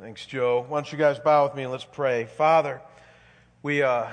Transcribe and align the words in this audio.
Thanks, 0.00 0.24
Joe. 0.24 0.64
Why 0.66 0.78
don't 0.78 0.90
you 0.90 0.96
guys 0.96 1.18
bow 1.18 1.44
with 1.44 1.54
me 1.54 1.64
and 1.64 1.70
let's 1.70 1.84
pray. 1.84 2.24
Father, 2.24 2.80
we, 3.62 3.82
uh, 3.82 4.06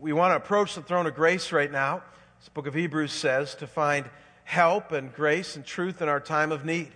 we 0.00 0.14
want 0.14 0.32
to 0.32 0.36
approach 0.36 0.74
the 0.74 0.80
throne 0.80 1.06
of 1.06 1.14
grace 1.14 1.52
right 1.52 1.70
now, 1.70 2.02
as 2.40 2.46
the 2.46 2.50
book 2.52 2.66
of 2.66 2.72
Hebrews 2.72 3.12
says, 3.12 3.54
to 3.56 3.66
find 3.66 4.08
help 4.44 4.90
and 4.90 5.12
grace 5.12 5.54
and 5.54 5.66
truth 5.66 6.00
in 6.00 6.08
our 6.08 6.18
time 6.18 6.50
of 6.50 6.64
need. 6.64 6.92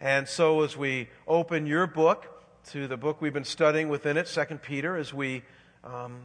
And 0.00 0.26
so 0.26 0.62
as 0.62 0.78
we 0.78 1.10
open 1.26 1.66
your 1.66 1.86
book 1.86 2.42
to 2.70 2.88
the 2.88 2.96
book 2.96 3.20
we've 3.20 3.34
been 3.34 3.44
studying 3.44 3.90
within 3.90 4.16
it, 4.16 4.28
2 4.28 4.44
Peter, 4.62 4.96
as 4.96 5.12
we 5.12 5.42
um, 5.84 6.20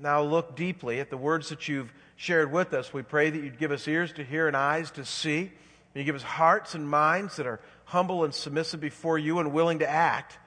now 0.00 0.22
look 0.22 0.54
deeply 0.54 1.00
at 1.00 1.10
the 1.10 1.16
words 1.16 1.48
that 1.48 1.66
you've 1.66 1.92
shared 2.14 2.52
with 2.52 2.72
us, 2.72 2.94
we 2.94 3.02
pray 3.02 3.30
that 3.30 3.42
you'd 3.42 3.58
give 3.58 3.72
us 3.72 3.88
ears 3.88 4.12
to 4.12 4.22
hear 4.22 4.46
and 4.46 4.56
eyes 4.56 4.92
to 4.92 5.04
see. 5.04 5.50
You 5.92 6.04
give 6.04 6.14
us 6.14 6.22
hearts 6.22 6.76
and 6.76 6.88
minds 6.88 7.34
that 7.34 7.48
are 7.48 7.60
humble 7.84 8.22
and 8.22 8.32
submissive 8.32 8.80
before 8.80 9.18
you 9.18 9.40
and 9.40 9.52
willing 9.52 9.80
to 9.80 9.90
act, 9.90 10.38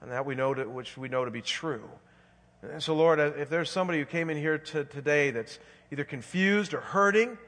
and 0.00 0.12
that 0.12 0.24
we 0.24 0.34
know 0.34 0.54
to, 0.54 0.64
which 0.68 0.96
we 0.96 1.08
know 1.08 1.24
to 1.24 1.30
be 1.30 1.42
true. 1.42 1.88
And 2.62 2.82
so, 2.82 2.94
Lord, 2.94 3.20
if 3.20 3.48
there's 3.48 3.70
somebody 3.70 4.00
who 4.00 4.04
came 4.04 4.30
in 4.30 4.36
here 4.36 4.58
to, 4.58 4.84
today 4.84 5.30
that's 5.30 5.58
either 5.92 6.04
confused 6.04 6.74
or 6.74 6.80
hurting, 6.80 7.38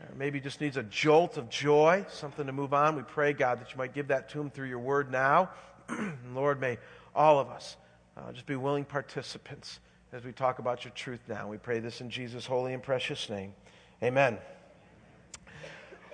or 0.00 0.14
maybe 0.16 0.40
just 0.40 0.60
needs 0.60 0.76
a 0.76 0.82
jolt 0.82 1.36
of 1.38 1.48
joy, 1.48 2.04
something 2.10 2.46
to 2.46 2.52
move 2.52 2.74
on, 2.74 2.96
we 2.96 3.02
pray, 3.02 3.32
God, 3.32 3.60
that 3.60 3.70
you 3.72 3.78
might 3.78 3.94
give 3.94 4.08
that 4.08 4.28
to 4.30 4.38
them 4.38 4.50
through 4.50 4.68
your 4.68 4.78
word 4.78 5.10
now. 5.10 5.50
Lord, 6.34 6.60
may 6.60 6.78
all 7.14 7.38
of 7.38 7.48
us 7.48 7.76
uh, 8.16 8.32
just 8.32 8.46
be 8.46 8.56
willing 8.56 8.84
participants 8.84 9.80
as 10.12 10.24
we 10.24 10.32
talk 10.32 10.58
about 10.58 10.84
your 10.84 10.92
truth 10.92 11.20
now. 11.28 11.48
We 11.48 11.56
pray 11.56 11.78
this 11.78 12.00
in 12.00 12.10
Jesus' 12.10 12.44
holy 12.44 12.74
and 12.74 12.82
precious 12.82 13.30
name. 13.30 13.54
Amen. 14.02 14.38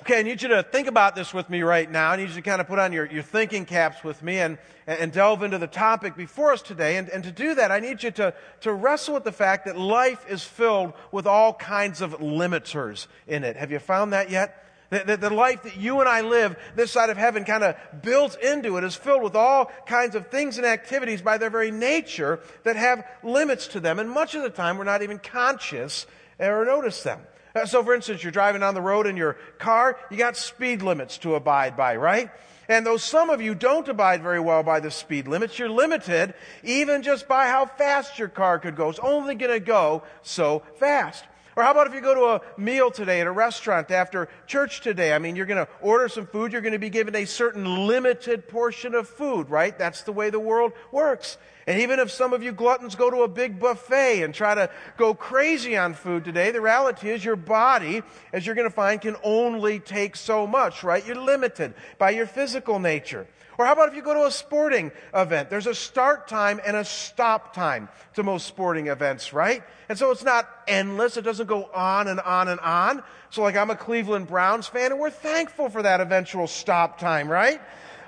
Okay, 0.03 0.21
I 0.21 0.23
need 0.23 0.43
you 0.43 0.49
to 0.49 0.63
think 0.63 0.89
about 0.89 1.17
this 1.17 1.33
with 1.33 1.49
me 1.51 1.63
right 1.63 1.91
now. 1.91 2.11
I 2.11 2.17
need 2.17 2.29
you 2.29 2.35
to 2.35 2.43
kind 2.43 2.61
of 2.61 2.69
put 2.69 2.79
on 2.79 2.93
your, 2.93 3.07
your 3.07 3.23
thinking 3.23 3.65
caps 3.65 4.05
with 4.05 4.23
me 4.23 4.39
and, 4.39 4.59
and 4.87 5.11
delve 5.11 5.43
into 5.43 5.59
the 5.59 5.67
topic 5.67 6.17
before 6.17 6.53
us 6.53 6.63
today. 6.63 6.97
And, 6.97 7.09
and 7.09 7.25
to 7.25 7.33
do 7.33 7.55
that, 7.55 7.73
I 7.73 7.81
need 7.81 8.03
you 8.03 8.11
to, 8.13 8.35
to 8.61 8.73
wrestle 8.73 9.15
with 9.15 9.25
the 9.25 9.33
fact 9.33 9.65
that 9.65 9.77
life 9.77 10.25
is 10.29 10.45
filled 10.45 10.93
with 11.11 11.27
all 11.27 11.55
kinds 11.55 12.03
of 12.03 12.21
limiters 12.21 13.07
in 13.27 13.43
it. 13.43 13.57
Have 13.57 13.73
you 13.73 13.79
found 13.79 14.13
that 14.13 14.31
yet? 14.31 14.63
The, 14.91 15.17
the, 15.17 15.31
life 15.31 15.65
that 15.65 15.77
you 15.77 15.99
and 15.99 16.09
I 16.09 16.21
live 16.21 16.57
this 16.77 16.93
side 16.93 17.11
of 17.11 17.17
heaven 17.17 17.45
kind 17.45 17.65
of 17.65 17.75
built 18.03 18.39
into 18.41 18.77
it 18.77 18.85
is 18.85 18.95
filled 18.95 19.25
with 19.25 19.35
all 19.35 19.73
kinds 19.87 20.15
of 20.15 20.29
things 20.29 20.59
and 20.59 20.67
activities 20.67 21.21
by 21.21 21.39
their 21.39 21.51
very 21.51 21.73
nature 21.73 22.39
that 22.63 22.77
have 22.77 23.05
limits 23.25 23.67
to 23.69 23.81
them. 23.81 23.99
And 23.99 24.09
much 24.09 24.37
of 24.37 24.43
the 24.43 24.51
time, 24.51 24.79
we're 24.79 24.85
not 24.85 25.03
even 25.03 25.19
conscious 25.19 26.07
or 26.39 26.65
notice 26.65 27.03
them. 27.03 27.21
So, 27.65 27.83
for 27.83 27.95
instance, 27.95 28.23
you're 28.23 28.33
driving 28.33 28.61
down 28.61 28.75
the 28.75 28.83
road 28.83 29.07
in 29.07 29.17
your 29.17 29.35
car, 29.59 29.99
you 30.11 30.17
got 30.17 30.37
speed 30.37 30.83
limits 30.83 31.17
to 31.19 31.35
abide 31.35 31.77
by, 31.77 31.97
right? 31.97 32.31
And 32.69 32.85
though 32.85 32.97
some 32.97 33.31
of 33.31 33.41
you 33.41 33.55
don't 33.55 33.89
abide 33.89 34.23
very 34.23 34.41
well 34.41 34.63
by 34.63 34.81
the 34.81 34.91
speed 34.91 35.29
limits, 35.29 35.59
you're 35.59 35.69
limited 35.69 36.35
even 36.65 37.03
just 37.03 37.29
by 37.29 37.47
how 37.47 37.67
fast 37.67 38.19
your 38.19 38.29
car 38.29 38.59
could 38.59 38.77
go. 38.77 38.91
It's 38.91 38.99
only 38.99 39.37
going 39.37 39.53
to 39.53 39.61
go 39.61 40.03
so 40.23 40.63
fast. 40.77 41.25
Or 41.57 41.63
how 41.63 41.71
about 41.71 41.87
if 41.87 41.95
you 41.95 42.03
go 42.03 42.15
to 42.15 42.25
a 42.27 42.61
meal 42.61 42.91
today 42.91 43.23
at 43.23 43.27
a 43.27 43.33
restaurant 43.33 43.91
after 43.91 44.29
church 44.47 44.83
today? 44.83 45.15
I 45.15 45.19
mean, 45.19 45.37
you're 45.37 45.47
going 45.47 45.65
to 45.65 45.73
order 45.81 46.07
some 46.07 46.27
food, 46.27 46.53
you're 46.53 46.61
going 46.61 46.75
to 46.75 46.79
be 46.79 46.91
given 46.91 47.17
a 47.17 47.25
certain 47.25 47.87
limited 47.87 48.47
portion 48.47 48.95
of 48.95 49.09
food, 49.09 49.49
right? 49.49 49.77
That's 49.77 50.03
the 50.03 50.13
way 50.13 50.29
the 50.29 50.39
world 50.39 50.73
works. 50.93 51.39
And 51.67 51.81
even 51.81 51.99
if 51.99 52.11
some 52.11 52.35
of 52.35 52.43
you 52.43 52.53
gluttons 52.53 52.95
go 52.95 53.11
to 53.11 53.23
a 53.23 53.29
big 53.29 53.59
buffet 53.59 54.23
and 54.23 54.35
try 54.35 54.55
to 54.55 54.71
go 54.99 55.15
crazy 55.15 55.79
on 55.79 55.95
food 55.95 56.27
today, 56.27 56.51
the 56.51 56.61
reality 56.61 57.09
is 57.09 57.25
your 57.25 57.37
body, 57.37 58.03
as 58.35 58.45
you're 58.45 58.55
going 58.55 58.69
to 58.69 58.75
find, 58.75 59.01
can 59.01 59.17
only 59.25 59.81
take 59.81 60.15
so 60.15 60.47
much, 60.47 60.85
right? 60.85 61.05
You're 61.07 61.17
limited 61.17 61.73
by 61.97 62.11
your 62.11 62.27
physical 62.27 62.79
nature. 62.79 63.27
Or 63.59 63.65
how 63.65 63.73
about 63.73 63.89
if 63.89 63.95
you 63.95 64.03
go 64.03 64.15
to 64.15 64.27
a 64.27 64.31
sporting 64.31 64.93
event? 65.15 65.51
There's 65.51 65.67
a 65.67 65.75
start 65.75 66.29
time 66.29 66.61
and 66.65 66.77
a 66.77 66.85
stop 66.85 67.55
time 67.55 67.89
to 68.15 68.23
most 68.23 68.47
sporting 68.47 68.89
events, 68.89 69.33
right? 69.33 69.63
And 69.89 69.99
so 69.99 70.11
it's 70.11 70.25
not 70.25 70.49
endless. 70.69 71.17
It 71.17 71.23
doesn't 71.23 71.47
go 71.47 71.71
on 71.75 72.09
and 72.09 72.21
on 72.21 72.49
and 72.49 72.61
on. 72.61 73.03
So 73.31 73.43
like 73.43 73.57
I'm 73.57 73.71
a 73.71 73.77
Cleveland 73.77 74.29
Browns 74.29 74.67
fan 74.67 74.93
and 74.93 75.01
we're 75.01 75.11
thankful 75.11 75.69
for 75.69 75.83
that 75.83 76.01
eventual 76.01 76.47
stop 76.47 76.99
time, 76.99 77.29
right? 77.29 77.61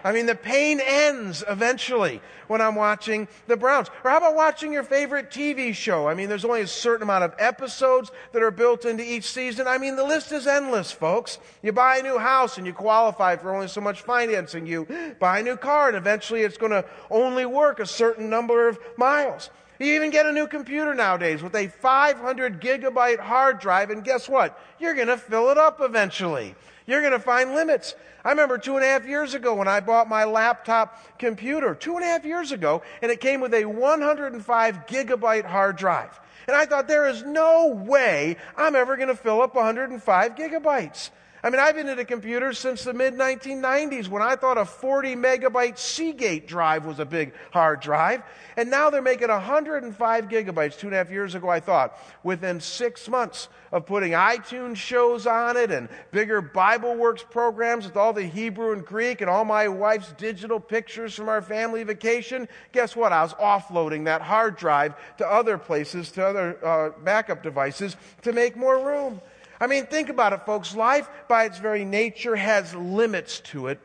I 0.05 0.13
mean, 0.13 0.27
the 0.27 0.35
pain 0.35 0.81
ends 0.81 1.45
eventually 1.49 2.21
when 2.47 2.61
I'm 2.61 2.75
watching 2.75 3.29
the 3.47 3.57
Browns. 3.57 3.89
Or 4.05 4.11
how 4.11 4.19
about 4.19 4.35
watching 4.35 4.73
your 4.73 4.83
favorite 4.83 5.31
TV 5.31 5.75
show? 5.75 6.09
I 6.09 6.15
mean, 6.15 6.29
there's 6.29 6.45
only 6.45 6.63
a 6.63 6.67
certain 6.67 7.03
amount 7.03 7.25
of 7.25 7.35
episodes 7.39 8.11
that 8.33 8.43
are 8.43 8.51
built 8.51 8.85
into 8.85 9.05
each 9.05 9.25
season. 9.25 9.67
I 9.67 9.79
mean, 9.79 9.97
the 9.97 10.05
list 10.05 10.33
is 10.33 10.47
endless, 10.47 10.91
folks. 10.91 11.39
You 11.63 11.73
buy 11.73 11.99
a 11.99 12.03
new 12.03 12.19
house 12.19 12.59
and 12.59 12.67
you 12.67 12.73
qualify 12.73 13.37
for 13.37 13.55
only 13.55 13.69
so 13.69 13.81
much 13.81 14.03
financing. 14.03 14.67
You 14.67 14.87
buy 15.19 15.41
a 15.41 15.43
new 15.43 15.57
car 15.57 15.89
and 15.89 15.97
eventually 15.97 16.43
it's 16.43 16.59
going 16.59 16.73
to 16.73 16.85
only 17.11 17.47
work 17.47 17.81
a 17.81 17.87
certain 17.87 18.31
number 18.31 18.69
of 18.69 18.79
miles. 18.97 19.51
You 19.79 19.95
even 19.95 20.11
get 20.11 20.27
a 20.27 20.33
new 20.33 20.49
computer 20.49 20.93
nowadays 20.93 21.41
with 21.41 21.55
a 21.55 21.69
500 21.69 22.61
gigabyte 22.61 23.21
hard 23.21 23.61
drive, 23.61 23.91
and 23.91 24.03
guess 24.03 24.29
what? 24.29 24.59
You're 24.81 24.95
going 24.95 25.07
to 25.07 25.17
fill 25.17 25.51
it 25.51 25.59
up 25.59 25.81
eventually. 25.81 26.57
You're 26.89 27.03
going 27.03 27.13
to 27.13 27.19
find 27.19 27.55
limits. 27.55 27.95
I 28.25 28.31
remember 28.31 28.57
two 28.57 28.77
and 28.77 28.85
a 28.85 28.89
half 28.89 29.07
years 29.07 29.35
ago 29.35 29.55
when 29.55 29.69
I 29.69 29.81
bought 29.81 30.09
my 30.09 30.25
laptop 30.25 31.19
computer, 31.19 31.75
two 31.75 31.97
and 31.97 32.03
a 32.03 32.07
half 32.07 32.25
years 32.25 32.51
ago, 32.51 32.81
and 33.03 33.13
it 33.13 33.21
came 33.21 33.43
with 33.43 33.53
a 33.53 33.67
105 33.67 34.87
gigabyte 34.87 35.45
hard 35.45 35.77
drive. 35.77 36.19
And 36.47 36.57
I 36.57 36.65
thought, 36.65 36.89
there 36.89 37.07
is 37.07 37.23
no 37.23 37.67
way 37.67 38.39
I'm 38.57 38.75
ever 38.75 38.97
going 38.97 39.09
to 39.09 39.15
fill 39.15 39.43
up 39.43 39.55
105 39.55 40.35
gigabytes. 40.35 41.11
I 41.43 41.51
mean, 41.51 41.61
I've 41.61 41.77
been 41.77 41.89
into 41.89 42.05
computers 42.05 42.59
since 42.59 42.83
the 42.83 42.93
mid 42.93 43.15
1990s 43.15 44.09
when 44.09 44.23
I 44.23 44.35
thought 44.35 44.59
a 44.59 44.65
40 44.65 45.15
megabyte 45.15 45.79
Seagate 45.79 46.49
drive 46.49 46.85
was 46.85 46.99
a 46.99 47.05
big 47.05 47.33
hard 47.53 47.81
drive. 47.81 48.23
And 48.57 48.71
now 48.71 48.91
they're 48.91 49.01
making 49.01 49.29
105 49.29 50.29
gigabytes. 50.29 50.77
Two 50.77 50.89
and 50.89 50.95
a 50.95 50.99
half 50.99 51.11
years 51.11 51.37
ago, 51.37 51.49
I 51.49 51.61
thought, 51.61 51.97
within 52.25 52.61
six 52.61 53.09
months 53.09 53.49
of 53.71 53.87
putting 53.87 54.13
iTunes 54.13 54.77
shows 54.77 55.29
on 55.29 55.57
it 55.57 55.71
and 55.71 55.89
bigger 56.11 56.41
Bible 56.41 56.97
Works 56.97 57.23
programs 57.23 57.85
with 57.85 57.97
all 57.97 58.13
the 58.13 58.25
Hebrew 58.25 58.73
and 58.73 58.85
Greek 58.85 59.21
and 59.21 59.31
all 59.31 59.45
my 59.45 59.69
wife's 59.69 60.13
digital 60.15 60.59
pictures 60.59 61.15
from 61.15 61.29
our 61.29 61.43
family 61.43 61.85
vacation, 61.85 62.49
guess 62.73 62.97
what? 62.97 63.13
I 63.13 63.23
was 63.23 63.35
offloading 63.35 64.07
that 64.07 64.23
hard 64.23 64.57
drive 64.57 64.95
to 65.19 65.27
other 65.27 65.57
places, 65.57 66.11
to 66.13 66.27
other 66.27 66.67
uh, 66.67 66.91
backup 67.05 67.45
devices 67.45 67.97
to 68.23 68.33
make 68.33 68.57
more 68.57 68.85
room. 68.85 69.21
I 69.61 69.67
mean, 69.67 69.87
think 69.87 70.09
about 70.09 70.33
it, 70.33 70.47
folks. 70.47 70.75
Life, 70.75 71.09
by 71.29 71.45
its 71.45 71.59
very 71.59 71.85
nature, 71.85 72.37
has 72.37 72.75
limits 72.75 73.41
to 73.41 73.69
it 73.69 73.81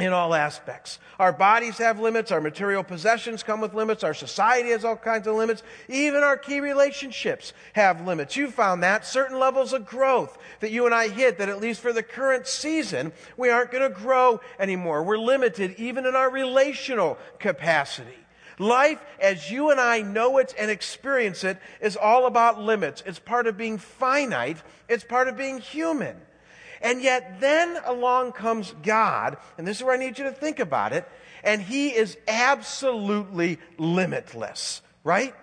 in 0.00 0.12
all 0.12 0.34
aspects. 0.34 0.98
Our 1.18 1.32
bodies 1.32 1.78
have 1.78 2.00
limits, 2.00 2.32
our 2.32 2.40
material 2.40 2.82
possessions 2.82 3.42
come 3.42 3.60
with 3.60 3.74
limits, 3.74 4.02
our 4.02 4.14
society 4.14 4.70
has 4.70 4.84
all 4.84 4.96
kinds 4.96 5.26
of 5.26 5.36
limits, 5.36 5.62
even 5.88 6.22
our 6.22 6.36
key 6.36 6.60
relationships 6.60 7.52
have 7.74 8.06
limits. 8.06 8.36
You 8.36 8.50
found 8.50 8.82
that 8.82 9.06
certain 9.06 9.38
levels 9.38 9.72
of 9.72 9.86
growth 9.86 10.38
that 10.60 10.70
you 10.70 10.86
and 10.86 10.94
I 10.94 11.08
hit 11.08 11.38
that 11.38 11.48
at 11.48 11.60
least 11.60 11.80
for 11.80 11.92
the 11.92 12.02
current 12.02 12.46
season, 12.46 13.12
we 13.36 13.50
aren't 13.50 13.70
going 13.70 13.88
to 13.88 13.94
grow 13.94 14.40
anymore. 14.58 15.02
We're 15.02 15.18
limited 15.18 15.74
even 15.78 16.06
in 16.06 16.16
our 16.16 16.30
relational 16.30 17.18
capacity. 17.38 18.16
Life, 18.60 19.00
as 19.18 19.50
you 19.50 19.70
and 19.70 19.80
I 19.80 20.02
know 20.02 20.36
it 20.36 20.54
and 20.58 20.70
experience 20.70 21.44
it, 21.44 21.56
is 21.80 21.96
all 21.96 22.26
about 22.26 22.60
limits. 22.60 23.02
It's 23.06 23.18
part 23.18 23.46
of 23.46 23.56
being 23.56 23.78
finite, 23.78 24.58
it's 24.86 25.02
part 25.02 25.28
of 25.28 25.38
being 25.38 25.60
human. 25.60 26.20
And 26.82 27.00
yet, 27.02 27.40
then 27.40 27.78
along 27.86 28.32
comes 28.32 28.74
God, 28.82 29.38
and 29.56 29.66
this 29.66 29.78
is 29.78 29.82
where 29.82 29.94
I 29.94 29.98
need 29.98 30.18
you 30.18 30.24
to 30.24 30.30
think 30.30 30.58
about 30.58 30.92
it, 30.92 31.08
and 31.42 31.62
He 31.62 31.88
is 31.88 32.18
absolutely 32.28 33.58
limitless, 33.78 34.82
right? 35.04 35.34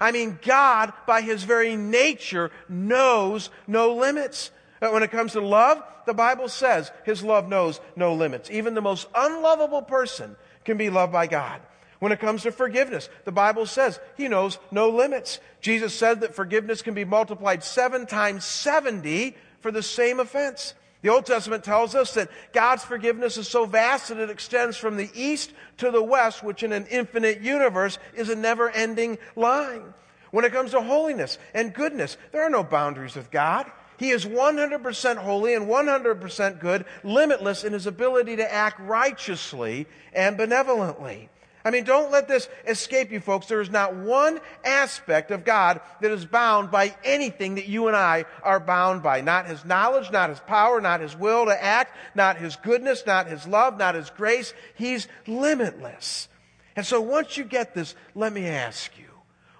I 0.00 0.10
mean, 0.10 0.40
God, 0.42 0.92
by 1.06 1.20
His 1.20 1.44
very 1.44 1.76
nature, 1.76 2.50
knows 2.68 3.50
no 3.68 3.94
limits. 3.94 4.50
But 4.80 4.92
when 4.92 5.04
it 5.04 5.12
comes 5.12 5.32
to 5.32 5.40
love, 5.40 5.80
the 6.06 6.14
Bible 6.14 6.48
says 6.48 6.90
His 7.04 7.22
love 7.22 7.48
knows 7.48 7.80
no 7.94 8.14
limits. 8.14 8.50
Even 8.50 8.74
the 8.74 8.80
most 8.80 9.06
unlovable 9.14 9.82
person 9.82 10.34
can 10.64 10.76
be 10.76 10.90
loved 10.90 11.12
by 11.12 11.28
God. 11.28 11.60
When 12.04 12.12
it 12.12 12.20
comes 12.20 12.42
to 12.42 12.52
forgiveness, 12.52 13.08
the 13.24 13.32
Bible 13.32 13.64
says 13.64 13.98
he 14.18 14.28
knows 14.28 14.58
no 14.70 14.90
limits. 14.90 15.40
Jesus 15.62 15.94
said 15.94 16.20
that 16.20 16.34
forgiveness 16.34 16.82
can 16.82 16.92
be 16.92 17.06
multiplied 17.06 17.64
seven 17.64 18.04
times 18.04 18.44
70 18.44 19.34
for 19.60 19.70
the 19.70 19.82
same 19.82 20.20
offense. 20.20 20.74
The 21.00 21.08
Old 21.08 21.24
Testament 21.24 21.64
tells 21.64 21.94
us 21.94 22.12
that 22.12 22.28
God's 22.52 22.84
forgiveness 22.84 23.38
is 23.38 23.48
so 23.48 23.64
vast 23.64 24.08
that 24.08 24.18
it 24.18 24.28
extends 24.28 24.76
from 24.76 24.98
the 24.98 25.08
east 25.14 25.54
to 25.78 25.90
the 25.90 26.02
west, 26.02 26.44
which 26.44 26.62
in 26.62 26.72
an 26.72 26.84
infinite 26.90 27.40
universe 27.40 27.98
is 28.14 28.28
a 28.28 28.36
never 28.36 28.68
ending 28.68 29.16
line. 29.34 29.94
When 30.30 30.44
it 30.44 30.52
comes 30.52 30.72
to 30.72 30.82
holiness 30.82 31.38
and 31.54 31.72
goodness, 31.72 32.18
there 32.32 32.42
are 32.42 32.50
no 32.50 32.64
boundaries 32.64 33.16
with 33.16 33.30
God. 33.30 33.64
He 33.96 34.10
is 34.10 34.26
100% 34.26 35.16
holy 35.16 35.54
and 35.54 35.68
100% 35.68 36.60
good, 36.60 36.84
limitless 37.02 37.64
in 37.64 37.72
his 37.72 37.86
ability 37.86 38.36
to 38.36 38.52
act 38.52 38.78
righteously 38.78 39.86
and 40.12 40.36
benevolently. 40.36 41.30
I 41.64 41.70
mean, 41.70 41.84
don't 41.84 42.12
let 42.12 42.28
this 42.28 42.48
escape 42.66 43.10
you, 43.10 43.20
folks. 43.20 43.46
There 43.46 43.62
is 43.62 43.70
not 43.70 43.96
one 43.96 44.38
aspect 44.64 45.30
of 45.30 45.46
God 45.46 45.80
that 46.02 46.10
is 46.10 46.26
bound 46.26 46.70
by 46.70 46.94
anything 47.02 47.54
that 47.54 47.66
you 47.66 47.88
and 47.88 47.96
I 47.96 48.26
are 48.42 48.60
bound 48.60 49.02
by. 49.02 49.22
Not 49.22 49.46
His 49.46 49.64
knowledge, 49.64 50.10
not 50.10 50.28
His 50.28 50.40
power, 50.40 50.80
not 50.82 51.00
His 51.00 51.16
will 51.16 51.46
to 51.46 51.64
act, 51.64 51.96
not 52.14 52.36
His 52.36 52.56
goodness, 52.56 53.04
not 53.06 53.28
His 53.28 53.46
love, 53.46 53.78
not 53.78 53.94
His 53.94 54.10
grace. 54.10 54.52
He's 54.74 55.08
limitless. 55.26 56.28
And 56.76 56.84
so 56.84 57.00
once 57.00 57.38
you 57.38 57.44
get 57.44 57.74
this, 57.74 57.94
let 58.14 58.32
me 58.34 58.46
ask 58.46 58.98
you, 58.98 59.04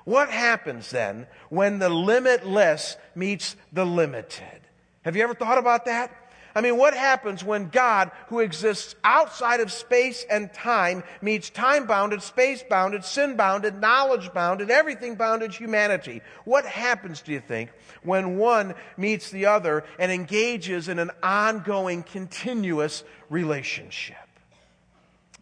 what 0.05 0.29
happens 0.29 0.91
then 0.91 1.27
when 1.49 1.79
the 1.79 1.89
limitless 1.89 2.99
meets 3.15 3.57
the 3.73 3.87
limited? 3.87 4.61
Have 5.03 5.17
you 5.17 5.23
ever 5.23 5.35
thought 5.35 5.57
about 5.57 5.87
that? 5.87 6.15
I 6.57 6.61
mean, 6.61 6.77
what 6.77 6.95
happens 6.95 7.43
when 7.43 7.69
God, 7.69 8.13
who 8.29 8.39
exists 8.39 8.95
outside 9.03 9.59
of 9.59 9.73
space 9.73 10.25
and 10.31 10.53
time, 10.53 11.03
meets 11.21 11.51
time 11.51 11.87
bounded, 11.87 12.23
space 12.23 12.63
bounded, 12.63 13.05
sin 13.05 13.37
bounded, 13.37 13.81
knowledge 13.81 14.33
bounded, 14.33 14.71
everything 14.71 15.17
bounded 15.17 15.53
humanity? 15.53 16.23
What 16.45 16.65
happens, 16.65 17.23
do 17.23 17.33
you 17.33 17.41
think, 17.41 17.71
when 18.05 18.39
one 18.39 18.75
meets 18.97 19.31
the 19.31 19.47
other 19.47 19.85
and 19.99 20.13
engages 20.13 20.89
in 20.89 21.01
an 21.01 21.11
ongoing, 21.25 22.05
continuous 22.05 23.03
relationship? 23.31 24.17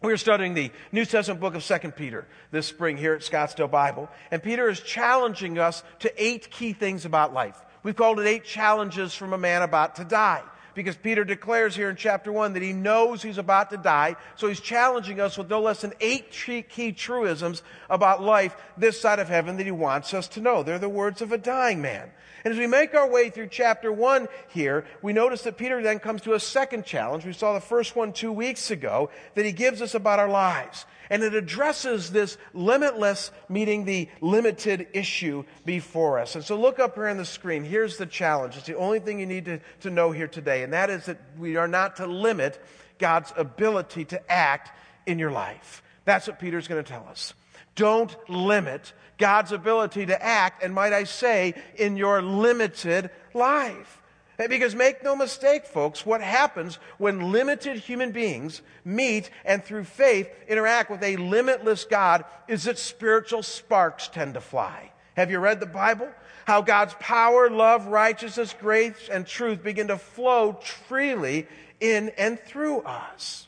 We're 0.01 0.17
studying 0.17 0.55
the 0.55 0.71
New 0.91 1.05
Testament 1.05 1.39
book 1.39 1.53
of 1.53 1.63
2 1.63 1.91
Peter 1.91 2.27
this 2.49 2.65
spring 2.65 2.97
here 2.97 3.13
at 3.13 3.21
Scottsdale 3.21 3.69
Bible, 3.69 4.09
and 4.31 4.41
Peter 4.41 4.67
is 4.67 4.79
challenging 4.79 5.59
us 5.59 5.83
to 5.99 6.11
eight 6.21 6.49
key 6.49 6.73
things 6.73 7.05
about 7.05 7.33
life. 7.33 7.57
We've 7.83 7.95
called 7.95 8.19
it 8.19 8.25
eight 8.25 8.45
challenges 8.45 9.13
from 9.13 9.33
a 9.33 9.37
man 9.37 9.61
about 9.61 9.97
to 9.97 10.05
die 10.05 10.41
because 10.75 10.95
Peter 10.95 11.23
declares 11.23 11.75
here 11.75 11.89
in 11.89 11.95
chapter 11.95 12.31
1 12.31 12.53
that 12.53 12.61
he 12.61 12.73
knows 12.73 13.21
he's 13.21 13.37
about 13.37 13.69
to 13.71 13.77
die. 13.77 14.15
So 14.35 14.47
he's 14.47 14.59
challenging 14.59 15.19
us 15.19 15.37
with 15.37 15.49
no 15.49 15.61
less 15.61 15.81
than 15.81 15.93
eight 16.01 16.31
key 16.31 16.91
truisms 16.91 17.63
about 17.89 18.21
life 18.23 18.55
this 18.77 18.99
side 18.99 19.19
of 19.19 19.29
heaven 19.29 19.57
that 19.57 19.65
he 19.65 19.71
wants 19.71 20.13
us 20.13 20.27
to 20.29 20.41
know. 20.41 20.63
They're 20.63 20.79
the 20.79 20.89
words 20.89 21.21
of 21.21 21.31
a 21.31 21.37
dying 21.37 21.81
man. 21.81 22.11
And 22.43 22.53
as 22.53 22.59
we 22.59 22.67
make 22.67 22.93
our 22.93 23.09
way 23.09 23.29
through 23.29 23.47
chapter 23.47 23.91
1 23.91 24.27
here, 24.49 24.85
we 25.01 25.13
notice 25.13 25.43
that 25.43 25.57
Peter 25.57 25.81
then 25.81 25.99
comes 25.99 26.21
to 26.23 26.33
a 26.33 26.39
second 26.39 26.85
challenge. 26.85 27.25
We 27.25 27.33
saw 27.33 27.53
the 27.53 27.61
first 27.61 27.95
one 27.95 28.11
two 28.11 28.33
weeks 28.33 28.69
ago 28.69 29.09
that 29.35 29.45
he 29.45 29.53
gives 29.53 29.81
us 29.81 29.95
about 29.95 30.19
our 30.19 30.29
lives. 30.29 30.85
And 31.13 31.21
it 31.21 31.35
addresses 31.35 32.09
this 32.09 32.39
limitless 32.55 33.29
meeting 33.47 33.85
the 33.85 34.09
limited 34.19 34.87
issue 34.93 35.43
before 35.63 36.17
us. 36.17 36.33
And 36.33 36.43
so 36.43 36.59
look 36.59 36.79
up 36.79 36.95
here 36.95 37.07
on 37.07 37.17
the 37.17 37.23
screen. 37.23 37.63
Here's 37.63 37.97
the 37.97 38.07
challenge. 38.07 38.57
It's 38.57 38.65
the 38.65 38.77
only 38.77 38.97
thing 38.99 39.19
you 39.19 39.27
need 39.27 39.45
to, 39.45 39.59
to 39.81 39.91
know 39.91 40.09
here 40.09 40.27
today. 40.27 40.63
And 40.63 40.73
that 40.73 40.89
is 40.89 41.05
that 41.05 41.19
we 41.37 41.55
are 41.55 41.67
not 41.67 41.97
to 41.97 42.07
limit 42.07 42.59
God's 42.97 43.31
ability 43.37 44.05
to 44.05 44.31
act 44.31 44.71
in 45.05 45.19
your 45.19 45.29
life. 45.29 45.83
That's 46.03 46.25
what 46.25 46.39
Peter's 46.39 46.67
going 46.67 46.83
to 46.83 46.89
tell 46.89 47.05
us. 47.07 47.35
Don't 47.75 48.17
limit 48.27 48.91
God's 49.19 49.51
ability 49.51 50.07
to 50.07 50.19
act, 50.19 50.63
and 50.63 50.73
might 50.73 50.93
I 50.93 51.03
say, 51.03 51.53
in 51.75 51.95
your 51.95 52.23
limited 52.23 53.11
life. 53.35 54.01
Because 54.49 54.75
make 54.75 55.03
no 55.03 55.15
mistake, 55.15 55.65
folks, 55.65 56.05
what 56.05 56.21
happens 56.21 56.79
when 56.97 57.31
limited 57.31 57.77
human 57.77 58.11
beings 58.11 58.61
meet 58.83 59.29
and 59.45 59.63
through 59.63 59.83
faith 59.85 60.29
interact 60.47 60.89
with 60.89 61.03
a 61.03 61.17
limitless 61.17 61.85
God 61.85 62.25
is 62.47 62.63
that 62.63 62.77
spiritual 62.77 63.43
sparks 63.43 64.07
tend 64.07 64.33
to 64.33 64.41
fly. 64.41 64.91
Have 65.15 65.29
you 65.29 65.39
read 65.39 65.59
the 65.59 65.65
Bible? 65.65 66.09
How 66.45 66.61
God's 66.61 66.95
power, 66.99 67.49
love, 67.49 67.87
righteousness, 67.87 68.55
grace, 68.59 69.09
and 69.11 69.25
truth 69.25 69.63
begin 69.63 69.87
to 69.87 69.97
flow 69.97 70.53
freely 70.53 71.47
in 71.79 72.09
and 72.17 72.39
through 72.39 72.81
us. 72.81 73.47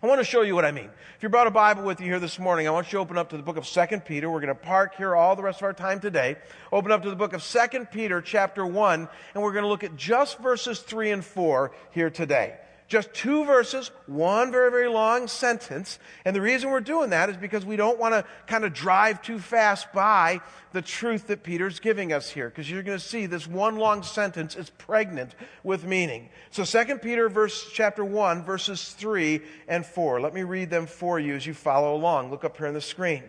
I 0.00 0.06
want 0.06 0.20
to 0.20 0.24
show 0.24 0.42
you 0.42 0.54
what 0.54 0.64
I 0.64 0.70
mean. 0.70 0.90
If 1.16 1.24
you 1.24 1.28
brought 1.28 1.48
a 1.48 1.50
Bible 1.50 1.82
with 1.82 2.00
you 2.00 2.06
here 2.06 2.20
this 2.20 2.38
morning, 2.38 2.68
I 2.68 2.70
want 2.70 2.86
you 2.86 2.98
to 2.98 3.00
open 3.00 3.18
up 3.18 3.30
to 3.30 3.36
the 3.36 3.42
book 3.42 3.56
of 3.56 3.66
2 3.66 4.00
Peter. 4.00 4.30
We're 4.30 4.40
going 4.40 4.46
to 4.46 4.54
park 4.54 4.94
here 4.94 5.16
all 5.16 5.34
the 5.34 5.42
rest 5.42 5.58
of 5.58 5.64
our 5.64 5.72
time 5.72 5.98
today. 5.98 6.36
Open 6.70 6.92
up 6.92 7.02
to 7.02 7.10
the 7.10 7.16
book 7.16 7.32
of 7.32 7.42
2 7.42 7.86
Peter, 7.86 8.22
chapter 8.22 8.64
1, 8.64 9.08
and 9.34 9.42
we're 9.42 9.52
going 9.52 9.64
to 9.64 9.68
look 9.68 9.82
at 9.82 9.96
just 9.96 10.38
verses 10.38 10.78
3 10.78 11.10
and 11.10 11.24
4 11.24 11.72
here 11.90 12.10
today. 12.10 12.58
Just 12.88 13.12
two 13.12 13.44
verses, 13.44 13.90
one 14.06 14.50
very, 14.50 14.70
very 14.70 14.88
long 14.88 15.28
sentence. 15.28 15.98
And 16.24 16.34
the 16.34 16.40
reason 16.40 16.70
we're 16.70 16.80
doing 16.80 17.10
that 17.10 17.28
is 17.28 17.36
because 17.36 17.66
we 17.66 17.76
don't 17.76 17.98
want 17.98 18.14
to 18.14 18.24
kind 18.46 18.64
of 18.64 18.72
drive 18.72 19.20
too 19.20 19.38
fast 19.38 19.92
by 19.92 20.40
the 20.72 20.80
truth 20.80 21.26
that 21.26 21.42
Peter's 21.42 21.80
giving 21.80 22.14
us 22.14 22.30
here. 22.30 22.48
Because 22.48 22.70
you're 22.70 22.82
going 22.82 22.98
to 22.98 23.04
see 23.04 23.26
this 23.26 23.46
one 23.46 23.76
long 23.76 24.02
sentence 24.02 24.56
is 24.56 24.70
pregnant 24.70 25.34
with 25.62 25.84
meaning. 25.84 26.30
So 26.50 26.64
2 26.64 26.96
Peter 26.96 27.28
verse 27.28 27.70
chapter 27.74 28.02
1, 28.02 28.42
verses 28.44 28.94
3 28.94 29.42
and 29.68 29.84
4. 29.84 30.22
Let 30.22 30.32
me 30.32 30.42
read 30.42 30.70
them 30.70 30.86
for 30.86 31.20
you 31.20 31.34
as 31.34 31.46
you 31.46 31.52
follow 31.52 31.94
along. 31.94 32.30
Look 32.30 32.42
up 32.42 32.56
here 32.56 32.68
on 32.68 32.74
the 32.74 32.80
screen. 32.80 33.24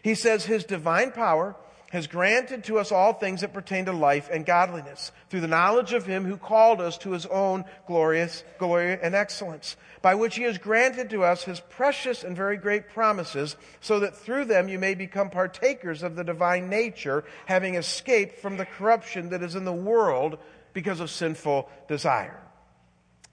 He 0.00 0.14
says, 0.14 0.46
His 0.46 0.64
divine 0.64 1.12
power 1.12 1.56
has 1.94 2.08
granted 2.08 2.64
to 2.64 2.76
us 2.76 2.90
all 2.90 3.12
things 3.12 3.42
that 3.42 3.54
pertain 3.54 3.84
to 3.84 3.92
life 3.92 4.28
and 4.32 4.44
godliness 4.44 5.12
through 5.30 5.40
the 5.40 5.46
knowledge 5.46 5.92
of 5.92 6.04
him 6.04 6.24
who 6.24 6.36
called 6.36 6.80
us 6.80 6.98
to 6.98 7.12
his 7.12 7.24
own 7.26 7.64
glorious 7.86 8.42
glory 8.58 8.98
and 9.00 9.14
excellence 9.14 9.76
by 10.02 10.12
which 10.12 10.34
he 10.34 10.42
has 10.42 10.58
granted 10.58 11.08
to 11.08 11.22
us 11.22 11.44
his 11.44 11.60
precious 11.60 12.24
and 12.24 12.36
very 12.36 12.56
great 12.56 12.88
promises 12.88 13.54
so 13.80 14.00
that 14.00 14.16
through 14.16 14.44
them 14.44 14.68
you 14.68 14.76
may 14.76 14.92
become 14.96 15.30
partakers 15.30 16.02
of 16.02 16.16
the 16.16 16.24
divine 16.24 16.68
nature 16.68 17.22
having 17.46 17.76
escaped 17.76 18.40
from 18.40 18.56
the 18.56 18.66
corruption 18.66 19.28
that 19.28 19.44
is 19.44 19.54
in 19.54 19.64
the 19.64 19.72
world 19.72 20.36
because 20.72 20.98
of 20.98 21.08
sinful 21.08 21.70
desire. 21.86 22.42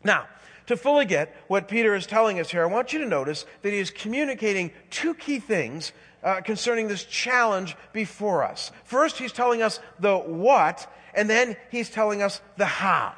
Now 0.03 0.27
to 0.67 0.77
fully 0.77 1.05
get 1.05 1.35
what 1.47 1.67
Peter 1.67 1.95
is 1.95 2.05
telling 2.05 2.39
us 2.39 2.51
here, 2.51 2.61
I 2.61 2.67
want 2.67 2.93
you 2.93 2.99
to 2.99 3.07
notice 3.07 3.45
that 3.63 3.73
he 3.73 3.79
is 3.79 3.89
communicating 3.89 4.71
two 4.91 5.15
key 5.15 5.39
things 5.39 5.91
uh, 6.23 6.41
concerning 6.41 6.87
this 6.87 7.03
challenge 7.05 7.75
before 7.93 8.43
us. 8.43 8.71
First, 8.83 9.17
he's 9.17 9.31
telling 9.31 9.61
us 9.61 9.79
the 9.99 10.17
what, 10.17 10.91
and 11.13 11.29
then 11.29 11.55
he's 11.69 11.89
telling 11.89 12.21
us 12.21 12.41
the 12.57 12.65
how. 12.65 13.13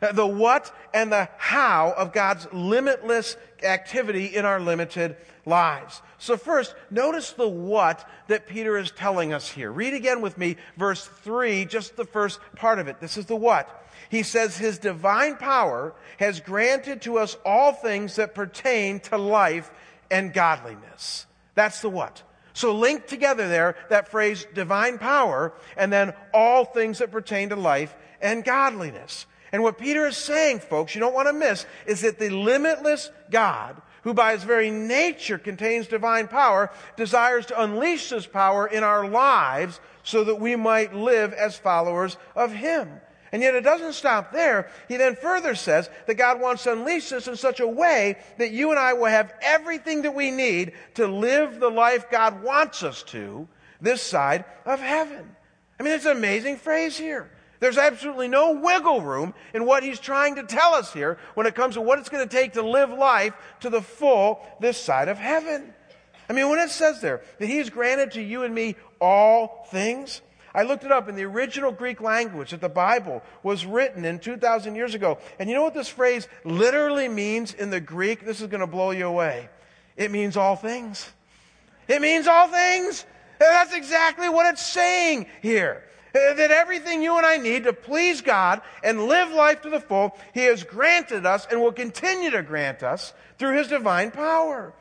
Uh, 0.00 0.12
the 0.12 0.26
what 0.26 0.74
and 0.92 1.12
the 1.12 1.28
how 1.38 1.94
of 1.96 2.12
God's 2.12 2.46
limitless 2.52 3.36
activity 3.62 4.26
in 4.26 4.44
our 4.44 4.60
limited 4.60 5.16
lives. 5.46 6.02
So, 6.18 6.36
first, 6.36 6.74
notice 6.90 7.32
the 7.32 7.48
what 7.48 8.08
that 8.28 8.46
Peter 8.46 8.76
is 8.76 8.90
telling 8.90 9.32
us 9.32 9.48
here. 9.48 9.70
Read 9.70 9.94
again 9.94 10.20
with 10.20 10.36
me 10.36 10.56
verse 10.76 11.06
3, 11.06 11.64
just 11.64 11.96
the 11.96 12.04
first 12.04 12.40
part 12.56 12.78
of 12.78 12.88
it. 12.88 13.00
This 13.00 13.16
is 13.16 13.26
the 13.26 13.36
what. 13.36 13.78
He 14.08 14.22
says, 14.22 14.58
His 14.58 14.78
divine 14.78 15.36
power 15.36 15.94
has 16.18 16.40
granted 16.40 17.02
to 17.02 17.18
us 17.18 17.36
all 17.44 17.72
things 17.72 18.16
that 18.16 18.34
pertain 18.34 19.00
to 19.00 19.16
life 19.16 19.70
and 20.10 20.32
godliness. 20.32 21.26
That's 21.54 21.80
the 21.80 21.88
what. 21.88 22.22
So 22.52 22.74
link 22.74 23.06
together 23.06 23.48
there 23.48 23.76
that 23.88 24.08
phrase 24.08 24.46
divine 24.54 24.98
power 24.98 25.52
and 25.76 25.92
then 25.92 26.12
all 26.34 26.64
things 26.64 26.98
that 26.98 27.10
pertain 27.10 27.48
to 27.50 27.56
life 27.56 27.94
and 28.20 28.44
godliness. 28.44 29.26
And 29.52 29.62
what 29.62 29.78
Peter 29.78 30.06
is 30.06 30.16
saying, 30.16 30.60
folks, 30.60 30.94
you 30.94 31.00
don't 31.00 31.14
want 31.14 31.28
to 31.28 31.34
miss, 31.34 31.66
is 31.86 32.00
that 32.02 32.18
the 32.18 32.30
limitless 32.30 33.10
God, 33.30 33.80
who 34.02 34.14
by 34.14 34.32
his 34.32 34.44
very 34.44 34.70
nature 34.70 35.38
contains 35.38 35.86
divine 35.86 36.26
power, 36.26 36.70
desires 36.96 37.46
to 37.46 37.62
unleash 37.62 38.10
this 38.10 38.26
power 38.26 38.66
in 38.66 38.82
our 38.82 39.06
lives 39.06 39.80
so 40.02 40.24
that 40.24 40.40
we 40.40 40.56
might 40.56 40.94
live 40.94 41.32
as 41.34 41.56
followers 41.56 42.16
of 42.34 42.52
him. 42.52 43.00
And 43.32 43.40
yet 43.40 43.54
it 43.54 43.64
doesn't 43.64 43.94
stop 43.94 44.30
there. 44.30 44.70
He 44.88 44.98
then 44.98 45.16
further 45.16 45.54
says 45.54 45.88
that 46.06 46.14
God 46.14 46.38
wants 46.38 46.64
to 46.64 46.72
unleash 46.72 47.08
this 47.08 47.28
in 47.28 47.36
such 47.36 47.60
a 47.60 47.66
way 47.66 48.18
that 48.36 48.52
you 48.52 48.70
and 48.70 48.78
I 48.78 48.92
will 48.92 49.06
have 49.06 49.32
everything 49.40 50.02
that 50.02 50.14
we 50.14 50.30
need 50.30 50.72
to 50.94 51.06
live 51.06 51.58
the 51.58 51.70
life 51.70 52.10
God 52.10 52.42
wants 52.42 52.82
us 52.82 53.02
to 53.04 53.48
this 53.80 54.02
side 54.02 54.44
of 54.66 54.80
heaven. 54.80 55.34
I 55.80 55.82
mean, 55.82 55.94
it's 55.94 56.04
an 56.04 56.16
amazing 56.16 56.58
phrase 56.58 56.98
here. 56.98 57.30
There's 57.58 57.78
absolutely 57.78 58.28
no 58.28 58.52
wiggle 58.52 59.00
room 59.00 59.34
in 59.54 59.64
what 59.64 59.82
he's 59.82 60.00
trying 60.00 60.34
to 60.34 60.42
tell 60.42 60.74
us 60.74 60.92
here 60.92 61.16
when 61.34 61.46
it 61.46 61.54
comes 61.54 61.74
to 61.74 61.80
what 61.80 61.98
it's 62.00 62.08
going 62.08 62.28
to 62.28 62.36
take 62.36 62.54
to 62.54 62.62
live 62.62 62.90
life 62.90 63.34
to 63.60 63.70
the 63.70 63.80
full 63.80 64.44
this 64.60 64.76
side 64.76 65.08
of 65.08 65.16
heaven. 65.16 65.72
I 66.28 66.34
mean, 66.34 66.50
when 66.50 66.58
it 66.58 66.70
says 66.70 67.00
there 67.00 67.22
that 67.38 67.46
he 67.46 67.58
has 67.58 67.70
granted 67.70 68.12
to 68.12 68.22
you 68.22 68.42
and 68.42 68.54
me 68.54 68.76
all 69.00 69.66
things, 69.70 70.22
I 70.54 70.62
looked 70.62 70.84
it 70.84 70.92
up 70.92 71.08
in 71.08 71.16
the 71.16 71.24
original 71.24 71.72
Greek 71.72 72.00
language 72.00 72.50
that 72.50 72.60
the 72.60 72.68
Bible 72.68 73.22
was 73.42 73.64
written 73.64 74.04
in 74.04 74.18
2,000 74.18 74.74
years 74.74 74.94
ago. 74.94 75.18
And 75.38 75.48
you 75.48 75.54
know 75.54 75.62
what 75.62 75.74
this 75.74 75.88
phrase 75.88 76.28
literally 76.44 77.08
means 77.08 77.54
in 77.54 77.70
the 77.70 77.80
Greek? 77.80 78.24
This 78.24 78.40
is 78.40 78.48
going 78.48 78.60
to 78.60 78.66
blow 78.66 78.90
you 78.90 79.06
away. 79.06 79.48
It 79.96 80.10
means 80.10 80.36
all 80.36 80.56
things. 80.56 81.10
It 81.88 82.02
means 82.02 82.26
all 82.26 82.48
things. 82.48 83.04
And 83.40 83.48
that's 83.48 83.74
exactly 83.74 84.28
what 84.28 84.52
it's 84.52 84.64
saying 84.64 85.26
here. 85.40 85.84
Uh, 86.14 86.34
that 86.34 86.50
everything 86.50 87.02
you 87.02 87.16
and 87.16 87.24
I 87.24 87.38
need 87.38 87.64
to 87.64 87.72
please 87.72 88.20
God 88.20 88.60
and 88.84 89.06
live 89.06 89.32
life 89.32 89.62
to 89.62 89.70
the 89.70 89.80
full, 89.80 90.14
He 90.34 90.42
has 90.42 90.62
granted 90.62 91.24
us 91.24 91.46
and 91.50 91.60
will 91.60 91.72
continue 91.72 92.30
to 92.30 92.42
grant 92.42 92.82
us 92.82 93.14
through 93.38 93.56
His 93.56 93.68
divine 93.68 94.10
power. 94.10 94.74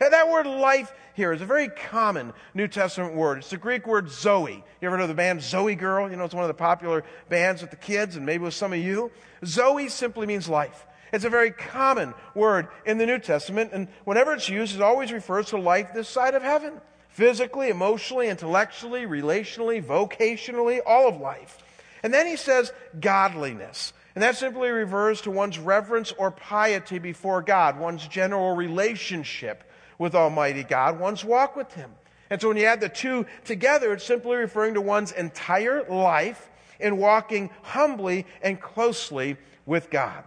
And 0.00 0.12
that 0.12 0.28
word 0.28 0.46
life 0.46 0.92
here 1.14 1.32
is 1.32 1.42
a 1.42 1.46
very 1.46 1.68
common 1.68 2.32
New 2.54 2.68
Testament 2.68 3.14
word. 3.14 3.38
It's 3.38 3.50
the 3.50 3.56
Greek 3.56 3.86
word 3.86 4.08
Zoe. 4.10 4.62
You 4.80 4.88
ever 4.88 4.96
know 4.96 5.06
the 5.06 5.14
band 5.14 5.42
Zoe 5.42 5.74
Girl? 5.74 6.08
You 6.08 6.16
know, 6.16 6.24
it's 6.24 6.34
one 6.34 6.44
of 6.44 6.48
the 6.48 6.54
popular 6.54 7.04
bands 7.28 7.60
with 7.60 7.70
the 7.70 7.76
kids 7.76 8.16
and 8.16 8.24
maybe 8.24 8.44
with 8.44 8.54
some 8.54 8.72
of 8.72 8.78
you. 8.78 9.10
Zoe 9.44 9.88
simply 9.88 10.26
means 10.26 10.48
life. 10.48 10.86
It's 11.12 11.24
a 11.24 11.30
very 11.30 11.50
common 11.50 12.14
word 12.34 12.68
in 12.84 12.98
the 12.98 13.06
New 13.06 13.18
Testament, 13.18 13.70
and 13.72 13.88
whenever 14.04 14.34
it's 14.34 14.48
used, 14.48 14.74
it 14.74 14.82
always 14.82 15.10
refers 15.10 15.46
to 15.46 15.58
life 15.58 15.94
this 15.94 16.08
side 16.08 16.34
of 16.34 16.42
heaven 16.42 16.80
physically, 17.08 17.70
emotionally, 17.70 18.28
intellectually, 18.28 19.06
relationally, 19.06 19.82
vocationally, 19.82 20.80
all 20.86 21.08
of 21.08 21.20
life. 21.20 21.58
And 22.02 22.14
then 22.14 22.26
he 22.26 22.36
says 22.36 22.72
godliness. 23.00 23.92
And 24.14 24.22
that 24.22 24.36
simply 24.36 24.68
refers 24.68 25.20
to 25.22 25.30
one's 25.30 25.58
reverence 25.58 26.12
or 26.12 26.30
piety 26.30 26.98
before 26.98 27.42
God, 27.42 27.78
one's 27.78 28.06
general 28.06 28.54
relationship 28.54 29.64
with 29.98 30.14
Almighty 30.14 30.62
God, 30.62 30.98
one's 30.98 31.24
walk 31.24 31.56
with 31.56 31.72
Him. 31.74 31.90
And 32.30 32.40
so 32.40 32.48
when 32.48 32.56
you 32.56 32.64
add 32.64 32.80
the 32.80 32.88
two 32.88 33.26
together, 33.44 33.92
it's 33.92 34.04
simply 34.04 34.36
referring 34.36 34.74
to 34.74 34.80
one's 34.80 35.12
entire 35.12 35.82
life 35.84 36.48
in 36.78 36.98
walking 36.98 37.50
humbly 37.62 38.26
and 38.42 38.60
closely 38.60 39.36
with 39.66 39.90
God. 39.90 40.24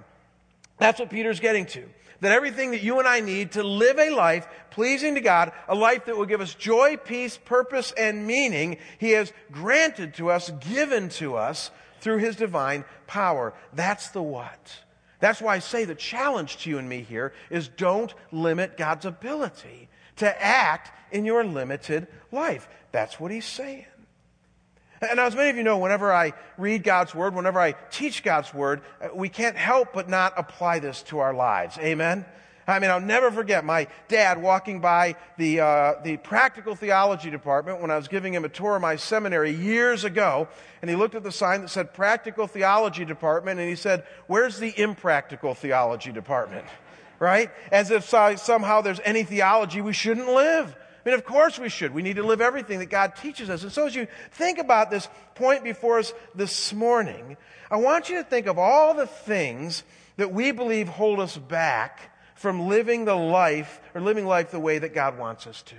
That's 0.77 0.99
what 0.99 1.09
Peter's 1.09 1.39
getting 1.39 1.65
to. 1.67 1.83
That 2.21 2.31
everything 2.31 2.71
that 2.71 2.83
you 2.83 2.99
and 2.99 3.07
I 3.07 3.19
need 3.19 3.53
to 3.53 3.63
live 3.63 3.97
a 3.97 4.11
life 4.11 4.47
pleasing 4.69 5.15
to 5.15 5.21
God, 5.21 5.51
a 5.67 5.75
life 5.75 6.05
that 6.05 6.17
will 6.17 6.25
give 6.25 6.41
us 6.41 6.53
joy, 6.53 6.97
peace, 6.97 7.37
purpose, 7.37 7.91
and 7.97 8.27
meaning, 8.27 8.77
He 8.99 9.11
has 9.11 9.33
granted 9.51 10.15
to 10.15 10.29
us, 10.29 10.51
given 10.59 11.09
to 11.09 11.35
us 11.35 11.71
through 11.99 12.17
His 12.17 12.35
divine 12.35 12.85
power. 13.07 13.53
That's 13.73 14.09
the 14.09 14.21
what. 14.21 14.83
That's 15.21 15.41
why 15.41 15.55
I 15.55 15.59
say 15.59 15.85
the 15.85 15.95
challenge 15.95 16.57
to 16.57 16.69
you 16.69 16.77
and 16.77 16.89
me 16.89 17.01
here 17.01 17.31
is 17.49 17.69
don't 17.69 18.13
limit 18.31 18.75
God's 18.75 19.05
ability 19.05 19.87
to 20.17 20.43
act 20.43 20.91
in 21.13 21.23
your 21.23 21.45
limited 21.45 22.07
life. 22.31 22.67
That's 22.91 23.19
what 23.19 23.31
He's 23.31 23.45
saying. 23.45 23.85
And 25.01 25.19
as 25.19 25.35
many 25.35 25.49
of 25.49 25.55
you 25.55 25.63
know, 25.63 25.79
whenever 25.79 26.11
I 26.13 26.33
read 26.57 26.83
God's 26.83 27.15
Word, 27.15 27.33
whenever 27.33 27.59
I 27.59 27.71
teach 27.91 28.23
God's 28.23 28.53
Word, 28.53 28.81
uh, 29.01 29.09
we 29.15 29.29
can't 29.29 29.57
help 29.57 29.93
but 29.93 30.09
not 30.09 30.33
apply 30.37 30.79
this 30.79 31.01
to 31.03 31.19
our 31.19 31.33
lives. 31.33 31.77
Amen? 31.79 32.25
I 32.71 32.79
mean, 32.79 32.89
I'll 32.89 33.01
never 33.01 33.31
forget 33.31 33.65
my 33.65 33.87
dad 34.07 34.41
walking 34.41 34.79
by 34.79 35.15
the, 35.37 35.59
uh, 35.59 35.93
the 36.03 36.17
practical 36.17 36.75
theology 36.75 37.29
department 37.29 37.81
when 37.81 37.91
I 37.91 37.97
was 37.97 38.07
giving 38.07 38.33
him 38.33 38.45
a 38.45 38.49
tour 38.49 38.75
of 38.75 38.81
my 38.81 38.95
seminary 38.95 39.51
years 39.51 40.03
ago. 40.03 40.47
And 40.81 40.89
he 40.89 40.95
looked 40.95 41.15
at 41.15 41.23
the 41.23 41.31
sign 41.31 41.61
that 41.61 41.69
said 41.69 41.93
practical 41.93 42.47
theology 42.47 43.05
department 43.05 43.59
and 43.59 43.69
he 43.69 43.75
said, 43.75 44.05
Where's 44.27 44.59
the 44.59 44.73
impractical 44.79 45.53
theology 45.53 46.11
department? 46.11 46.65
Right? 47.19 47.51
As 47.71 47.91
if 47.91 48.03
somehow 48.05 48.81
there's 48.81 49.01
any 49.03 49.23
theology 49.23 49.81
we 49.81 49.93
shouldn't 49.93 50.27
live. 50.27 50.75
I 51.05 51.09
mean, 51.09 51.15
of 51.15 51.25
course 51.25 51.57
we 51.57 51.69
should. 51.69 51.93
We 51.93 52.03
need 52.03 52.17
to 52.17 52.23
live 52.23 52.41
everything 52.41 52.79
that 52.79 52.89
God 52.89 53.15
teaches 53.15 53.49
us. 53.49 53.63
And 53.63 53.71
so 53.71 53.87
as 53.87 53.95
you 53.95 54.07
think 54.31 54.59
about 54.59 54.91
this 54.91 55.07
point 55.35 55.63
before 55.63 55.99
us 55.99 56.13
this 56.35 56.73
morning, 56.73 57.37
I 57.71 57.77
want 57.77 58.09
you 58.09 58.17
to 58.17 58.23
think 58.23 58.47
of 58.47 58.59
all 58.59 58.93
the 58.93 59.07
things 59.07 59.83
that 60.17 60.31
we 60.31 60.51
believe 60.51 60.87
hold 60.87 61.19
us 61.19 61.37
back 61.37 62.10
from 62.41 62.67
living 62.67 63.05
the 63.05 63.15
life 63.15 63.79
or 63.93 64.01
living 64.01 64.25
life 64.25 64.49
the 64.49 64.59
way 64.59 64.79
that 64.79 64.95
God 64.95 65.17
wants 65.17 65.45
us 65.45 65.61
to. 65.61 65.75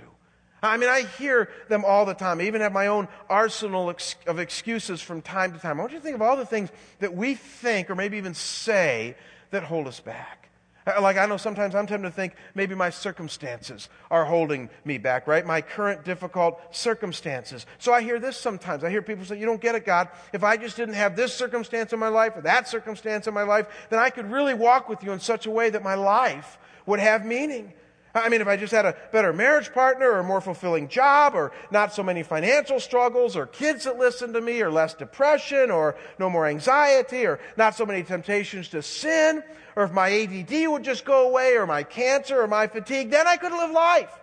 I 0.61 0.77
mean, 0.77 0.89
I 0.89 1.01
hear 1.01 1.49
them 1.67 1.83
all 1.83 2.05
the 2.05 2.13
time. 2.13 2.39
I 2.39 2.43
even 2.43 2.61
have 2.61 2.71
my 2.71 2.87
own 2.87 3.09
arsenal 3.29 3.93
of 4.27 4.39
excuses 4.39 5.01
from 5.01 5.21
time 5.21 5.51
to 5.51 5.59
time. 5.59 5.77
I 5.77 5.81
want 5.81 5.91
you 5.91 5.99
to 5.99 6.03
think 6.03 6.15
of 6.15 6.21
all 6.21 6.37
the 6.37 6.45
things 6.45 6.69
that 6.99 7.13
we 7.13 7.35
think 7.35 7.89
or 7.89 7.95
maybe 7.95 8.15
even 8.15 8.33
say 8.33 9.17
that 9.51 9.63
hold 9.63 9.87
us 9.87 9.99
back. 9.99 10.42
Like 11.01 11.17
I 11.17 11.25
know 11.25 11.37
sometimes 11.37 11.75
I'm 11.75 11.87
tempted 11.87 12.09
to 12.09 12.13
think 12.13 12.33
maybe 12.55 12.75
my 12.75 12.89
circumstances 12.89 13.89
are 14.11 14.25
holding 14.25 14.69
me 14.85 14.97
back, 14.97 15.27
right? 15.27 15.45
My 15.45 15.61
current 15.61 16.03
difficult 16.03 16.59
circumstances. 16.75 17.65
So 17.77 17.93
I 17.93 18.01
hear 18.01 18.19
this 18.19 18.37
sometimes. 18.37 18.83
I 18.83 18.89
hear 18.89 19.01
people 19.01 19.25
say, 19.25 19.39
you 19.39 19.45
don't 19.45 19.61
get 19.61 19.75
it, 19.75 19.85
God. 19.85 20.09
If 20.33 20.43
I 20.43 20.57
just 20.57 20.75
didn't 20.75 20.95
have 20.95 21.15
this 21.15 21.33
circumstance 21.33 21.93
in 21.93 21.99
my 21.99 22.09
life 22.09 22.33
or 22.35 22.41
that 22.41 22.67
circumstance 22.67 23.27
in 23.27 23.33
my 23.33 23.43
life, 23.43 23.67
then 23.89 23.99
I 23.99 24.09
could 24.09 24.31
really 24.31 24.53
walk 24.53 24.89
with 24.89 25.03
you 25.03 25.11
in 25.11 25.19
such 25.19 25.45
a 25.45 25.51
way 25.51 25.69
that 25.69 25.83
my 25.83 25.95
life 25.95 26.57
would 26.85 26.99
have 26.99 27.25
meaning. 27.25 27.73
I 28.15 28.29
mean, 28.29 28.41
if 28.41 28.47
I 28.47 28.57
just 28.57 28.71
had 28.71 28.85
a 28.85 28.95
better 29.11 29.33
marriage 29.33 29.73
partner 29.73 30.11
or 30.11 30.19
a 30.19 30.23
more 30.23 30.41
fulfilling 30.41 30.87
job 30.87 31.33
or 31.33 31.51
not 31.71 31.93
so 31.93 32.03
many 32.03 32.21
financial 32.21 32.79
struggles 32.79 33.35
or 33.35 33.47
kids 33.47 33.85
that 33.85 33.97
listen 33.97 34.33
to 34.33 34.41
me 34.41 34.61
or 34.61 34.69
less 34.69 34.93
depression 34.93 35.71
or 35.71 35.95
no 36.19 36.29
more 36.29 36.45
anxiety 36.45 37.25
or 37.25 37.39
not 37.57 37.75
so 37.75 37.87
many 37.87 38.03
temptations 38.03 38.69
to 38.69 38.83
sin 38.83 39.41
or 39.75 39.83
if 39.83 39.91
my 39.91 40.11
ADD 40.11 40.69
would 40.69 40.83
just 40.83 41.05
go 41.05 41.27
away 41.27 41.55
or 41.55 41.65
my 41.65 41.83
cancer 41.83 42.41
or 42.41 42.47
my 42.47 42.67
fatigue, 42.67 43.09
then 43.09 43.27
I 43.27 43.37
could 43.37 43.51
live 43.51 43.71
life 43.71 44.19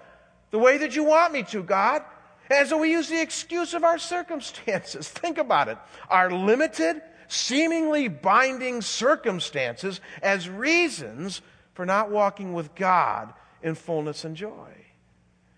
the 0.51 0.59
way 0.59 0.79
that 0.79 0.95
you 0.97 1.05
want 1.05 1.33
me 1.33 1.43
to, 1.45 1.63
God. 1.63 2.03
And 2.51 2.69
so 2.69 2.79
we 2.79 2.91
use 2.91 3.09
the 3.09 3.21
excuse 3.21 3.75
of 3.75 3.85
our 3.85 3.99
circumstances. 3.99 5.09
Think 5.11 5.39
about 5.39 5.69
it. 5.69 5.79
Our 6.09 6.31
limited, 6.31 7.01
seemingly 7.29 8.09
binding 8.09 8.83
circumstances 8.83 10.01
as 10.23 10.49
reasons 10.49 11.43
for 11.75 11.87
not 11.87 12.11
walking 12.11 12.53
with 12.53 12.75
God 12.75 13.33
in 13.63 13.75
fullness 13.75 14.25
and 14.25 14.37
joy. 14.37 14.75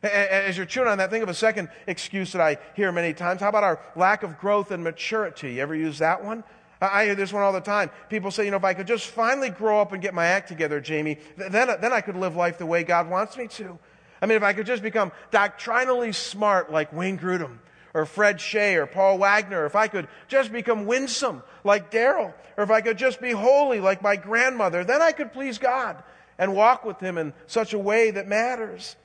As 0.03 0.57
you're 0.57 0.67
chewing 0.67 0.89
on 0.89 0.99
that, 0.99 1.11
think 1.11 1.23
of 1.23 1.29
a 1.29 1.35
second 1.35 1.69
excuse 1.87 2.33
that 2.33 2.43
I 2.43 2.59
hear 2.75 2.91
many 2.91 3.15
times. 3.15 3.41
How 3.41 3.49
about 3.49 3.63
our 3.63 3.81
lack 3.95 4.25
of 4.25 4.37
growth 4.37 4.73
and 4.73 4.83
maturity? 4.83 5.55
You 5.55 5.63
ever 5.63 5.77
use 5.77 5.99
that 5.99 6.25
one? 6.25 6.43
I 6.91 7.05
hear 7.05 7.15
this 7.15 7.33
one 7.33 7.43
all 7.43 7.53
the 7.53 7.61
time. 7.61 7.91
People 8.09 8.31
say, 8.31 8.45
you 8.45 8.51
know, 8.51 8.57
if 8.57 8.65
I 8.65 8.75
could 8.75 8.87
just 8.87 9.07
finally 9.07 9.51
grow 9.51 9.81
up 9.81 9.93
and 9.93 10.03
get 10.03 10.15
my 10.15 10.27
act 10.27 10.49
together, 10.49 10.81
Jamie, 10.81 11.19
then, 11.37 11.71
uh, 11.71 11.77
then 11.77 11.93
I 11.93 12.01
could 12.01 12.17
live 12.17 12.35
life 12.35 12.59
the 12.59 12.67
way 12.67 12.83
God 12.83 13.09
wants 13.09 13.37
me 13.37 13.47
to. 13.49 13.79
I 14.21 14.27
mean, 14.27 14.37
if 14.37 14.43
I 14.43 14.53
could 14.53 14.67
just 14.67 14.83
become 14.83 15.13
doctrinally 15.31 16.13
smart 16.13 16.73
like 16.73 16.93
Wayne 16.93 17.19
Grudem 17.19 17.59
or 17.95 18.07
Fred 18.07 18.41
Shea 18.41 18.77
or 18.77 18.87
Paul 18.87 19.19
Wagner, 19.19 19.65
if 19.67 19.77
I 19.77 19.89
could 19.89 20.09
just 20.29 20.51
become 20.53 20.87
winsome 20.87 21.43
like 21.63 21.91
Daryl, 21.91 22.33
or 22.57 22.65
if 22.65 22.71
I 22.71 22.81
could 22.81 22.99
just 22.99 23.21
be 23.21 23.31
holy 23.31 23.81
like 23.81 24.03
my 24.03 24.17
grandmother, 24.17 24.85
then 24.85 25.03
I 25.03 25.13
could 25.13 25.33
please 25.33 25.59
God 25.59 26.03
and 26.39 26.55
walk 26.55 26.85
with 26.85 26.99
Him 27.01 27.19
in 27.19 27.33
such 27.47 27.73
a 27.75 27.79
way 27.79 28.11
that 28.11 28.27
matters. 28.27 28.97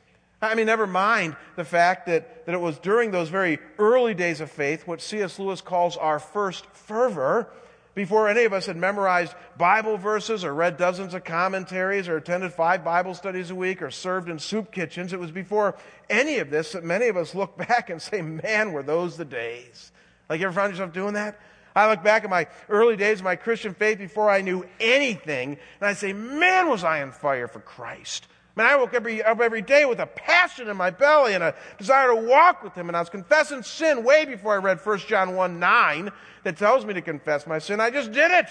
I 0.41 0.53
mean, 0.53 0.67
never 0.67 0.85
mind 0.85 1.35
the 1.55 1.65
fact 1.65 2.05
that, 2.05 2.45
that 2.45 2.53
it 2.53 2.61
was 2.61 2.77
during 2.77 3.11
those 3.11 3.29
very 3.29 3.59
early 3.79 4.13
days 4.13 4.39
of 4.39 4.51
faith, 4.51 4.85
what 4.85 5.01
C.S. 5.01 5.39
Lewis 5.39 5.61
calls 5.61 5.97
our 5.97 6.19
first 6.19 6.65
fervor, 6.67 7.49
before 7.97 8.29
any 8.29 8.43
of 8.43 8.53
us 8.53 8.67
had 8.67 8.77
memorized 8.77 9.33
Bible 9.57 9.97
verses 9.97 10.45
or 10.45 10.53
read 10.53 10.77
dozens 10.77 11.15
of 11.15 11.23
commentaries 11.23 12.07
or 12.07 12.15
attended 12.15 12.53
five 12.53 12.83
Bible 12.83 13.15
studies 13.15 13.49
a 13.49 13.55
week 13.55 13.81
or 13.81 13.89
served 13.89 14.29
in 14.29 14.37
soup 14.37 14.71
kitchens. 14.71 15.13
It 15.13 15.19
was 15.19 15.31
before 15.31 15.75
any 16.07 16.37
of 16.37 16.51
this 16.51 16.73
that 16.73 16.83
many 16.83 17.07
of 17.07 17.17
us 17.17 17.33
look 17.33 17.57
back 17.67 17.89
and 17.89 17.99
say, 17.99 18.21
man, 18.21 18.71
were 18.71 18.83
those 18.83 19.17
the 19.17 19.25
days. 19.25 19.91
Like, 20.29 20.39
you 20.39 20.45
ever 20.45 20.53
found 20.53 20.73
yourself 20.73 20.93
doing 20.93 21.15
that? 21.15 21.39
I 21.75 21.89
look 21.89 22.03
back 22.03 22.23
at 22.23 22.29
my 22.29 22.45
early 22.69 22.97
days 22.97 23.17
of 23.17 23.23
my 23.23 23.35
Christian 23.35 23.73
faith 23.73 23.97
before 23.97 24.29
I 24.29 24.41
knew 24.41 24.63
anything, 24.79 25.57
and 25.81 25.89
I 25.89 25.93
say, 25.93 26.13
man, 26.13 26.69
was 26.69 26.83
I 26.83 27.01
on 27.01 27.11
fire 27.11 27.47
for 27.47 27.61
Christ. 27.61 28.27
Man, 28.57 28.65
I 28.65 28.75
woke 28.75 28.95
every, 28.95 29.21
up 29.21 29.39
every 29.39 29.61
day 29.61 29.85
with 29.85 29.99
a 29.99 30.07
passion 30.07 30.67
in 30.67 30.75
my 30.75 30.89
belly 30.89 31.35
and 31.35 31.43
a 31.43 31.53
desire 31.77 32.07
to 32.07 32.15
walk 32.15 32.63
with 32.63 32.73
Him. 32.73 32.87
And 32.87 32.97
I 32.97 32.99
was 32.99 33.09
confessing 33.09 33.61
sin 33.61 34.03
way 34.03 34.25
before 34.25 34.53
I 34.53 34.57
read 34.57 34.83
1 34.83 34.97
John 35.01 35.35
1 35.35 35.59
9 35.59 36.11
that 36.43 36.57
tells 36.57 36.83
me 36.83 36.95
to 36.95 37.01
confess 37.03 37.45
my 37.45 37.59
sin. 37.59 37.79
I 37.79 37.91
just 37.91 38.11
did 38.11 38.31
it 38.31 38.47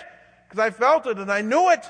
because 0.49 0.61
I 0.61 0.71
felt 0.71 1.09
it 1.09 1.19
and 1.19 1.31
I 1.31 1.41
knew 1.43 1.71
it. 1.71 1.85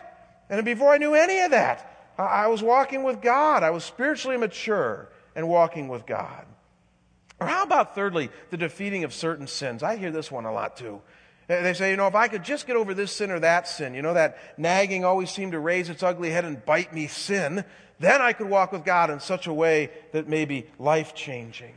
And 0.48 0.64
before 0.64 0.94
I 0.94 0.96
knew 0.96 1.12
any 1.12 1.40
of 1.40 1.50
that, 1.50 2.14
I 2.16 2.46
was 2.46 2.62
walking 2.62 3.02
with 3.02 3.20
God. 3.20 3.62
I 3.62 3.68
was 3.68 3.84
spiritually 3.84 4.38
mature 4.38 5.10
and 5.34 5.46
walking 5.46 5.88
with 5.88 6.06
God. 6.06 6.46
Or 7.38 7.46
how 7.46 7.64
about, 7.64 7.94
thirdly, 7.94 8.30
the 8.48 8.56
defeating 8.56 9.04
of 9.04 9.12
certain 9.12 9.46
sins? 9.46 9.82
I 9.82 9.96
hear 9.96 10.10
this 10.10 10.32
one 10.32 10.46
a 10.46 10.52
lot 10.52 10.78
too. 10.78 11.02
They 11.48 11.74
say, 11.74 11.90
you 11.90 11.96
know, 11.96 12.08
if 12.08 12.14
I 12.16 12.26
could 12.26 12.42
just 12.42 12.66
get 12.66 12.74
over 12.74 12.92
this 12.92 13.12
sin 13.12 13.30
or 13.30 13.38
that 13.40 13.68
sin, 13.68 13.94
you 13.94 14.02
know, 14.02 14.14
that 14.14 14.36
nagging 14.58 15.04
always 15.04 15.30
seemed 15.30 15.52
to 15.52 15.60
raise 15.60 15.88
its 15.88 16.02
ugly 16.02 16.30
head 16.30 16.44
and 16.44 16.64
bite 16.64 16.92
me 16.92 17.06
sin, 17.06 17.64
then 18.00 18.20
I 18.20 18.32
could 18.32 18.48
walk 18.48 18.72
with 18.72 18.84
God 18.84 19.10
in 19.10 19.20
such 19.20 19.46
a 19.46 19.52
way 19.52 19.90
that 20.12 20.28
may 20.28 20.44
be 20.44 20.66
life 20.78 21.14
changing. 21.14 21.74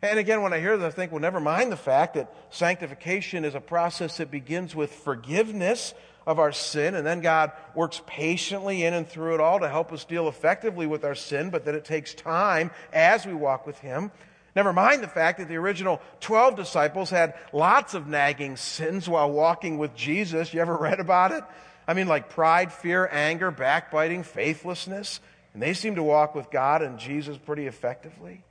And 0.00 0.18
again, 0.18 0.42
when 0.42 0.52
I 0.52 0.60
hear 0.60 0.76
this, 0.76 0.94
I 0.94 0.96
think, 0.96 1.12
well, 1.12 1.20
never 1.20 1.40
mind 1.40 1.70
the 1.70 1.76
fact 1.76 2.14
that 2.14 2.34
sanctification 2.50 3.44
is 3.44 3.54
a 3.54 3.60
process 3.60 4.16
that 4.16 4.30
begins 4.30 4.74
with 4.74 4.92
forgiveness 4.92 5.94
of 6.26 6.38
our 6.38 6.52
sin, 6.52 6.94
and 6.94 7.06
then 7.06 7.20
God 7.20 7.52
works 7.74 8.00
patiently 8.06 8.84
in 8.84 8.94
and 8.94 9.06
through 9.06 9.34
it 9.34 9.40
all 9.40 9.60
to 9.60 9.68
help 9.68 9.92
us 9.92 10.04
deal 10.04 10.28
effectively 10.28 10.86
with 10.86 11.04
our 11.04 11.14
sin, 11.14 11.50
but 11.50 11.66
that 11.66 11.74
it 11.74 11.84
takes 11.84 12.14
time 12.14 12.70
as 12.92 13.26
we 13.26 13.34
walk 13.34 13.66
with 13.66 13.78
Him. 13.78 14.10
Never 14.54 14.72
mind 14.72 15.02
the 15.02 15.08
fact 15.08 15.38
that 15.38 15.48
the 15.48 15.56
original 15.56 16.00
12 16.20 16.56
disciples 16.56 17.10
had 17.10 17.34
lots 17.52 17.94
of 17.94 18.06
nagging 18.06 18.56
sins 18.56 19.08
while 19.08 19.30
walking 19.30 19.78
with 19.78 19.94
Jesus. 19.94 20.52
You 20.52 20.60
ever 20.60 20.76
read 20.76 21.00
about 21.00 21.32
it? 21.32 21.42
I 21.88 21.94
mean, 21.94 22.06
like 22.06 22.28
pride, 22.28 22.72
fear, 22.72 23.08
anger, 23.10 23.50
backbiting, 23.50 24.22
faithlessness. 24.22 25.20
And 25.54 25.62
they 25.62 25.74
seem 25.74 25.94
to 25.96 26.02
walk 26.02 26.34
with 26.34 26.50
God 26.50 26.82
and 26.82 26.98
Jesus 26.98 27.38
pretty 27.38 27.66
effectively. 27.66 28.44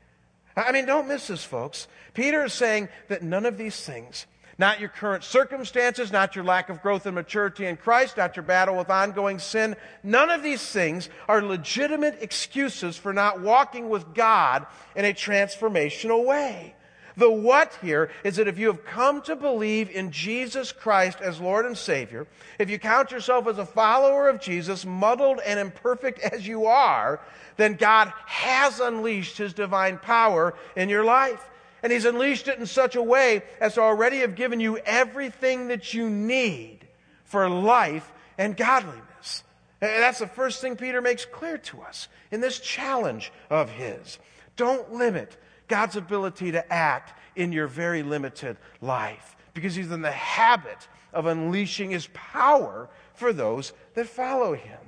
I 0.56 0.72
mean, 0.72 0.86
don't 0.86 1.08
miss 1.08 1.28
this, 1.28 1.44
folks. 1.44 1.88
Peter 2.14 2.44
is 2.44 2.54
saying 2.54 2.90
that 3.08 3.24
none 3.24 3.46
of 3.46 3.58
these 3.58 3.80
things 3.80 4.26
not 4.58 4.80
your 4.80 4.90
current 4.90 5.24
circumstances, 5.24 6.12
not 6.12 6.36
your 6.36 6.46
lack 6.46 6.70
of 6.70 6.82
growth 6.82 7.06
and 7.06 7.16
maturity 7.16 7.66
in 7.66 7.78
Christ, 7.78 8.18
not 8.18 8.36
your 8.36 8.44
battle 8.44 8.78
with 8.78 8.90
ongoing 8.90 9.40
sin. 9.40 9.76
None 10.04 10.30
of 10.30 10.44
these 10.44 10.66
things 10.66 11.10
are 11.28 11.42
legitimate 11.42 12.18
excuses 12.22 12.98
for 12.98 13.14
not 13.14 13.42
walking 13.42 13.90
with 13.90 14.14
God 14.14 14.66
in 14.96 15.06
a 15.06 15.14
transformational 15.14 16.26
way. 16.26 16.76
The 17.18 17.30
what 17.30 17.78
here 17.82 18.10
is 18.24 18.38
that 18.38 18.48
if 18.48 18.58
you 18.58 18.68
have 18.68 18.86
come 18.86 19.22
to 19.24 19.36
believe 19.36 19.90
in 19.90 20.12
Jesus 20.12 20.72
Christ 20.72 21.20
as 21.22 21.42
Lord 21.42 21.66
and 21.66 21.78
Savior, 21.78 22.26
if 22.58 22.70
you 22.70 22.80
count 22.80 23.12
yourself 23.12 23.48
as 23.48 23.58
a 23.58 23.66
follower 23.66 24.30
of 24.30 24.40
Jesus, 24.40 24.86
muddled 24.86 25.40
and 25.46 25.60
imperfect 25.60 26.20
as 26.20 26.48
you 26.48 26.66
are, 26.68 27.20
then 27.58 27.74
God 27.76 28.12
has 28.26 28.80
unleashed 28.80 29.38
His 29.38 29.54
divine 29.54 29.98
power 29.98 30.54
in 30.76 30.90
your 30.90 31.04
life. 31.04 31.50
And 31.84 31.92
He's 31.92 32.06
unleashed 32.06 32.48
it 32.48 32.60
in 32.60 32.66
such 32.66 32.96
a 32.96 33.02
way 33.02 33.44
as 33.60 33.76
to 33.76 33.82
already 33.82 34.20
have 34.20 34.36
given 34.36 34.60
you 34.60 34.78
everything 34.78 35.70
that 35.70 35.94
you 35.94 36.10
need 36.10 36.88
for 37.24 37.50
life 37.50 38.12
and 38.38 38.56
godliness. 38.56 39.44
And 39.82 40.04
that's 40.04 40.20
the 40.20 40.28
first 40.28 40.62
thing 40.62 40.76
Peter 40.76 41.02
makes 41.02 41.26
clear 41.26 41.58
to 41.58 41.82
us 41.82 42.08
in 42.30 42.40
this 42.40 42.60
challenge 42.60 43.32
of 43.50 43.70
his. 43.70 44.20
Don't 44.56 44.94
limit 44.94 45.38
God's 45.68 45.96
ability 45.96 46.52
to 46.52 46.72
act 46.72 47.18
in 47.36 47.52
your 47.52 47.68
very 47.68 48.04
limited 48.04 48.58
life 48.80 49.36
because 49.54 49.74
he's 49.74 49.92
in 49.92 50.02
the 50.02 50.12
habit 50.12 50.88
of 51.14 51.26
unleashing 51.26 51.92
his 51.92 52.08
power 52.14 52.90
for 53.14 53.34
those 53.34 53.74
that 53.96 54.08
follow 54.08 54.54
him. 54.54 54.80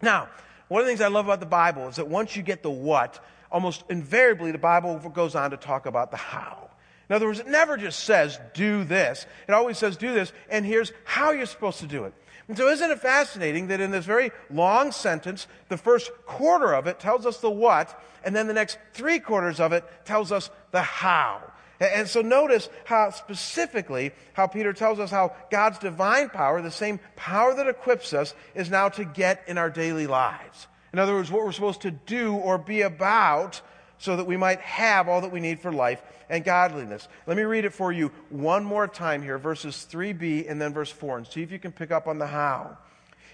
Now, 0.00 0.28
one 0.68 0.80
of 0.80 0.86
the 0.86 0.90
things 0.90 1.00
I 1.00 1.08
love 1.08 1.26
about 1.26 1.40
the 1.40 1.46
Bible 1.46 1.88
is 1.88 1.96
that 1.96 2.08
once 2.08 2.36
you 2.36 2.42
get 2.42 2.62
the 2.62 2.70
what, 2.70 3.22
almost 3.50 3.84
invariably 3.88 4.52
the 4.52 4.58
Bible 4.58 4.98
goes 5.10 5.34
on 5.34 5.50
to 5.50 5.56
talk 5.56 5.86
about 5.86 6.10
the 6.10 6.16
how. 6.16 6.70
In 7.08 7.16
other 7.16 7.26
words, 7.26 7.40
it 7.40 7.46
never 7.46 7.76
just 7.76 8.04
says, 8.04 8.38
do 8.52 8.84
this. 8.84 9.26
It 9.48 9.52
always 9.52 9.78
says, 9.78 9.96
do 9.96 10.12
this, 10.12 10.32
and 10.50 10.66
here's 10.66 10.92
how 11.04 11.30
you're 11.30 11.46
supposed 11.46 11.80
to 11.80 11.86
do 11.86 12.04
it. 12.04 12.12
And 12.48 12.56
so, 12.56 12.68
isn't 12.68 12.90
it 12.90 13.00
fascinating 13.00 13.68
that 13.68 13.80
in 13.80 13.90
this 13.90 14.04
very 14.04 14.30
long 14.50 14.92
sentence, 14.92 15.46
the 15.68 15.76
first 15.76 16.10
quarter 16.26 16.74
of 16.74 16.86
it 16.86 16.98
tells 16.98 17.26
us 17.26 17.38
the 17.38 17.50
what, 17.50 17.98
and 18.24 18.34
then 18.34 18.46
the 18.46 18.54
next 18.54 18.78
three 18.92 19.18
quarters 19.18 19.60
of 19.60 19.72
it 19.72 19.84
tells 20.04 20.32
us 20.32 20.50
the 20.70 20.82
how. 20.82 21.42
And 21.80 22.08
so 22.08 22.22
notice 22.22 22.68
how 22.84 23.10
specifically 23.10 24.10
how 24.32 24.48
Peter 24.48 24.72
tells 24.72 24.98
us 24.98 25.10
how 25.10 25.36
God's 25.50 25.78
divine 25.78 26.28
power, 26.28 26.60
the 26.60 26.70
same 26.70 26.98
power 27.14 27.54
that 27.54 27.68
equips 27.68 28.12
us, 28.12 28.34
is 28.54 28.68
now 28.68 28.88
to 28.90 29.04
get 29.04 29.44
in 29.46 29.58
our 29.58 29.70
daily 29.70 30.06
lives. 30.06 30.66
In 30.92 30.98
other 30.98 31.14
words, 31.14 31.30
what 31.30 31.44
we're 31.44 31.52
supposed 31.52 31.82
to 31.82 31.90
do 31.90 32.34
or 32.34 32.58
be 32.58 32.82
about 32.82 33.60
so 33.98 34.16
that 34.16 34.26
we 34.26 34.36
might 34.36 34.60
have 34.60 35.08
all 35.08 35.20
that 35.20 35.32
we 35.32 35.40
need 35.40 35.60
for 35.60 35.72
life 35.72 36.02
and 36.30 36.44
godliness. 36.44 37.08
Let 37.26 37.36
me 37.36 37.42
read 37.42 37.64
it 37.64 37.72
for 37.72 37.92
you 37.92 38.12
one 38.30 38.64
more 38.64 38.86
time 38.86 39.22
here, 39.22 39.38
verses 39.38 39.86
3b 39.90 40.48
and 40.48 40.60
then 40.60 40.72
verse 40.72 40.90
4, 40.90 41.18
and 41.18 41.26
see 41.26 41.42
if 41.42 41.50
you 41.50 41.58
can 41.58 41.72
pick 41.72 41.90
up 41.90 42.06
on 42.06 42.18
the 42.18 42.28
how. 42.28 42.78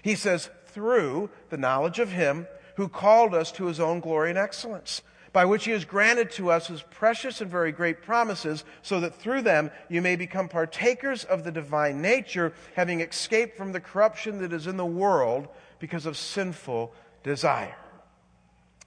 He 0.01 0.15
says, 0.15 0.49
through 0.67 1.29
the 1.49 1.57
knowledge 1.57 1.99
of 1.99 2.11
him 2.11 2.47
who 2.75 2.89
called 2.89 3.33
us 3.33 3.51
to 3.53 3.65
his 3.65 3.79
own 3.79 4.01
glory 4.01 4.29
and 4.29 4.39
excellence, 4.39 5.01
by 5.31 5.45
which 5.45 5.65
he 5.65 5.71
has 5.71 5.85
granted 5.85 6.31
to 6.31 6.49
us 6.49 6.67
his 6.67 6.81
precious 6.81 7.41
and 7.41 7.49
very 7.49 7.71
great 7.71 8.01
promises, 8.01 8.63
so 8.81 8.99
that 8.99 9.15
through 9.15 9.41
them 9.41 9.71
you 9.89 10.01
may 10.01 10.15
become 10.15 10.49
partakers 10.49 11.23
of 11.23 11.43
the 11.43 11.51
divine 11.51 12.01
nature, 12.01 12.53
having 12.75 13.01
escaped 13.01 13.57
from 13.57 13.71
the 13.71 13.79
corruption 13.79 14.39
that 14.39 14.53
is 14.53 14.67
in 14.67 14.77
the 14.77 14.85
world 14.85 15.47
because 15.79 16.05
of 16.05 16.17
sinful 16.17 16.93
desire. 17.25 17.75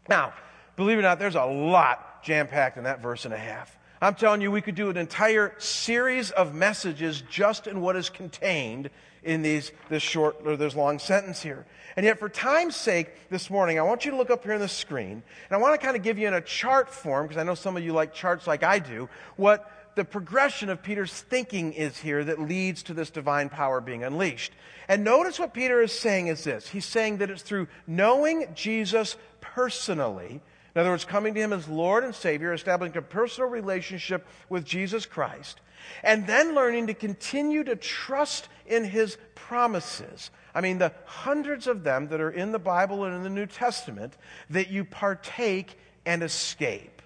Now, 0.09 0.33
believe 0.77 0.97
it 0.97 1.01
or 1.01 1.03
not, 1.03 1.19
there's 1.19 1.35
a 1.35 1.45
lot 1.45 2.23
jam 2.23 2.47
packed 2.47 2.79
in 2.79 2.85
that 2.85 3.03
verse 3.03 3.27
and 3.27 3.35
a 3.35 3.39
half. 3.39 3.77
I'm 4.01 4.15
telling 4.15 4.41
you, 4.41 4.51
we 4.51 4.63
could 4.63 4.77
do 4.77 4.91
an 4.91 4.97
entire 4.97 5.55
series 5.59 6.31
of 6.31 6.55
messages 6.55 7.21
just 7.29 7.67
in 7.67 7.81
what 7.81 7.97
is 7.97 8.09
contained 8.09 8.91
in 9.25 9.43
these, 9.43 9.73
this 9.89 10.05
short 10.05 10.37
or 10.45 10.57
this 10.57 10.77
long 10.77 11.01
sentence 11.01 11.43
here. 11.43 11.67
And 11.97 12.07
yet, 12.07 12.21
for 12.21 12.29
time's 12.29 12.77
sake, 12.77 13.29
this 13.29 13.51
morning, 13.51 13.79
I 13.79 13.83
want 13.83 14.05
you 14.05 14.13
to 14.13 14.17
look 14.17 14.31
up 14.31 14.45
here 14.45 14.55
on 14.55 14.61
the 14.61 14.69
screen, 14.69 15.11
and 15.11 15.23
I 15.51 15.57
want 15.57 15.79
to 15.79 15.85
kind 15.85 15.97
of 15.97 16.05
give 16.05 16.17
you 16.17 16.29
in 16.29 16.35
a 16.35 16.41
chart 16.41 16.89
form, 16.95 17.27
because 17.27 17.41
I 17.41 17.43
know 17.43 17.57
some 17.57 17.77
of 17.77 17.83
you 17.83 17.93
like 17.93 18.15
charts 18.15 18.47
like 18.47 18.63
I 18.63 18.79
do, 18.79 19.09
what 19.35 19.69
the 19.99 20.05
progression 20.05 20.71
of 20.71 20.83
Peter's 20.83 21.13
thinking 21.13 21.75
is 21.75 21.99
here 21.99 22.25
that 22.25 22.41
leads 22.41 22.83
to 22.85 22.95
this 22.95 23.11
divine 23.11 23.51
power 23.51 23.81
being 23.81 24.03
unleashed. 24.05 24.53
And 24.89 25.05
notice 25.05 25.39
what 25.39 25.53
Peter 25.53 25.83
is 25.83 25.93
saying 25.93 26.29
is 26.29 26.45
this. 26.45 26.69
He's 26.69 26.87
saying 26.87 27.19
that 27.19 27.31
it's 27.31 27.43
through 27.43 27.69
knowing 27.87 28.49
Jesus 28.55 29.17
personally 29.41 30.41
in 30.79 30.83
other 30.83 30.91
words, 30.91 31.05
coming 31.05 31.35
to 31.35 31.41
Him 31.41 31.53
as 31.53 31.67
Lord 31.67 32.05
and 32.05 32.15
Savior, 32.15 32.53
establishing 32.53 32.97
a 32.97 33.03
personal 33.03 33.51
relationship 33.51 34.25
with 34.49 34.65
Jesus 34.65 35.07
Christ, 35.07 35.61
and 36.05 36.25
then 36.25 36.55
learning 36.55 36.87
to 36.87 36.95
continue 36.95 37.65
to 37.65 37.75
trust 37.75 38.49
in 38.65 38.85
His 38.85 39.19
promises. 39.35 40.31
I 40.55 40.61
mean, 40.61 40.79
the 40.79 40.93
hundreds 41.05 41.67
of 41.67 41.83
them 41.83 42.07
that 42.11 42.21
are 42.21 42.31
in 42.31 42.53
the 42.53 42.61
Bible 42.61 43.03
and 43.03 43.13
in 43.13 43.25
the 43.25 43.29
New 43.29 43.47
Testament 43.47 44.17
that 44.51 44.71
you 44.71 44.85
partake 44.85 45.77
and 46.07 46.23
escape. 46.23 47.03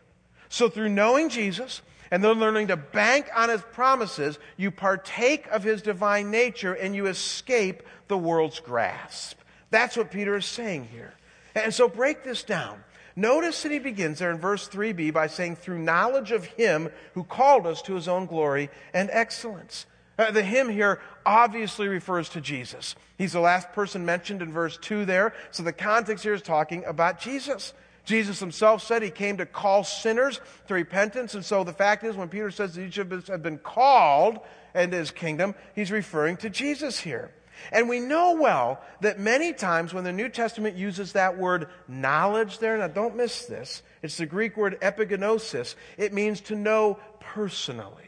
So, 0.51 0.69
through 0.69 0.91
knowing 0.91 1.31
Jesus, 1.31 1.81
and 2.13 2.23
then 2.23 2.39
learning 2.39 2.69
to 2.69 2.77
bank 2.77 3.31
on 3.35 3.49
his 3.49 3.63
promises, 3.73 4.39
you 4.59 4.71
partake 4.71 5.47
of 5.47 5.65
his 5.65 5.81
divine 5.81 6.31
nature 6.31 6.75
and 6.75 6.95
you 6.95 7.07
escape 7.07 7.83
the 8.07 8.19
world's 8.19 8.61
grasp. 8.61 9.39
That's 9.71 9.97
what 9.97 10.11
Peter 10.11 10.37
is 10.37 10.45
saying 10.45 10.89
here. 10.93 11.15
And 11.55 11.73
so 11.73 11.89
break 11.89 12.23
this 12.23 12.43
down. 12.45 12.85
Notice 13.17 13.63
that 13.63 13.73
he 13.73 13.79
begins 13.79 14.19
there 14.19 14.31
in 14.31 14.39
verse 14.39 14.69
3b 14.69 15.15
by 15.15 15.27
saying, 15.27 15.57
through 15.57 15.79
knowledge 15.79 16.33
of 16.33 16.45
him 16.45 16.91
who 17.15 17.25
called 17.25 17.67
us 17.67 17.81
to 17.83 17.95
his 17.95 18.09
own 18.09 18.27
glory 18.27 18.69
and 18.93 19.09
excellence. 19.11 19.87
Uh, 20.19 20.31
the 20.31 20.43
him 20.43 20.69
here 20.69 21.01
obviously 21.25 21.89
refers 21.89 22.29
to 22.29 22.43
Jesus. 22.43 22.95
He's 23.17 23.33
the 23.33 23.41
last 23.41 23.73
person 23.73 24.05
mentioned 24.05 24.43
in 24.43 24.53
verse 24.53 24.77
2 24.77 25.07
there, 25.07 25.33
so 25.51 25.63
the 25.63 25.73
context 25.73 26.25
here 26.25 26.35
is 26.35 26.43
talking 26.43 26.85
about 26.85 27.19
Jesus. 27.19 27.73
Jesus 28.05 28.41
himself 28.41 28.83
said 28.83 29.03
he 29.03 29.11
came 29.11 29.37
to 29.37 29.47
call 29.47 29.85
sinners 29.85 30.41
to 30.69 30.75
repentance, 30.75 31.35
and 31.35 31.45
so 31.45 31.63
the 31.63 31.73
fact 31.73 32.03
is, 32.05 32.17
when 32.17 32.29
Peter 32.29 32.51
says 32.51 32.75
that 32.75 32.83
each 32.83 32.99
of 32.99 33.13
us 33.13 33.29
have 33.29 33.43
been 33.43 33.59
called 33.59 34.41
into 34.75 34.97
his 34.97 35.11
kingdom, 35.11 35.55
he's 35.75 35.91
referring 35.91 36.37
to 36.39 36.51
Jesus 36.51 36.99
here. 36.99 37.31
And 37.71 37.89
we 37.89 38.01
know 38.01 38.35
well 38.35 38.81
that 39.03 39.21
many 39.21 39.53
times 39.53 39.95
when 39.95 40.03
the 40.03 40.13
New 40.13 40.29
Testament 40.29 40.77
uses 40.77 41.13
that 41.13 41.39
word 41.39 41.69
knowledge 41.87 42.59
there, 42.59 42.77
now 42.77 42.89
don't 42.89 43.17
miss 43.17 43.47
this, 43.47 43.83
it's 44.03 44.17
the 44.17 44.27
Greek 44.27 44.57
word 44.57 44.81
epignosis, 44.81 45.77
it 45.97 46.13
means 46.13 46.41
to 46.43 46.57
know 46.57 46.99
personally. 47.21 48.03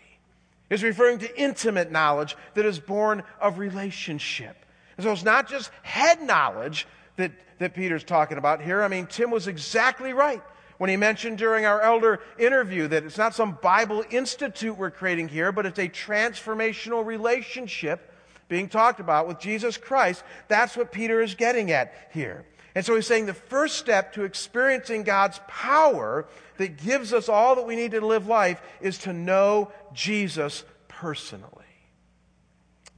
It's 0.70 0.82
referring 0.82 1.18
to 1.18 1.40
intimate 1.40 1.92
knowledge 1.92 2.36
that 2.54 2.64
is 2.64 2.80
born 2.80 3.22
of 3.40 3.58
relationship. 3.58 4.56
And 4.96 5.04
so 5.04 5.12
it's 5.12 5.22
not 5.22 5.48
just 5.48 5.70
head 5.82 6.20
knowledge 6.20 6.88
that, 7.16 7.32
that 7.58 7.74
Peter's 7.74 8.04
talking 8.04 8.38
about 8.38 8.62
here. 8.62 8.82
I 8.82 8.88
mean, 8.88 9.06
Tim 9.06 9.30
was 9.30 9.46
exactly 9.46 10.12
right 10.12 10.42
when 10.78 10.90
he 10.90 10.96
mentioned 10.96 11.38
during 11.38 11.64
our 11.64 11.80
elder 11.80 12.20
interview 12.38 12.88
that 12.88 13.04
it's 13.04 13.18
not 13.18 13.34
some 13.34 13.58
Bible 13.62 14.04
institute 14.10 14.76
we're 14.76 14.90
creating 14.90 15.28
here, 15.28 15.52
but 15.52 15.66
it's 15.66 15.78
a 15.78 15.88
transformational 15.88 17.04
relationship 17.04 18.12
being 18.48 18.68
talked 18.68 19.00
about 19.00 19.26
with 19.26 19.38
Jesus 19.38 19.76
Christ, 19.76 20.22
that's 20.48 20.76
what 20.76 20.92
Peter 20.92 21.20
is 21.20 21.34
getting 21.34 21.70
at 21.70 21.94
here. 22.12 22.44
And 22.74 22.84
so 22.84 22.94
he's 22.94 23.06
saying 23.06 23.26
the 23.26 23.34
first 23.34 23.78
step 23.78 24.12
to 24.14 24.24
experiencing 24.24 25.04
God's 25.04 25.40
power 25.46 26.26
that 26.58 26.76
gives 26.76 27.12
us 27.12 27.28
all 27.28 27.56
that 27.56 27.66
we 27.66 27.76
need 27.76 27.92
to 27.92 28.04
live 28.04 28.26
life 28.26 28.60
is 28.80 28.98
to 28.98 29.12
know 29.12 29.72
Jesus 29.92 30.64
personally. 30.88 31.50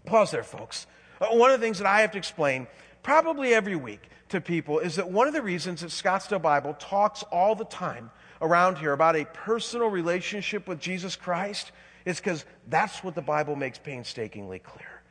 Pause 0.06 0.30
there, 0.30 0.42
folks. 0.42 0.86
Uh, 1.20 1.28
one 1.28 1.50
of 1.50 1.60
the 1.60 1.64
things 1.64 1.78
that 1.78 1.86
I 1.86 2.00
have 2.00 2.12
to 2.12 2.18
explain 2.18 2.66
probably 3.06 3.54
every 3.54 3.76
week 3.76 4.10
to 4.28 4.40
people 4.40 4.80
is 4.80 4.96
that 4.96 5.08
one 5.08 5.28
of 5.28 5.32
the 5.32 5.40
reasons 5.40 5.80
that 5.80 5.90
Scottsdale 5.90 6.42
Bible 6.42 6.74
talks 6.74 7.22
all 7.30 7.54
the 7.54 7.64
time 7.64 8.10
around 8.42 8.78
here 8.78 8.92
about 8.92 9.14
a 9.14 9.24
personal 9.26 9.86
relationship 9.86 10.66
with 10.66 10.80
Jesus 10.80 11.14
Christ 11.14 11.70
is 12.04 12.18
because 12.18 12.44
that's 12.66 13.04
what 13.04 13.14
the 13.14 13.22
Bible 13.22 13.54
makes 13.54 13.78
painstakingly 13.78 14.58
clear. 14.58 15.02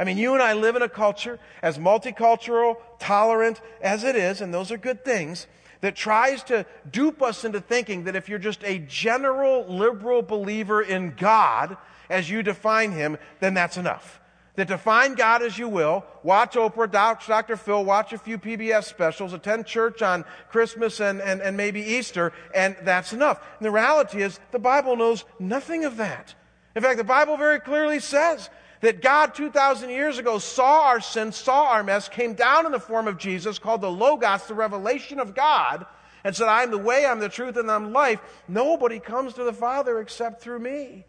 I 0.00 0.02
mean, 0.02 0.18
you 0.18 0.34
and 0.34 0.42
I 0.42 0.54
live 0.54 0.74
in 0.74 0.82
a 0.82 0.88
culture 0.88 1.38
as 1.62 1.78
multicultural, 1.78 2.76
tolerant 2.98 3.60
as 3.80 4.02
it 4.02 4.16
is, 4.16 4.40
and 4.40 4.52
those 4.52 4.72
are 4.72 4.76
good 4.76 5.04
things, 5.04 5.46
that 5.80 5.94
tries 5.94 6.42
to 6.44 6.66
dupe 6.90 7.22
us 7.22 7.44
into 7.44 7.60
thinking 7.60 8.02
that 8.04 8.16
if 8.16 8.28
you're 8.28 8.40
just 8.40 8.64
a 8.64 8.80
general 8.80 9.64
liberal 9.68 10.22
believer 10.22 10.82
in 10.82 11.14
God, 11.16 11.76
as 12.10 12.28
you 12.28 12.42
define 12.42 12.90
him, 12.90 13.16
then 13.38 13.54
that's 13.54 13.76
enough. 13.76 14.20
That 14.56 14.68
define 14.68 15.14
God 15.14 15.42
as 15.42 15.58
you 15.58 15.68
will, 15.68 16.04
watch 16.22 16.54
Oprah, 16.54 16.88
Dr. 16.88 17.56
Phil, 17.56 17.84
watch 17.84 18.12
a 18.12 18.18
few 18.18 18.38
PBS 18.38 18.84
specials, 18.84 19.32
attend 19.32 19.66
church 19.66 20.00
on 20.00 20.24
Christmas 20.48 21.00
and, 21.00 21.20
and, 21.20 21.42
and 21.42 21.56
maybe 21.56 21.80
Easter, 21.80 22.32
and 22.54 22.76
that's 22.82 23.12
enough. 23.12 23.44
And 23.58 23.66
the 23.66 23.72
reality 23.72 24.22
is, 24.22 24.38
the 24.52 24.60
Bible 24.60 24.94
knows 24.94 25.24
nothing 25.40 25.84
of 25.84 25.96
that. 25.96 26.36
In 26.76 26.82
fact, 26.82 26.98
the 26.98 27.04
Bible 27.04 27.36
very 27.36 27.58
clearly 27.58 27.98
says 27.98 28.48
that 28.80 29.02
God 29.02 29.34
2,000 29.34 29.90
years 29.90 30.18
ago 30.18 30.38
saw 30.38 30.84
our 30.88 31.00
sin, 31.00 31.32
saw 31.32 31.70
our 31.70 31.82
mess, 31.82 32.08
came 32.08 32.34
down 32.34 32.66
in 32.66 32.72
the 32.72 32.78
form 32.78 33.08
of 33.08 33.18
Jesus, 33.18 33.58
called 33.58 33.80
the 33.80 33.90
Logos, 33.90 34.46
the 34.46 34.54
revelation 34.54 35.18
of 35.18 35.34
God, 35.34 35.86
and 36.22 36.34
said, 36.34 36.48
I'm 36.48 36.70
the 36.70 36.78
way, 36.78 37.06
I'm 37.06 37.20
the 37.20 37.28
truth, 37.28 37.56
and 37.56 37.70
I'm 37.70 37.92
life. 37.92 38.20
Nobody 38.46 38.98
comes 39.00 39.34
to 39.34 39.44
the 39.44 39.52
Father 39.52 40.00
except 40.00 40.42
through 40.42 40.60
me. 40.60 41.04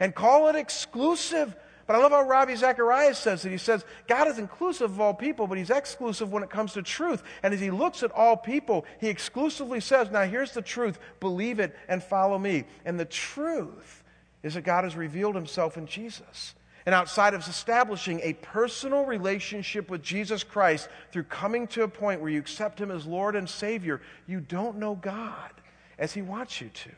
And 0.00 0.14
call 0.14 0.48
it 0.48 0.56
exclusive. 0.56 1.56
But 1.88 1.96
I 1.96 1.98
love 1.98 2.12
how 2.12 2.22
Ravi 2.22 2.54
Zacharias 2.54 3.18
says 3.18 3.44
it. 3.44 3.50
He 3.50 3.58
says, 3.58 3.84
God 4.06 4.28
is 4.28 4.38
inclusive 4.38 4.92
of 4.92 5.00
all 5.00 5.14
people, 5.14 5.48
but 5.48 5.58
he's 5.58 5.70
exclusive 5.70 6.30
when 6.30 6.44
it 6.44 6.50
comes 6.50 6.74
to 6.74 6.82
truth. 6.82 7.24
And 7.42 7.52
as 7.52 7.60
he 7.60 7.70
looks 7.70 8.04
at 8.04 8.12
all 8.12 8.36
people, 8.36 8.84
he 9.00 9.08
exclusively 9.08 9.80
says, 9.80 10.10
Now 10.10 10.22
here's 10.22 10.52
the 10.52 10.62
truth. 10.62 10.98
Believe 11.18 11.58
it 11.58 11.74
and 11.88 12.00
follow 12.00 12.38
me. 12.38 12.64
And 12.84 13.00
the 13.00 13.06
truth 13.06 14.04
is 14.44 14.54
that 14.54 14.62
God 14.62 14.84
has 14.84 14.94
revealed 14.94 15.34
himself 15.34 15.76
in 15.76 15.86
Jesus 15.86 16.54
and 16.88 16.94
outside 16.94 17.34
of 17.34 17.46
establishing 17.46 18.20
a 18.22 18.32
personal 18.34 19.04
relationship 19.04 19.90
with 19.90 20.02
Jesus 20.02 20.42
Christ 20.42 20.88
through 21.12 21.24
coming 21.24 21.66
to 21.68 21.82
a 21.82 21.88
point 21.88 22.20
where 22.22 22.30
you 22.30 22.38
accept 22.38 22.80
Him 22.80 22.90
as 22.90 23.04
Lord 23.04 23.36
and 23.36 23.46
Savior, 23.46 24.00
you 24.26 24.40
don't 24.40 24.78
know 24.78 24.94
God 24.94 25.50
as 25.98 26.14
He 26.14 26.22
wants 26.22 26.62
you 26.62 26.68
to. 26.68 26.90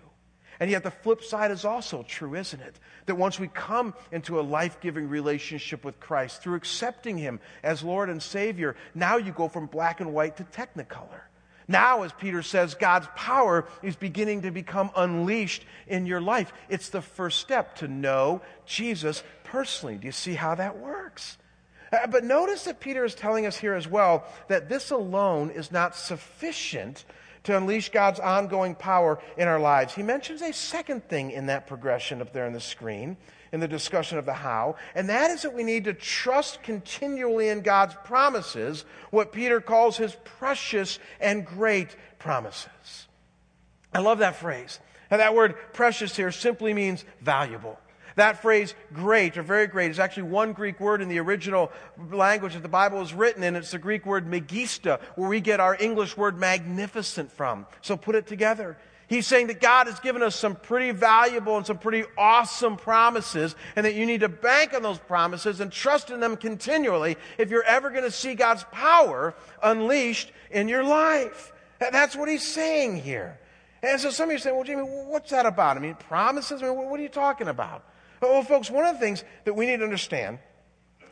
And 0.61 0.71
yet, 0.71 0.83
the 0.83 0.91
flip 0.91 1.25
side 1.25 1.51
is 1.51 1.65
also 1.65 2.03
true, 2.03 2.35
isn't 2.35 2.61
it? 2.61 2.79
That 3.07 3.15
once 3.15 3.41
we 3.41 3.49
come 3.49 3.95
into 4.13 4.39
a 4.39 4.43
life 4.43 4.79
giving 4.81 5.09
relationship 5.09 5.85
with 5.85 5.99
Christ 5.99 6.43
through 6.43 6.57
accepting 6.57 7.17
Him 7.17 7.41
as 7.63 7.83
Lord 7.83 8.11
and 8.11 8.23
Savior, 8.23 8.77
now 8.95 9.17
you 9.17 9.33
go 9.33 9.49
from 9.49 9.67
black 9.67 10.01
and 10.01 10.13
white 10.13 10.37
to 10.37 10.45
technicolor. 10.45 11.23
Now, 11.67 12.03
as 12.03 12.13
Peter 12.13 12.43
says, 12.43 12.75
God's 12.75 13.07
power 13.15 13.67
is 13.83 13.97
beginning 13.97 14.43
to 14.43 14.51
become 14.51 14.91
unleashed 14.97 15.65
in 15.87 16.05
your 16.05 16.21
life. 16.21 16.53
It's 16.69 16.91
the 16.91 17.01
first 17.01 17.41
step 17.41 17.77
to 17.77 17.89
know 17.89 18.43
Jesus 18.67 19.23
personally. 19.45 19.97
Do 19.97 20.07
you 20.07 20.13
see 20.13 20.35
how 20.35 20.57
that 20.57 20.79
works? 20.79 21.39
Uh, 21.93 22.07
but 22.09 22.25
notice 22.25 22.65
that 22.65 22.81
Peter 22.81 23.05
is 23.05 23.15
telling 23.15 23.47
us 23.47 23.57
here 23.57 23.75
as 23.75 23.89
well 23.89 24.27
that 24.49 24.69
this 24.69 24.91
alone 24.91 25.51
is 25.51 25.73
not 25.73 25.97
sufficient 25.97 27.05
to 27.45 27.57
unleash 27.57 27.91
God's 27.91 28.21
ongoing 28.21 28.75
power 28.75 29.19
in 29.37 29.49
our 29.49 29.61
lives. 29.61 29.95
He 29.95 30.03
mentions 30.03 30.43
a 30.43 30.53
second 30.53 31.09
thing 31.09 31.31
in 31.31 31.47
that 31.47 31.67
progression 31.67 32.21
up 32.21 32.33
there 32.33 32.47
on 32.47 32.53
the 32.53 32.61
screen 32.61 33.17
in 33.53 33.61
the 33.61 33.69
discussion 33.69 34.17
of 34.17 34.27
the 34.27 34.33
how, 34.33 34.77
and 34.95 35.09
that 35.09 35.31
is 35.31 35.43
that 35.43 35.53
we 35.53 35.65
need 35.65 35.85
to 35.85 35.93
trust 35.93 36.63
continually 36.63 37.49
in 37.49 37.63
God's 37.63 37.97
promises, 38.05 38.85
what 39.11 39.33
Peter 39.33 39.61
calls 39.61 39.97
his 39.97 40.17
precious 40.25 41.01
and 41.21 41.45
great 41.45 41.97
promises. 42.19 43.09
I 43.93 43.99
love 44.01 44.19
that 44.19 44.37
phrase. 44.37 44.79
Now, 45.11 45.17
that 45.17 45.35
word 45.35 45.57
precious 45.73 46.17
here 46.17 46.31
simply 46.31 46.73
means 46.73 47.05
valuable. 47.21 47.77
That 48.17 48.43
phrase, 48.43 48.75
great 48.93 49.37
or 49.37 49.43
very 49.43 49.67
great, 49.67 49.91
is 49.91 49.99
actually 49.99 50.25
one 50.25 50.53
Greek 50.53 50.81
word 50.81 51.03
in 51.03 51.09
the 51.09 51.19
original 51.19 51.71
language 52.11 52.55
that 52.55 52.63
the 52.63 52.69
Bible 52.69 53.01
is 53.01 53.15
written 53.15 53.43
in. 53.43 53.57
It's 53.57 53.71
the 53.71 53.79
Greek 53.79 54.07
word 54.07 54.27
megista, 54.27 55.01
where 55.17 55.29
we 55.29 55.41
get 55.41 55.61
our 55.61 55.77
English 55.79 56.17
word 56.17 56.39
magnificent 56.39 57.31
from. 57.33 57.67
So 57.83 57.97
put 57.97 58.15
it 58.15 58.27
together. 58.27 58.77
He's 59.09 59.27
saying 59.27 59.49
that 59.49 59.61
God 59.61 59.89
has 59.89 59.99
given 59.99 60.23
us 60.23 60.37
some 60.37 60.55
pretty 60.55 60.93
valuable 60.93 61.57
and 61.57 61.67
some 61.67 61.79
pretty 61.79 62.05
awesome 62.17 62.77
promises, 62.77 63.57
and 63.75 63.85
that 63.85 63.95
you 63.95 64.07
need 64.07 64.21
to 64.21 64.29
bank 64.29 64.73
on 64.73 64.83
those 64.83 64.99
promises 64.99 65.59
and 65.59 65.73
trust 65.73 66.11
in 66.11 66.21
them 66.21 66.37
continually 66.37 67.17
if 67.37 67.51
you're 67.51 67.65
ever 67.65 67.91
going 67.91 68.05
to 68.05 68.11
see 68.13 68.37
God's 68.37 68.65
power 68.71 69.35
unleashed 69.65 70.31
in 70.53 70.69
your 70.69 70.85
life. 70.85 71.53
That's 71.81 72.15
what 72.15 72.29
he's 72.29 72.47
saying 72.47 73.03
here. 73.03 73.41
And 73.83 74.01
so 74.01 74.11
some 74.11 74.29
of 74.29 74.33
you 74.33 74.39
say, 74.39 74.53
well, 74.53 74.63
Jamie, 74.63 74.83
what's 74.83 75.31
that 75.31 75.47
about? 75.47 75.77
I 75.77 75.81
mean, 75.81 75.95
promises? 75.95 76.63
I 76.63 76.67
mean, 76.67 76.77
what 76.77 77.01
are 77.01 77.03
you 77.03 77.09
talking 77.09 77.49
about? 77.49 77.83
Well, 78.21 78.43
folks, 78.43 78.71
one 78.71 78.85
of 78.85 78.95
the 78.95 79.01
things 79.01 79.25
that 79.45 79.55
we 79.55 79.67
need 79.67 79.79
to 79.79 79.85
understand 79.85 80.39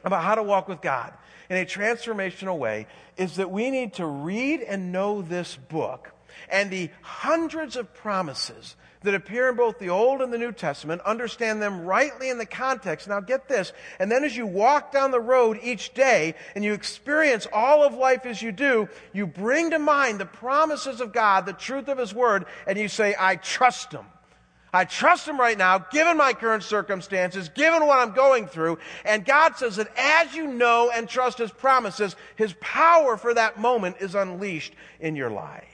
about 0.05 0.23
how 0.23 0.35
to 0.35 0.43
walk 0.43 0.69
with 0.69 0.81
God 0.81 1.13
in 1.49 1.57
a 1.57 1.65
transformational 1.65 2.59
way 2.59 2.87
is 3.17 3.37
that 3.37 3.51
we 3.51 3.71
need 3.71 3.95
to 3.95 4.07
read 4.07 4.61
and 4.61 4.93
know 4.93 5.23
this 5.23 5.57
book 5.57 6.13
and 6.51 6.71
the 6.71 6.91
hundreds 7.03 7.77
of 7.77 7.93
promises 7.95 8.77
that 9.03 9.15
appear 9.15 9.49
in 9.49 9.57
both 9.57 9.79
the 9.79 9.91
Old 9.91 10.21
and 10.21 10.33
the 10.33 10.39
New 10.39 10.53
Testament, 10.53 11.01
understand 11.03 11.63
them 11.63 11.83
rightly 11.83 12.31
in 12.31 12.39
the 12.39 12.47
context. 12.47 13.09
Now 13.09 13.21
get 13.21 13.49
this. 13.49 13.73
And 13.99 14.11
then 14.11 14.25
as 14.25 14.37
you 14.37 14.47
walk 14.47 14.93
down 14.93 15.13
the 15.13 15.21
road 15.21 15.61
each 15.63 15.95
day 15.95 16.35
and 16.55 16.65
you 16.65 16.73
experience 16.73 17.47
all 17.53 17.85
of 17.85 17.95
life 17.95 18.27
as 18.27 18.43
you 18.43 18.51
do, 18.51 18.89
you 19.13 19.27
bring 19.27 19.71
to 19.71 19.79
mind 19.79 20.19
the 20.19 20.27
promises 20.27 21.01
of 21.01 21.13
God, 21.13 21.47
the 21.47 21.53
truth 21.53 21.89
of 21.89 21.99
His 21.99 22.13
Word, 22.13 22.47
and 22.67 22.77
you 22.77 22.89
say, 22.89 23.15
I 23.19 23.37
trust 23.37 23.93
Him. 23.93 24.05
I 24.73 24.85
trust 24.85 25.27
Him 25.27 25.39
right 25.39 25.57
now, 25.57 25.79
given 25.79 26.17
my 26.17 26.33
current 26.33 26.63
circumstances, 26.63 27.49
given 27.49 27.87
what 27.87 27.99
I'm 27.99 28.15
going 28.15 28.47
through. 28.47 28.79
And 29.05 29.25
God 29.25 29.57
says 29.57 29.77
that 29.77 29.91
as 29.97 30.35
you 30.35 30.47
know 30.47 30.91
and 30.95 31.09
trust 31.09 31.39
His 31.39 31.51
promises, 31.51 32.17
His 32.37 32.55
power 32.61 33.17
for 33.17 33.33
that 33.35 33.59
moment 33.59 33.97
is 34.01 34.15
unleashed 34.15 34.75
in 35.01 35.17
your 35.17 35.31
life. 35.31 35.65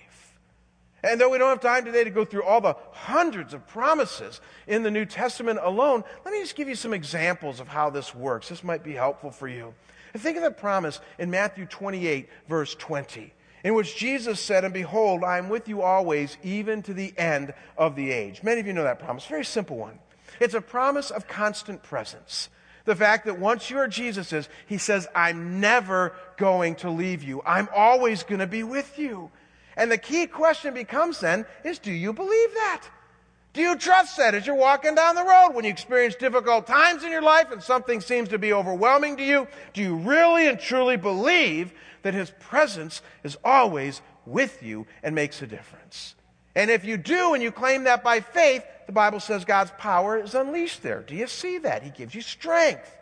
And 1.02 1.20
though 1.20 1.28
we 1.28 1.36
don't 1.36 1.50
have 1.50 1.60
time 1.60 1.84
today 1.84 2.04
to 2.04 2.10
go 2.10 2.24
through 2.24 2.44
all 2.44 2.62
the 2.62 2.76
hundreds 2.92 3.52
of 3.52 3.66
promises 3.66 4.40
in 4.66 4.82
the 4.82 4.90
New 4.90 5.04
Testament 5.04 5.58
alone, 5.62 6.02
let 6.24 6.32
me 6.32 6.40
just 6.40 6.56
give 6.56 6.68
you 6.68 6.74
some 6.74 6.94
examples 6.94 7.60
of 7.60 7.68
how 7.68 7.90
this 7.90 8.14
works. 8.14 8.48
This 8.48 8.64
might 8.64 8.82
be 8.82 8.92
helpful 8.92 9.30
for 9.30 9.46
you. 9.46 9.74
think 10.16 10.38
of 10.38 10.42
the 10.42 10.50
promise 10.50 11.00
in 11.18 11.30
Matthew 11.30 11.66
28, 11.66 12.28
verse 12.48 12.74
20 12.76 13.34
in 13.64 13.74
which 13.74 13.96
Jesus 13.96 14.38
said, 14.38 14.64
And 14.64 14.74
behold, 14.74 15.24
I 15.24 15.38
am 15.38 15.48
with 15.48 15.66
you 15.66 15.82
always, 15.82 16.36
even 16.44 16.82
to 16.82 16.94
the 16.94 17.12
end 17.18 17.54
of 17.76 17.96
the 17.96 18.12
age. 18.12 18.42
Many 18.42 18.60
of 18.60 18.66
you 18.66 18.74
know 18.74 18.84
that 18.84 19.00
promise. 19.00 19.26
Very 19.26 19.44
simple 19.44 19.78
one. 19.78 19.98
It's 20.38 20.54
a 20.54 20.60
promise 20.60 21.10
of 21.10 21.26
constant 21.26 21.82
presence. 21.82 22.50
The 22.84 22.94
fact 22.94 23.24
that 23.24 23.40
once 23.40 23.70
you 23.70 23.78
are 23.78 23.88
Jesus's, 23.88 24.48
He 24.66 24.76
says, 24.76 25.08
I'm 25.14 25.60
never 25.60 26.14
going 26.36 26.76
to 26.76 26.90
leave 26.90 27.24
you. 27.24 27.42
I'm 27.46 27.68
always 27.74 28.22
going 28.22 28.40
to 28.40 28.46
be 28.46 28.62
with 28.62 28.98
you. 28.98 29.30
And 29.76 29.90
the 29.90 29.98
key 29.98 30.26
question 30.26 30.74
becomes 30.74 31.20
then 31.20 31.46
is 31.64 31.78
do 31.78 31.90
you 31.90 32.12
believe 32.12 32.54
that? 32.54 32.84
Do 33.54 33.60
you 33.60 33.76
trust 33.76 34.16
that 34.16 34.34
as 34.34 34.48
you're 34.48 34.56
walking 34.56 34.96
down 34.96 35.14
the 35.14 35.24
road 35.24 35.50
when 35.52 35.64
you 35.64 35.70
experience 35.70 36.16
difficult 36.16 36.66
times 36.66 37.04
in 37.04 37.12
your 37.12 37.22
life 37.22 37.52
and 37.52 37.62
something 37.62 38.00
seems 38.00 38.28
to 38.30 38.38
be 38.38 38.52
overwhelming 38.52 39.16
to 39.16 39.22
you? 39.22 39.46
Do 39.72 39.80
you 39.80 39.94
really 39.94 40.48
and 40.48 40.58
truly 40.58 40.96
believe 40.96 41.72
that 42.02 42.14
His 42.14 42.32
presence 42.40 43.00
is 43.22 43.38
always 43.44 44.02
with 44.26 44.60
you 44.60 44.88
and 45.04 45.14
makes 45.14 45.40
a 45.40 45.46
difference? 45.46 46.16
And 46.56 46.68
if 46.68 46.84
you 46.84 46.96
do 46.96 47.34
and 47.34 47.42
you 47.42 47.52
claim 47.52 47.84
that 47.84 48.02
by 48.02 48.18
faith, 48.18 48.64
the 48.86 48.92
Bible 48.92 49.20
says 49.20 49.44
God's 49.44 49.70
power 49.78 50.18
is 50.18 50.34
unleashed 50.34 50.82
there. 50.82 51.02
Do 51.02 51.14
you 51.14 51.28
see 51.28 51.58
that? 51.58 51.84
He 51.84 51.90
gives 51.90 52.12
you 52.12 52.22
strength. 52.22 52.96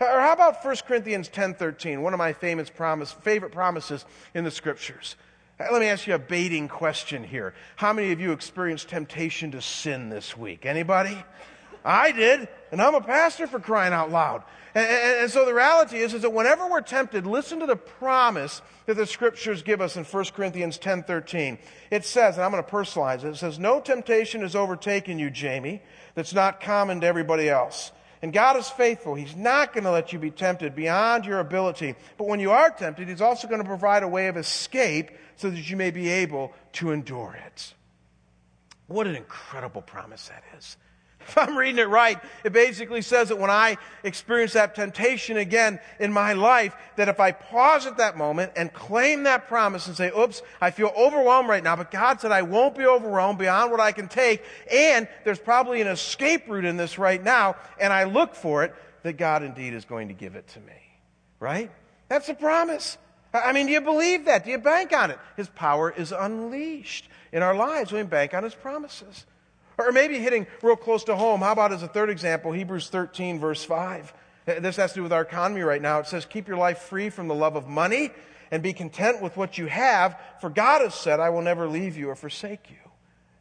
Uh, 0.00 0.04
or 0.04 0.20
how 0.20 0.32
about 0.32 0.64
1 0.64 0.76
Corinthians 0.86 1.28
10:13, 1.28 2.02
one 2.02 2.12
of 2.12 2.18
my 2.18 2.32
famous 2.32 2.70
promise, 2.70 3.10
favorite 3.10 3.52
promises 3.52 4.04
in 4.34 4.44
the 4.44 4.52
scriptures? 4.52 5.16
Let 5.58 5.80
me 5.80 5.86
ask 5.86 6.06
you 6.06 6.14
a 6.14 6.18
baiting 6.18 6.68
question 6.68 7.24
here. 7.24 7.54
How 7.76 7.94
many 7.94 8.12
of 8.12 8.20
you 8.20 8.32
experienced 8.32 8.88
temptation 8.88 9.52
to 9.52 9.62
sin 9.62 10.10
this 10.10 10.36
week? 10.36 10.66
Anybody? 10.66 11.16
I 11.82 12.12
did, 12.12 12.48
and 12.72 12.82
I'm 12.82 12.94
a 12.94 13.00
pastor 13.00 13.46
for 13.46 13.58
crying 13.58 13.94
out 13.94 14.10
loud. 14.10 14.42
And, 14.74 14.86
and, 14.86 15.20
and, 15.20 15.30
so 15.30 15.46
the 15.46 15.54
reality 15.54 15.98
is, 15.98 16.12
is 16.12 16.22
that 16.22 16.32
whenever 16.32 16.68
we're 16.68 16.82
tempted, 16.82 17.26
listen 17.26 17.60
to 17.60 17.66
the 17.66 17.76
promise 17.76 18.60
that 18.84 18.96
the 18.96 19.06
scriptures 19.06 19.62
give 19.62 19.80
us 19.80 19.96
in 19.96 20.04
1 20.04 20.24
Corinthians 20.34 20.76
10 20.76 21.04
13. 21.04 21.58
It 21.90 22.04
says, 22.04 22.36
and 22.36 22.44
I'm 22.44 22.50
going 22.50 22.62
to 22.62 22.70
personalize 22.70 23.24
it, 23.24 23.28
it 23.28 23.36
says, 23.36 23.58
No 23.58 23.80
temptation 23.80 24.42
has 24.42 24.54
overtaken 24.54 25.18
you, 25.18 25.30
Jamie, 25.30 25.80
that's 26.14 26.34
not 26.34 26.60
common 26.60 27.00
to 27.00 27.06
everybody 27.06 27.48
else. 27.48 27.92
And 28.22 28.32
God 28.32 28.56
is 28.56 28.68
faithful. 28.68 29.14
He's 29.14 29.36
not 29.36 29.72
going 29.72 29.84
to 29.84 29.90
let 29.90 30.12
you 30.12 30.18
be 30.18 30.30
tempted 30.30 30.74
beyond 30.74 31.26
your 31.26 31.40
ability. 31.40 31.94
But 32.16 32.26
when 32.26 32.40
you 32.40 32.50
are 32.50 32.70
tempted, 32.70 33.08
He's 33.08 33.20
also 33.20 33.46
going 33.48 33.60
to 33.60 33.68
provide 33.68 34.02
a 34.02 34.08
way 34.08 34.28
of 34.28 34.36
escape 34.36 35.10
so 35.36 35.50
that 35.50 35.70
you 35.70 35.76
may 35.76 35.90
be 35.90 36.08
able 36.08 36.52
to 36.74 36.92
endure 36.92 37.38
it. 37.46 37.74
What 38.86 39.06
an 39.06 39.16
incredible 39.16 39.82
promise 39.82 40.28
that 40.28 40.44
is. 40.56 40.76
If 41.28 41.36
I'm 41.36 41.56
reading 41.56 41.78
it 41.78 41.88
right, 41.88 42.18
it 42.44 42.52
basically 42.52 43.02
says 43.02 43.28
that 43.28 43.38
when 43.38 43.50
I 43.50 43.78
experience 44.04 44.52
that 44.52 44.74
temptation 44.74 45.36
again 45.36 45.80
in 45.98 46.12
my 46.12 46.34
life, 46.34 46.74
that 46.96 47.08
if 47.08 47.18
I 47.18 47.32
pause 47.32 47.86
at 47.86 47.96
that 47.96 48.16
moment 48.16 48.52
and 48.56 48.72
claim 48.72 49.24
that 49.24 49.48
promise 49.48 49.86
and 49.86 49.96
say, 49.96 50.10
oops, 50.16 50.42
I 50.60 50.70
feel 50.70 50.92
overwhelmed 50.96 51.48
right 51.48 51.64
now, 51.64 51.76
but 51.76 51.90
God 51.90 52.20
said 52.20 52.32
I 52.32 52.42
won't 52.42 52.76
be 52.76 52.86
overwhelmed 52.86 53.38
beyond 53.38 53.70
what 53.70 53.80
I 53.80 53.92
can 53.92 54.08
take, 54.08 54.44
and 54.72 55.08
there's 55.24 55.38
probably 55.38 55.80
an 55.80 55.88
escape 55.88 56.48
route 56.48 56.64
in 56.64 56.76
this 56.76 56.98
right 56.98 57.22
now, 57.22 57.56
and 57.80 57.92
I 57.92 58.04
look 58.04 58.34
for 58.34 58.64
it, 58.64 58.74
that 59.02 59.14
God 59.14 59.42
indeed 59.42 59.74
is 59.74 59.84
going 59.84 60.08
to 60.08 60.14
give 60.14 60.34
it 60.36 60.48
to 60.48 60.60
me. 60.60 60.72
Right? 61.38 61.70
That's 62.08 62.28
a 62.28 62.34
promise. 62.34 62.98
I 63.32 63.52
mean, 63.52 63.66
do 63.66 63.72
you 63.72 63.80
believe 63.80 64.24
that? 64.24 64.44
Do 64.44 64.50
you 64.50 64.58
bank 64.58 64.92
on 64.92 65.10
it? 65.10 65.18
His 65.36 65.48
power 65.48 65.90
is 65.90 66.12
unleashed 66.12 67.08
in 67.32 67.42
our 67.42 67.54
lives 67.54 67.92
when 67.92 68.04
we 68.04 68.08
bank 68.08 68.32
on 68.34 68.42
His 68.42 68.54
promises. 68.54 69.26
Or 69.78 69.92
maybe 69.92 70.18
hitting 70.18 70.46
real 70.62 70.76
close 70.76 71.04
to 71.04 71.16
home, 71.16 71.40
how 71.40 71.52
about 71.52 71.72
as 71.72 71.82
a 71.82 71.88
third 71.88 72.10
example, 72.10 72.52
Hebrews 72.52 72.88
13, 72.88 73.38
verse 73.38 73.62
5. 73.62 74.12
This 74.46 74.76
has 74.76 74.92
to 74.92 75.00
do 75.00 75.02
with 75.02 75.12
our 75.12 75.22
economy 75.22 75.62
right 75.62 75.82
now. 75.82 75.98
It 75.98 76.06
says, 76.06 76.24
Keep 76.24 76.48
your 76.48 76.56
life 76.56 76.78
free 76.78 77.10
from 77.10 77.28
the 77.28 77.34
love 77.34 77.56
of 77.56 77.66
money 77.68 78.10
and 78.50 78.62
be 78.62 78.72
content 78.72 79.20
with 79.20 79.36
what 79.36 79.58
you 79.58 79.66
have, 79.66 80.18
for 80.40 80.48
God 80.48 80.80
has 80.82 80.94
said, 80.94 81.18
I 81.18 81.30
will 81.30 81.42
never 81.42 81.68
leave 81.68 81.96
you 81.96 82.10
or 82.10 82.14
forsake 82.14 82.70
you. 82.70 82.76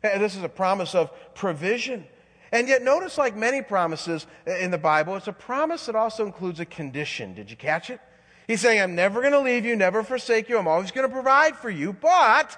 And 0.03 0.21
this 0.21 0.35
is 0.35 0.43
a 0.43 0.49
promise 0.49 0.95
of 0.95 1.11
provision. 1.35 2.05
And 2.51 2.67
yet, 2.67 2.83
notice, 2.83 3.17
like 3.17 3.35
many 3.35 3.61
promises 3.61 4.25
in 4.45 4.71
the 4.71 4.77
Bible, 4.77 5.15
it's 5.15 5.27
a 5.27 5.33
promise 5.33 5.85
that 5.85 5.95
also 5.95 6.25
includes 6.25 6.59
a 6.59 6.65
condition. 6.65 7.33
Did 7.33 7.51
you 7.51 7.57
catch 7.57 7.89
it? 7.89 7.99
He's 8.47 8.61
saying, 8.61 8.81
I'm 8.81 8.95
never 8.95 9.21
going 9.21 9.33
to 9.33 9.39
leave 9.39 9.65
you, 9.65 9.75
never 9.75 10.03
forsake 10.03 10.49
you, 10.49 10.57
I'm 10.57 10.67
always 10.67 10.91
going 10.91 11.07
to 11.07 11.13
provide 11.13 11.55
for 11.55 11.69
you, 11.69 11.93
but 11.93 12.57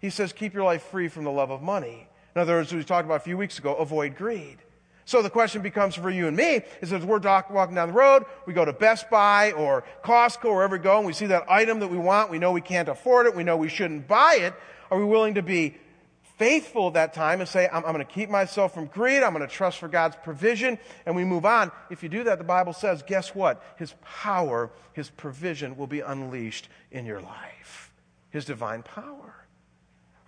he 0.00 0.10
says, 0.10 0.32
keep 0.32 0.54
your 0.54 0.64
life 0.64 0.82
free 0.84 1.08
from 1.08 1.24
the 1.24 1.30
love 1.30 1.50
of 1.50 1.60
money. 1.60 2.08
In 2.38 2.42
other 2.42 2.54
words, 2.54 2.72
we 2.72 2.84
talked 2.84 3.04
about 3.04 3.16
a 3.16 3.24
few 3.24 3.36
weeks 3.36 3.58
ago, 3.58 3.74
avoid 3.74 4.14
greed. 4.14 4.58
So 5.06 5.22
the 5.22 5.28
question 5.28 5.60
becomes 5.60 5.96
for 5.96 6.08
you 6.08 6.28
and 6.28 6.36
me 6.36 6.60
is 6.80 6.92
as 6.92 7.04
we're 7.04 7.18
walking 7.18 7.74
down 7.74 7.88
the 7.88 7.94
road, 7.94 8.26
we 8.46 8.52
go 8.52 8.64
to 8.64 8.72
Best 8.72 9.10
Buy 9.10 9.50
or 9.50 9.82
Costco 10.04 10.44
or 10.44 10.54
wherever 10.54 10.76
we 10.76 10.80
go, 10.80 10.98
and 10.98 11.04
we 11.04 11.12
see 11.12 11.26
that 11.26 11.50
item 11.50 11.80
that 11.80 11.88
we 11.88 11.98
want, 11.98 12.30
we 12.30 12.38
know 12.38 12.52
we 12.52 12.60
can't 12.60 12.88
afford 12.88 13.26
it, 13.26 13.34
we 13.34 13.42
know 13.42 13.56
we 13.56 13.68
shouldn't 13.68 14.06
buy 14.06 14.38
it. 14.40 14.54
Are 14.88 14.96
we 14.96 15.04
willing 15.04 15.34
to 15.34 15.42
be 15.42 15.78
faithful 16.36 16.86
at 16.86 16.94
that 16.94 17.12
time 17.12 17.40
and 17.40 17.48
say, 17.48 17.66
I'm, 17.66 17.84
I'm 17.84 17.92
going 17.92 18.06
to 18.06 18.12
keep 18.12 18.30
myself 18.30 18.72
from 18.72 18.86
greed. 18.86 19.24
I'm 19.24 19.34
going 19.34 19.44
to 19.44 19.52
trust 19.52 19.78
for 19.78 19.88
God's 19.88 20.14
provision. 20.22 20.78
And 21.06 21.16
we 21.16 21.24
move 21.24 21.44
on. 21.44 21.72
If 21.90 22.04
you 22.04 22.08
do 22.08 22.22
that, 22.22 22.38
the 22.38 22.44
Bible 22.44 22.72
says, 22.72 23.02
guess 23.04 23.34
what? 23.34 23.60
His 23.78 23.96
power, 24.04 24.70
His 24.92 25.10
provision 25.10 25.76
will 25.76 25.88
be 25.88 26.02
unleashed 26.02 26.68
in 26.92 27.04
your 27.04 27.20
life. 27.20 27.92
His 28.30 28.44
divine 28.44 28.84
power. 28.84 29.47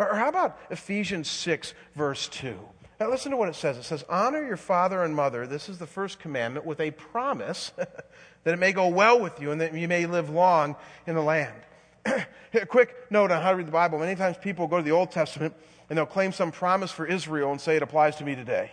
Or, 0.00 0.14
how 0.14 0.28
about 0.28 0.58
Ephesians 0.70 1.28
6, 1.28 1.74
verse 1.94 2.26
2? 2.28 2.58
Now, 2.98 3.10
listen 3.10 3.30
to 3.30 3.36
what 3.36 3.48
it 3.48 3.54
says. 3.54 3.76
It 3.76 3.84
says, 3.84 4.04
Honor 4.08 4.44
your 4.44 4.56
father 4.56 5.02
and 5.02 5.14
mother. 5.14 5.46
This 5.46 5.68
is 5.68 5.78
the 5.78 5.86
first 5.86 6.18
commandment 6.18 6.64
with 6.66 6.80
a 6.80 6.90
promise 6.90 7.72
that 7.76 8.54
it 8.54 8.58
may 8.58 8.72
go 8.72 8.88
well 8.88 9.20
with 9.20 9.40
you 9.40 9.50
and 9.52 9.60
that 9.60 9.74
you 9.74 9.88
may 9.88 10.06
live 10.06 10.30
long 10.30 10.76
in 11.06 11.14
the 11.14 11.22
land. 11.22 11.54
a 12.06 12.66
quick 12.66 12.94
note 13.10 13.30
on 13.30 13.42
how 13.42 13.50
to 13.50 13.56
read 13.56 13.66
the 13.66 13.72
Bible. 13.72 13.98
Many 13.98 14.16
times 14.16 14.36
people 14.38 14.66
go 14.66 14.78
to 14.78 14.82
the 14.82 14.90
Old 14.90 15.10
Testament 15.10 15.54
and 15.88 15.98
they'll 15.98 16.06
claim 16.06 16.32
some 16.32 16.50
promise 16.50 16.90
for 16.90 17.04
Israel 17.06 17.50
and 17.50 17.60
say 17.60 17.76
it 17.76 17.82
applies 17.82 18.16
to 18.16 18.24
me 18.24 18.34
today. 18.34 18.70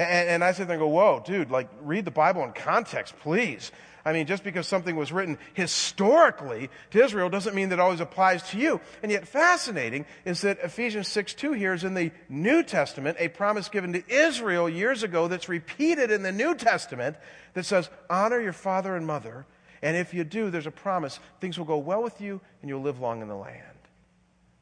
And, 0.00 0.28
and 0.28 0.44
I 0.44 0.52
sit 0.52 0.66
there 0.66 0.76
and 0.76 0.80
go, 0.80 0.88
whoa, 0.88 1.22
dude, 1.24 1.50
like, 1.50 1.68
read 1.82 2.04
the 2.04 2.10
Bible 2.10 2.42
in 2.44 2.52
context, 2.52 3.14
please. 3.20 3.70
I 4.04 4.14
mean, 4.14 4.26
just 4.26 4.42
because 4.42 4.66
something 4.66 4.96
was 4.96 5.12
written 5.12 5.36
historically 5.52 6.70
to 6.92 7.04
Israel 7.04 7.28
doesn't 7.28 7.54
mean 7.54 7.68
that 7.68 7.78
it 7.78 7.80
always 7.80 8.00
applies 8.00 8.42
to 8.50 8.58
you. 8.58 8.80
And 9.02 9.12
yet, 9.12 9.28
fascinating 9.28 10.06
is 10.24 10.40
that 10.40 10.58
Ephesians 10.60 11.08
6 11.08 11.34
2 11.34 11.52
here 11.52 11.74
is 11.74 11.84
in 11.84 11.94
the 11.94 12.12
New 12.28 12.62
Testament, 12.62 13.18
a 13.20 13.28
promise 13.28 13.68
given 13.68 13.92
to 13.92 14.02
Israel 14.08 14.68
years 14.68 15.02
ago 15.02 15.28
that's 15.28 15.48
repeated 15.50 16.10
in 16.10 16.22
the 16.22 16.32
New 16.32 16.54
Testament 16.54 17.16
that 17.52 17.66
says, 17.66 17.90
Honor 18.08 18.40
your 18.40 18.54
father 18.54 18.96
and 18.96 19.06
mother. 19.06 19.44
And 19.82 19.96
if 19.96 20.14
you 20.14 20.24
do, 20.24 20.50
there's 20.50 20.66
a 20.66 20.70
promise 20.70 21.20
things 21.40 21.58
will 21.58 21.66
go 21.66 21.78
well 21.78 22.02
with 22.02 22.20
you 22.20 22.40
and 22.62 22.68
you'll 22.68 22.82
live 22.82 23.00
long 23.00 23.22
in 23.22 23.28
the 23.28 23.36
land. 23.36 23.64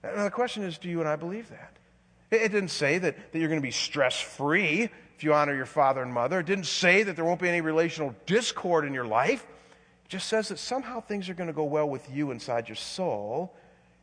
Now, 0.03 0.25
the 0.25 0.31
question 0.31 0.63
is, 0.63 0.79
do 0.79 0.89
you 0.89 1.01
and 1.01 1.09
I 1.09 1.17
believe 1.17 1.49
that? 1.51 1.78
It 2.31 2.53
didn't 2.53 2.69
say 2.69 2.99
that, 2.99 3.33
that 3.33 3.39
you're 3.39 3.49
going 3.49 3.61
to 3.61 3.67
be 3.67 3.71
stress 3.73 4.21
free 4.21 4.91
if 5.17 5.25
you 5.25 5.33
honor 5.33 5.55
your 5.55 5.67
father 5.67 6.03
and 6.03 6.13
mother. 6.13 6.41
It 6.41 6.47
didn't 6.47 6.67
say 6.67 7.03
that 7.03 7.17
there 7.17 7.25
won't 7.25 7.41
be 7.41 7.49
any 7.49 7.61
relational 7.61 8.15
discord 8.27 8.85
in 8.85 8.95
your 8.95 9.07
life. 9.07 9.47
It 10.05 10.09
just 10.09 10.29
says 10.29 10.49
that 10.49 10.59
somehow 10.59 11.01
things 11.01 11.29
are 11.29 11.35
going 11.35 11.49
to 11.49 11.55
go 11.55 11.65
well 11.65 11.89
with 11.89 12.09
you 12.11 12.31
inside 12.31 12.69
your 12.69 12.77
soul. 12.77 13.55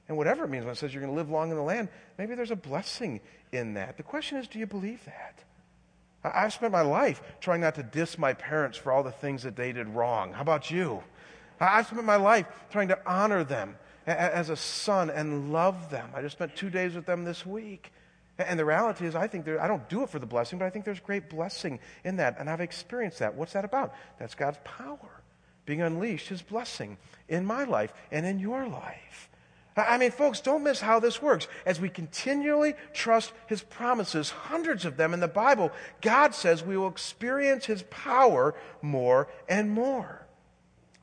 And 0.07 0.17
whatever 0.17 0.43
it 0.45 0.49
means 0.49 0.65
when 0.65 0.73
it 0.73 0.77
says 0.77 0.93
you're 0.93 1.01
going 1.01 1.13
to 1.13 1.17
live 1.17 1.29
long 1.29 1.51
in 1.51 1.55
the 1.55 1.63
land, 1.63 1.89
maybe 2.17 2.35
there's 2.35 2.51
a 2.51 2.55
blessing 2.55 3.21
in 3.51 3.75
that. 3.75 3.97
The 3.97 4.03
question 4.03 4.37
is, 4.37 4.47
do 4.47 4.59
you 4.59 4.67
believe 4.67 5.05
that? 5.05 5.43
I've 6.23 6.53
spent 6.53 6.71
my 6.71 6.81
life 6.81 7.21
trying 7.39 7.61
not 7.61 7.75
to 7.75 7.83
diss 7.83 8.17
my 8.17 8.33
parents 8.33 8.77
for 8.77 8.91
all 8.91 9.03
the 9.03 9.11
things 9.11 9.43
that 9.43 9.55
they 9.55 9.71
did 9.71 9.87
wrong. 9.89 10.33
How 10.33 10.41
about 10.41 10.71
you? 10.71 11.03
I've 11.59 11.87
spent 11.87 12.03
my 12.03 12.15
life 12.15 12.47
trying 12.71 12.87
to 12.89 12.99
honor 13.05 13.43
them 13.43 13.77
as 14.07 14.49
a 14.49 14.55
son 14.55 15.09
and 15.09 15.53
love 15.53 15.89
them. 15.89 16.09
I 16.13 16.21
just 16.21 16.35
spent 16.35 16.55
two 16.55 16.69
days 16.69 16.95
with 16.95 17.05
them 17.05 17.23
this 17.23 17.45
week. 17.45 17.91
And 18.37 18.59
the 18.59 18.65
reality 18.65 19.05
is, 19.05 19.15
I 19.15 19.27
think 19.27 19.45
there, 19.45 19.61
I 19.61 19.67
don't 19.67 19.87
do 19.87 20.03
it 20.03 20.09
for 20.09 20.19
the 20.19 20.25
blessing, 20.25 20.59
but 20.59 20.65
I 20.65 20.69
think 20.69 20.83
there's 20.83 20.99
great 20.99 21.29
blessing 21.29 21.79
in 22.03 22.17
that. 22.17 22.35
And 22.37 22.49
I've 22.49 22.61
experienced 22.61 23.19
that. 23.19 23.35
What's 23.35 23.53
that 23.53 23.63
about? 23.63 23.93
That's 24.19 24.35
God's 24.35 24.59
power 24.63 25.21
being 25.65 25.81
unleashed, 25.81 26.27
His 26.27 26.41
blessing 26.41 26.97
in 27.27 27.45
my 27.45 27.63
life 27.63 27.93
and 28.11 28.25
in 28.25 28.39
your 28.39 28.67
life. 28.67 29.29
I 29.77 29.97
mean, 29.97 30.11
folks, 30.11 30.39
don't 30.39 30.63
miss 30.63 30.79
how 30.79 30.99
this 30.99 31.21
works. 31.21 31.47
As 31.65 31.81
we 31.81 31.89
continually 31.89 32.75
trust 32.93 33.33
His 33.47 33.61
promises, 33.61 34.29
hundreds 34.29 34.85
of 34.85 34.95
them 34.95 35.13
in 35.13 35.19
the 35.19 35.27
Bible, 35.27 35.71
God 36.01 36.33
says 36.33 36.63
we 36.63 36.77
will 36.77 36.87
experience 36.87 37.65
His 37.65 37.83
power 37.89 38.55
more 38.81 39.27
and 39.49 39.69
more. 39.71 40.24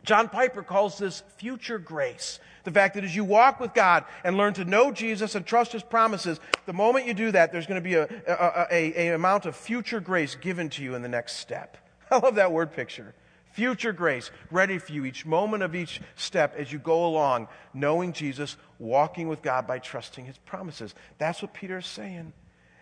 John 0.04 0.28
Piper 0.28 0.62
calls 0.62 0.98
this 0.98 1.22
future 1.36 1.78
grace. 1.78 2.40
The 2.64 2.70
fact 2.70 2.94
that 2.94 3.04
as 3.04 3.14
you 3.14 3.24
walk 3.24 3.60
with 3.60 3.74
God 3.74 4.04
and 4.24 4.36
learn 4.36 4.54
to 4.54 4.64
know 4.64 4.92
Jesus 4.92 5.34
and 5.34 5.44
trust 5.44 5.72
His 5.72 5.82
promises, 5.82 6.40
the 6.66 6.72
moment 6.72 7.06
you 7.06 7.14
do 7.14 7.32
that, 7.32 7.52
there's 7.52 7.66
going 7.66 7.82
to 7.82 7.88
be 7.88 7.94
a, 7.94 8.04
a, 8.26 8.66
a, 8.70 9.08
a 9.08 9.14
amount 9.14 9.46
of 9.46 9.56
future 9.56 10.00
grace 10.00 10.34
given 10.34 10.68
to 10.70 10.82
you 10.82 10.94
in 10.94 11.02
the 11.02 11.08
next 11.08 11.36
step. 11.36 11.76
I 12.10 12.18
love 12.18 12.36
that 12.36 12.52
word 12.52 12.72
picture. 12.72 13.14
Future 13.52 13.92
grace 13.92 14.30
ready 14.50 14.78
for 14.78 14.92
you 14.92 15.04
each 15.04 15.26
moment 15.26 15.62
of 15.62 15.74
each 15.74 16.00
step 16.16 16.54
as 16.56 16.72
you 16.72 16.78
go 16.78 17.04
along, 17.04 17.48
knowing 17.74 18.12
Jesus, 18.12 18.56
walking 18.78 19.28
with 19.28 19.42
God 19.42 19.66
by 19.66 19.78
trusting 19.78 20.24
His 20.24 20.38
promises. 20.38 20.94
That's 21.18 21.42
what 21.42 21.52
Peter 21.52 21.78
is 21.78 21.86
saying. 21.86 22.32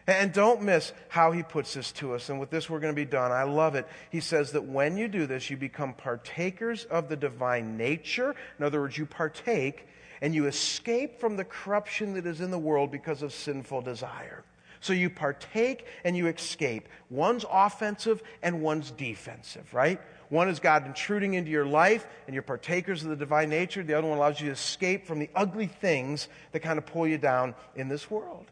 And 0.07 0.33
don't 0.33 0.63
miss 0.63 0.93
how 1.09 1.33
he 1.33 1.43
puts 1.43 1.75
this 1.75 1.93
to 1.93 2.15
us. 2.15 2.31
And 2.31 2.41
with 2.41 2.51
this, 2.51 2.69
we're 2.69 2.81
going 2.81 2.95
to 2.95 3.01
be 3.01 3.05
done. 3.05 3.33
I 3.33 3.45
love 3.45 3.75
it. 3.75 3.87
He 4.11 4.21
says 4.21 4.53
that 4.53 4.65
when 4.65 4.97
you 4.97 5.09
do 5.09 5.27
this, 5.27 5.51
you 5.51 5.57
become 5.57 5.95
partakers 5.95 6.85
of 6.87 7.09
the 7.09 7.17
divine 7.17 7.77
nature. 7.77 8.35
In 8.59 8.65
other 8.65 8.81
words, 8.81 8.99
you 8.99 9.07
partake 9.07 9.87
and 10.21 10.35
you 10.35 10.47
escape 10.47 11.21
from 11.21 11.37
the 11.37 11.45
corruption 11.45 12.15
that 12.15 12.27
is 12.27 12.41
in 12.41 12.51
the 12.51 12.59
world 12.59 12.91
because 12.91 13.23
of 13.23 13.33
sinful 13.33 13.83
desire. 13.83 14.45
So 14.81 14.93
you 14.95 15.11
partake 15.11 15.87
and 16.05 16.17
you 16.17 16.27
escape. 16.27 16.89
One's 17.11 17.45
offensive 17.51 18.23
and 18.43 18.63
one's 18.63 18.91
defensive, 18.91 19.73
right? 19.75 20.01
One 20.31 20.49
is 20.49 20.59
God 20.59 20.87
intruding 20.87 21.35
into 21.35 21.51
your 21.51 21.67
life 21.67 22.07
and 22.27 22.35
you're 22.35 22.43
partakers 22.43 23.03
of 23.03 23.11
the 23.11 23.17
divine 23.17 23.51
nature. 23.51 23.83
The 23.83 23.95
other 23.95 24.09
one 24.09 24.17
allows 24.17 24.41
you 24.41 24.47
to 24.47 24.53
escape 24.53 25.07
from 25.07 25.19
the 25.19 25.29
ugly 25.35 25.67
things 25.67 26.29
that 26.53 26.61
kind 26.61 26.79
of 26.79 26.87
pull 26.87 27.07
you 27.07 27.19
down 27.19 27.55
in 27.77 27.89
this 27.89 28.11
world. 28.11 28.47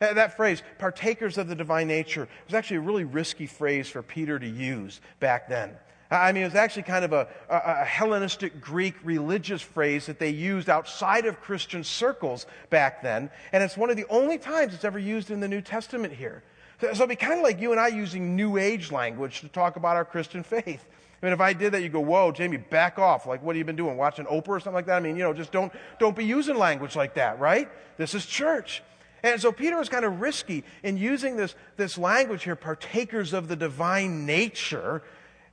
Uh, 0.00 0.12
that 0.14 0.36
phrase, 0.36 0.62
partakers 0.78 1.38
of 1.38 1.48
the 1.48 1.54
divine 1.54 1.88
nature, 1.88 2.28
was 2.46 2.54
actually 2.54 2.76
a 2.76 2.80
really 2.80 3.04
risky 3.04 3.46
phrase 3.46 3.88
for 3.88 4.02
Peter 4.02 4.38
to 4.38 4.48
use 4.48 5.00
back 5.20 5.48
then. 5.48 5.76
I 6.10 6.30
mean, 6.30 6.42
it 6.42 6.46
was 6.46 6.54
actually 6.54 6.84
kind 6.84 7.04
of 7.04 7.12
a, 7.12 7.26
a, 7.48 7.84
Hellenistic 7.84 8.60
Greek 8.60 8.94
religious 9.02 9.60
phrase 9.60 10.06
that 10.06 10.20
they 10.20 10.30
used 10.30 10.70
outside 10.70 11.26
of 11.26 11.40
Christian 11.40 11.82
circles 11.82 12.46
back 12.70 13.02
then. 13.02 13.28
And 13.52 13.62
it's 13.62 13.76
one 13.76 13.90
of 13.90 13.96
the 13.96 14.06
only 14.08 14.38
times 14.38 14.72
it's 14.72 14.84
ever 14.84 15.00
used 15.00 15.32
in 15.32 15.40
the 15.40 15.48
New 15.48 15.60
Testament 15.60 16.12
here. 16.12 16.44
So, 16.80 16.92
so 16.92 17.04
it'd 17.04 17.08
be 17.08 17.16
kind 17.16 17.38
of 17.38 17.42
like 17.42 17.60
you 17.60 17.72
and 17.72 17.80
I 17.80 17.88
using 17.88 18.36
New 18.36 18.56
Age 18.56 18.92
language 18.92 19.40
to 19.40 19.48
talk 19.48 19.74
about 19.74 19.96
our 19.96 20.04
Christian 20.04 20.42
faith. 20.44 20.86
I 21.20 21.26
mean, 21.26 21.32
if 21.32 21.40
I 21.40 21.52
did 21.52 21.72
that, 21.72 21.82
you'd 21.82 21.92
go, 21.92 22.00
whoa, 22.00 22.30
Jamie, 22.30 22.58
back 22.58 22.98
off. 22.98 23.26
Like, 23.26 23.42
what 23.42 23.56
have 23.56 23.58
you 23.58 23.64
been 23.64 23.74
doing? 23.74 23.96
Watching 23.96 24.26
Oprah 24.26 24.48
or 24.48 24.60
something 24.60 24.74
like 24.74 24.86
that? 24.86 24.96
I 24.96 25.00
mean, 25.00 25.16
you 25.16 25.22
know, 25.22 25.32
just 25.32 25.50
don't, 25.50 25.72
don't 25.98 26.14
be 26.14 26.24
using 26.24 26.56
language 26.56 26.94
like 26.94 27.14
that, 27.14 27.40
right? 27.40 27.68
This 27.96 28.14
is 28.14 28.26
church. 28.26 28.82
And 29.22 29.40
so 29.40 29.52
Peter 29.52 29.76
was 29.76 29.88
kind 29.88 30.04
of 30.04 30.20
risky 30.20 30.64
in 30.82 30.96
using 30.96 31.36
this, 31.36 31.54
this 31.76 31.98
language 31.98 32.44
here, 32.44 32.56
partakers 32.56 33.32
of 33.32 33.48
the 33.48 33.56
divine 33.56 34.26
nature. 34.26 35.02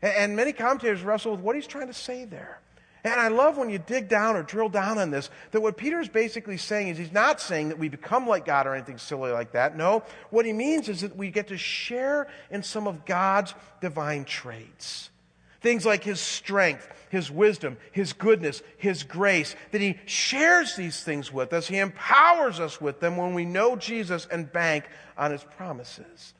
And 0.01 0.35
many 0.35 0.53
commentators 0.53 1.01
wrestle 1.01 1.31
with 1.31 1.41
what 1.41 1.55
he's 1.55 1.67
trying 1.67 1.87
to 1.87 1.93
say 1.93 2.25
there. 2.25 2.59
And 3.05 3.19
I 3.19 3.27
love 3.27 3.57
when 3.57 3.69
you 3.69 3.79
dig 3.79 4.07
down 4.07 4.37
or 4.37 4.43
drill 4.43 4.69
down 4.69 4.97
on 4.97 5.11
this, 5.11 5.29
that 5.51 5.61
what 5.61 5.75
Peter 5.75 5.99
is 5.99 6.07
basically 6.07 6.55
saying 6.55 6.87
is 6.87 6.97
he's 6.97 7.11
not 7.11 7.41
saying 7.41 7.69
that 7.69 7.77
we 7.77 7.89
become 7.89 8.27
like 8.27 8.45
God 8.45 8.65
or 8.65 8.75
anything 8.75 8.97
silly 8.97 9.31
like 9.31 9.51
that. 9.51 9.75
No, 9.75 10.03
what 10.29 10.45
he 10.45 10.53
means 10.53 10.87
is 10.87 11.01
that 11.01 11.15
we 11.17 11.29
get 11.29 11.47
to 11.49 11.57
share 11.57 12.27
in 12.49 12.63
some 12.63 12.87
of 12.87 13.05
God's 13.05 13.53
divine 13.81 14.23
traits. 14.23 15.09
Things 15.63 15.85
like 15.85 16.03
his 16.03 16.19
strength, 16.19 16.87
his 17.09 17.31
wisdom, 17.31 17.77
his 17.91 18.13
goodness, 18.13 18.61
his 18.77 19.01
grace, 19.01 19.55
that 19.71 19.81
he 19.81 19.97
shares 20.05 20.75
these 20.75 21.03
things 21.03 21.33
with 21.33 21.53
us. 21.53 21.67
He 21.67 21.79
empowers 21.79 22.59
us 22.59 22.79
with 22.79 22.99
them 22.99 23.17
when 23.17 23.33
we 23.33 23.45
know 23.45 23.75
Jesus 23.75 24.27
and 24.29 24.51
bank 24.51 24.83
on 25.17 25.31
his 25.31 25.43
promises. 25.43 26.33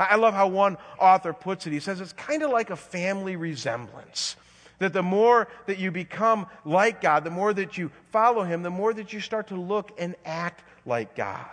I 0.00 0.16
love 0.16 0.32
how 0.32 0.48
one 0.48 0.78
author 0.98 1.34
puts 1.34 1.66
it. 1.66 1.72
He 1.72 1.80
says 1.80 2.00
it's 2.00 2.14
kind 2.14 2.42
of 2.42 2.50
like 2.50 2.70
a 2.70 2.76
family 2.76 3.36
resemblance. 3.36 4.36
That 4.78 4.94
the 4.94 5.02
more 5.02 5.46
that 5.66 5.78
you 5.78 5.90
become 5.90 6.46
like 6.64 7.02
God, 7.02 7.22
the 7.22 7.30
more 7.30 7.52
that 7.52 7.76
you 7.76 7.90
follow 8.10 8.44
Him, 8.44 8.62
the 8.62 8.70
more 8.70 8.94
that 8.94 9.12
you 9.12 9.20
start 9.20 9.48
to 9.48 9.56
look 9.56 9.92
and 9.98 10.16
act 10.24 10.62
like 10.86 11.14
God. 11.14 11.44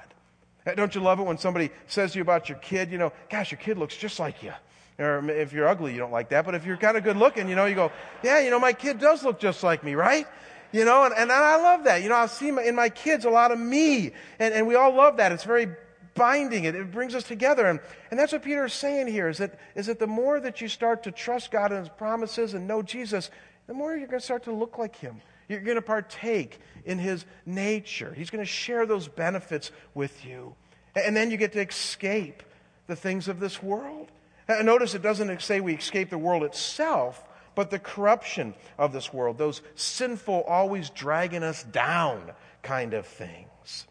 Don't 0.75 0.95
you 0.95 1.01
love 1.01 1.19
it 1.19 1.23
when 1.23 1.37
somebody 1.37 1.71
says 1.87 2.13
to 2.13 2.19
you 2.19 2.21
about 2.21 2.47
your 2.47 2.57
kid, 2.59 2.89
you 2.89 2.97
know, 2.97 3.11
gosh, 3.29 3.51
your 3.51 3.59
kid 3.59 3.77
looks 3.77 3.97
just 3.97 4.17
like 4.17 4.43
you. 4.43 4.53
Or 4.99 5.29
if 5.29 5.53
you're 5.53 5.67
ugly, 5.67 5.93
you 5.93 5.99
don't 5.99 6.11
like 6.11 6.29
that. 6.29 6.45
But 6.45 6.55
if 6.55 6.65
you're 6.65 6.77
kind 6.77 6.97
of 6.97 7.03
good 7.03 7.17
looking, 7.17 7.47
you 7.47 7.55
know, 7.55 7.65
you 7.65 7.75
go, 7.75 7.91
yeah, 8.23 8.39
you 8.39 8.49
know, 8.49 8.59
my 8.59 8.73
kid 8.73 8.99
does 8.99 9.23
look 9.23 9.39
just 9.39 9.63
like 9.63 9.83
me, 9.83 9.93
right? 9.93 10.25
You 10.71 10.85
know, 10.85 11.03
and, 11.03 11.13
and 11.13 11.31
I 11.31 11.61
love 11.61 11.83
that. 11.83 12.01
You 12.01 12.09
know, 12.09 12.15
I 12.15 12.25
see 12.25 12.49
in 12.49 12.75
my 12.75 12.89
kids 12.89 13.23
a 13.25 13.29
lot 13.29 13.51
of 13.51 13.59
me. 13.59 14.11
And, 14.39 14.53
and 14.53 14.67
we 14.67 14.75
all 14.75 14.93
love 14.93 15.17
that. 15.17 15.31
It's 15.31 15.43
very 15.43 15.67
binding. 16.15 16.65
It, 16.65 16.75
it 16.75 16.91
brings 16.91 17.13
us 17.13 17.23
together. 17.23 17.67
And, 17.67 17.79
and 18.09 18.19
that's 18.19 18.33
what 18.33 18.43
Peter 18.43 18.65
is 18.65 18.73
saying 18.73 19.07
here 19.07 19.29
is 19.29 19.37
that, 19.37 19.59
is 19.75 19.85
that 19.85 19.99
the 19.99 20.07
more 20.07 20.39
that 20.39 20.61
you 20.61 20.67
start 20.67 21.03
to 21.03 21.11
trust 21.11 21.51
God 21.51 21.71
and 21.71 21.81
his 21.81 21.89
promises 21.89 22.55
and 22.55 22.67
know 22.67 22.81
Jesus, 22.81 23.29
the 23.67 23.73
more 23.73 23.95
you're 23.95 24.07
going 24.07 24.19
to 24.19 24.25
start 24.25 24.43
to 24.45 24.53
look 24.53 24.77
like 24.77 24.95
him. 24.95 25.21
You're 25.47 25.61
going 25.61 25.75
to 25.75 25.81
partake 25.81 26.59
in 26.85 26.97
his 26.99 27.23
nature. 27.45 28.13
He's 28.13 28.29
going 28.29 28.43
to 28.43 28.49
share 28.49 28.85
those 28.85 29.07
benefits 29.07 29.71
with 29.93 30.25
you. 30.25 30.55
And 30.95 31.15
then 31.15 31.31
you 31.31 31.37
get 31.37 31.53
to 31.53 31.65
escape 31.65 32.43
the 32.87 32.95
things 32.95 33.27
of 33.27 33.39
this 33.39 33.61
world. 33.61 34.11
Notice 34.47 34.95
it 34.95 35.01
doesn't 35.01 35.41
say 35.41 35.59
we 35.59 35.75
escape 35.75 36.09
the 36.09 36.17
world 36.17 36.43
itself, 36.43 37.23
but 37.55 37.69
the 37.69 37.79
corruption 37.79 38.53
of 38.77 38.93
this 38.93 39.11
world, 39.11 39.37
those 39.37 39.61
sinful, 39.75 40.43
always 40.43 40.89
dragging 40.89 41.43
us 41.43 41.63
down 41.63 42.31
kind 42.61 42.93
of 42.93 43.05
things. 43.05 43.87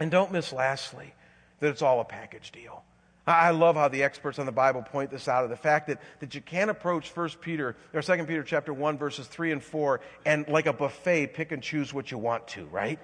And 0.00 0.10
don't 0.10 0.32
miss, 0.32 0.52
lastly, 0.52 1.12
that 1.60 1.70
it's 1.70 1.82
all 1.82 2.00
a 2.00 2.04
package 2.04 2.52
deal. 2.52 2.84
I 3.26 3.50
love 3.50 3.76
how 3.76 3.88
the 3.88 4.04
experts 4.04 4.38
on 4.38 4.46
the 4.46 4.52
Bible 4.52 4.80
point 4.80 5.10
this 5.10 5.28
out 5.28 5.44
of 5.44 5.50
the 5.50 5.56
fact 5.56 5.88
that, 5.88 6.00
that 6.20 6.34
you 6.34 6.40
can't 6.40 6.70
approach 6.70 7.14
1 7.14 7.28
Peter 7.42 7.76
or 7.92 8.00
2 8.00 8.24
Peter 8.24 8.42
chapter 8.42 8.72
1 8.72 8.96
verses 8.96 9.26
3 9.26 9.52
and 9.52 9.62
4 9.62 10.00
and 10.24 10.48
like 10.48 10.64
a 10.66 10.72
buffet 10.72 11.34
pick 11.34 11.52
and 11.52 11.62
choose 11.62 11.92
what 11.92 12.10
you 12.10 12.16
want 12.16 12.48
to, 12.48 12.64
right? 12.66 12.98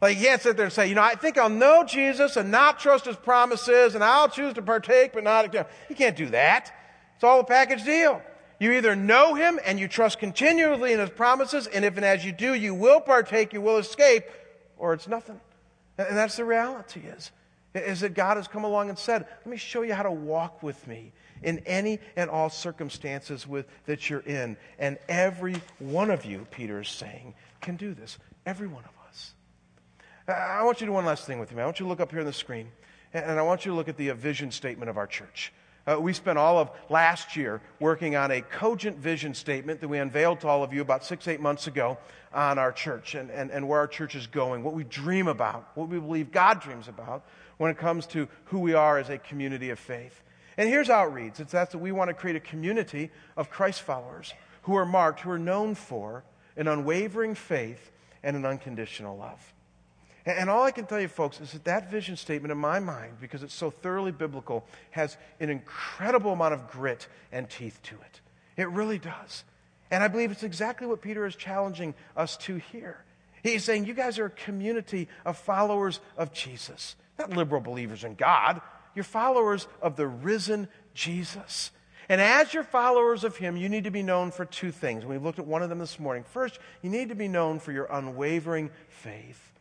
Like, 0.00 0.18
you 0.18 0.24
can't 0.24 0.42
sit 0.42 0.56
there 0.56 0.66
and 0.66 0.72
say, 0.72 0.88
you 0.88 0.94
know, 0.94 1.02
I 1.02 1.14
think 1.14 1.38
I'll 1.38 1.48
know 1.48 1.84
Jesus 1.84 2.36
and 2.36 2.50
not 2.50 2.78
trust 2.78 3.06
his 3.06 3.16
promises 3.16 3.94
and 3.94 4.04
I'll 4.04 4.28
choose 4.28 4.54
to 4.54 4.62
partake, 4.62 5.12
but 5.12 5.24
not. 5.24 5.54
You 5.54 5.96
can't 5.96 6.16
do 6.16 6.26
that. 6.26 6.72
It's 7.14 7.24
all 7.24 7.40
a 7.40 7.44
package 7.44 7.84
deal. 7.84 8.20
You 8.60 8.72
either 8.72 8.94
know 8.94 9.34
him 9.34 9.58
and 9.64 9.78
you 9.78 9.88
trust 9.88 10.18
continually 10.18 10.92
in 10.92 10.98
his 10.98 11.10
promises, 11.10 11.66
and 11.66 11.84
if 11.84 11.96
and 11.96 12.06
as 12.06 12.24
you 12.24 12.32
do, 12.32 12.54
you 12.54 12.74
will 12.74 13.00
partake, 13.00 13.52
you 13.52 13.60
will 13.60 13.76
escape, 13.76 14.24
or 14.78 14.94
it's 14.94 15.08
nothing. 15.08 15.40
And 15.98 16.16
that's 16.16 16.36
the 16.36 16.44
reality 16.44 17.00
is. 17.00 17.32
is 17.74 18.00
that 18.00 18.14
God 18.14 18.36
has 18.36 18.48
come 18.48 18.64
along 18.64 18.88
and 18.88 18.98
said, 18.98 19.26
Let 19.44 19.46
me 19.46 19.56
show 19.56 19.82
you 19.82 19.94
how 19.94 20.04
to 20.04 20.10
walk 20.10 20.62
with 20.62 20.86
me 20.86 21.12
in 21.42 21.58
any 21.60 21.98
and 22.16 22.30
all 22.30 22.48
circumstances 22.50 23.46
with, 23.46 23.66
that 23.86 24.08
you're 24.08 24.20
in. 24.20 24.56
And 24.78 24.98
every 25.08 25.56
one 25.78 26.10
of 26.10 26.24
you, 26.24 26.46
Peter 26.50 26.80
is 26.80 26.88
saying, 26.88 27.34
can 27.60 27.76
do 27.76 27.94
this. 27.94 28.18
Every 28.46 28.68
one 28.68 28.84
of. 28.84 28.95
I 30.28 30.64
want 30.64 30.80
you 30.80 30.86
to 30.86 30.90
do 30.90 30.94
one 30.94 31.04
last 31.04 31.24
thing 31.24 31.38
with 31.38 31.54
me. 31.54 31.62
I 31.62 31.64
want 31.64 31.78
you 31.78 31.84
to 31.84 31.88
look 31.88 32.00
up 32.00 32.10
here 32.10 32.18
on 32.18 32.26
the 32.26 32.32
screen, 32.32 32.72
and 33.14 33.38
I 33.38 33.42
want 33.42 33.64
you 33.64 33.70
to 33.70 33.76
look 33.76 33.88
at 33.88 33.96
the 33.96 34.10
vision 34.10 34.50
statement 34.50 34.90
of 34.90 34.96
our 34.96 35.06
church. 35.06 35.52
Uh, 35.86 36.00
we 36.00 36.12
spent 36.12 36.36
all 36.36 36.58
of 36.58 36.68
last 36.88 37.36
year 37.36 37.60
working 37.78 38.16
on 38.16 38.32
a 38.32 38.40
cogent 38.40 38.98
vision 38.98 39.34
statement 39.34 39.80
that 39.80 39.86
we 39.86 39.98
unveiled 39.98 40.40
to 40.40 40.48
all 40.48 40.64
of 40.64 40.72
you 40.72 40.80
about 40.80 41.04
six, 41.04 41.28
eight 41.28 41.40
months 41.40 41.68
ago 41.68 41.96
on 42.34 42.58
our 42.58 42.72
church 42.72 43.14
and, 43.14 43.30
and, 43.30 43.52
and 43.52 43.68
where 43.68 43.78
our 43.78 43.86
church 43.86 44.16
is 44.16 44.26
going, 44.26 44.64
what 44.64 44.74
we 44.74 44.82
dream 44.82 45.28
about, 45.28 45.70
what 45.76 45.88
we 45.88 46.00
believe 46.00 46.32
God 46.32 46.60
dreams 46.60 46.88
about 46.88 47.24
when 47.58 47.70
it 47.70 47.78
comes 47.78 48.04
to 48.06 48.26
who 48.46 48.58
we 48.58 48.74
are 48.74 48.98
as 48.98 49.10
a 49.10 49.18
community 49.18 49.70
of 49.70 49.78
faith. 49.78 50.24
And 50.56 50.68
here's 50.68 50.88
how 50.88 51.06
it 51.06 51.12
reads 51.12 51.38
it's 51.38 51.52
that 51.52 51.72
we 51.76 51.92
want 51.92 52.08
to 52.08 52.14
create 52.14 52.34
a 52.34 52.40
community 52.40 53.12
of 53.36 53.48
Christ 53.48 53.82
followers 53.82 54.34
who 54.62 54.74
are 54.74 54.86
marked, 54.86 55.20
who 55.20 55.30
are 55.30 55.38
known 55.38 55.76
for 55.76 56.24
an 56.56 56.66
unwavering 56.66 57.36
faith 57.36 57.92
and 58.24 58.34
an 58.34 58.44
unconditional 58.44 59.16
love. 59.16 59.54
And 60.26 60.50
all 60.50 60.64
I 60.64 60.72
can 60.72 60.86
tell 60.86 61.00
you, 61.00 61.06
folks, 61.06 61.40
is 61.40 61.52
that 61.52 61.64
that 61.64 61.88
vision 61.88 62.16
statement 62.16 62.50
in 62.50 62.58
my 62.58 62.80
mind, 62.80 63.18
because 63.20 63.44
it's 63.44 63.54
so 63.54 63.70
thoroughly 63.70 64.10
biblical, 64.10 64.66
has 64.90 65.16
an 65.38 65.50
incredible 65.50 66.32
amount 66.32 66.52
of 66.52 66.68
grit 66.68 67.06
and 67.30 67.48
teeth 67.48 67.80
to 67.84 67.94
it. 67.94 68.20
It 68.56 68.68
really 68.70 68.98
does. 68.98 69.44
And 69.88 70.02
I 70.02 70.08
believe 70.08 70.32
it's 70.32 70.42
exactly 70.42 70.88
what 70.88 71.00
Peter 71.00 71.26
is 71.26 71.36
challenging 71.36 71.94
us 72.16 72.36
to 72.38 72.56
here. 72.56 73.04
He's 73.44 73.62
saying, 73.62 73.86
You 73.86 73.94
guys 73.94 74.18
are 74.18 74.26
a 74.26 74.30
community 74.30 75.08
of 75.24 75.38
followers 75.38 76.00
of 76.16 76.32
Jesus, 76.32 76.96
not 77.20 77.30
liberal 77.30 77.60
believers 77.60 78.02
in 78.02 78.16
God. 78.16 78.60
You're 78.96 79.04
followers 79.04 79.68
of 79.80 79.94
the 79.94 80.08
risen 80.08 80.66
Jesus. 80.94 81.70
And 82.08 82.20
as 82.20 82.52
you're 82.52 82.64
followers 82.64 83.22
of 83.22 83.36
him, 83.36 83.56
you 83.56 83.68
need 83.68 83.84
to 83.84 83.90
be 83.90 84.02
known 84.02 84.32
for 84.32 84.44
two 84.44 84.72
things. 84.72 85.04
We've 85.04 85.22
looked 85.22 85.38
at 85.38 85.46
one 85.46 85.62
of 85.62 85.68
them 85.68 85.78
this 85.78 86.00
morning. 86.00 86.24
First, 86.24 86.58
you 86.82 86.90
need 86.90 87.10
to 87.10 87.14
be 87.14 87.28
known 87.28 87.60
for 87.60 87.70
your 87.72 87.86
unwavering 87.90 88.70
faith. 88.88 89.52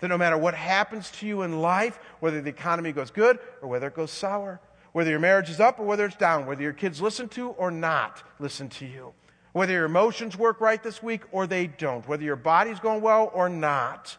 That 0.00 0.08
no 0.08 0.18
matter 0.18 0.38
what 0.38 0.54
happens 0.54 1.10
to 1.12 1.26
you 1.26 1.42
in 1.42 1.60
life, 1.60 1.98
whether 2.20 2.40
the 2.40 2.50
economy 2.50 2.92
goes 2.92 3.10
good 3.10 3.38
or 3.62 3.68
whether 3.68 3.86
it 3.86 3.94
goes 3.94 4.10
sour, 4.10 4.60
whether 4.92 5.10
your 5.10 5.20
marriage 5.20 5.50
is 5.50 5.60
up 5.60 5.78
or 5.78 5.84
whether 5.84 6.06
it's 6.06 6.16
down, 6.16 6.46
whether 6.46 6.62
your 6.62 6.72
kids 6.72 7.00
listen 7.00 7.28
to 7.30 7.50
or 7.50 7.70
not 7.70 8.22
listen 8.38 8.68
to 8.68 8.86
you, 8.86 9.12
whether 9.52 9.72
your 9.72 9.84
emotions 9.84 10.36
work 10.36 10.60
right 10.60 10.82
this 10.82 11.02
week 11.02 11.22
or 11.32 11.46
they 11.46 11.66
don't, 11.66 12.06
whether 12.08 12.24
your 12.24 12.36
body's 12.36 12.80
going 12.80 13.00
well 13.00 13.30
or 13.34 13.48
not, 13.48 14.16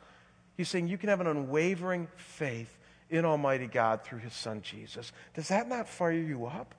he's 0.56 0.70
saying 0.70 0.88
you 0.88 0.98
can 0.98 1.10
have 1.10 1.22
an 1.22 1.28
unwavering 1.28 2.08
faith 2.16 2.78
in 3.10 3.26
Almighty 3.26 3.68
God 3.68 4.04
through 4.04 4.20
his 4.20 4.34
Son 4.34 4.62
Jesus. 4.62 5.12
Does 5.34 5.50
that 5.50 5.68
not 5.68 5.88
fire 5.88 6.12
you 6.12 6.46
up? 6.46 6.74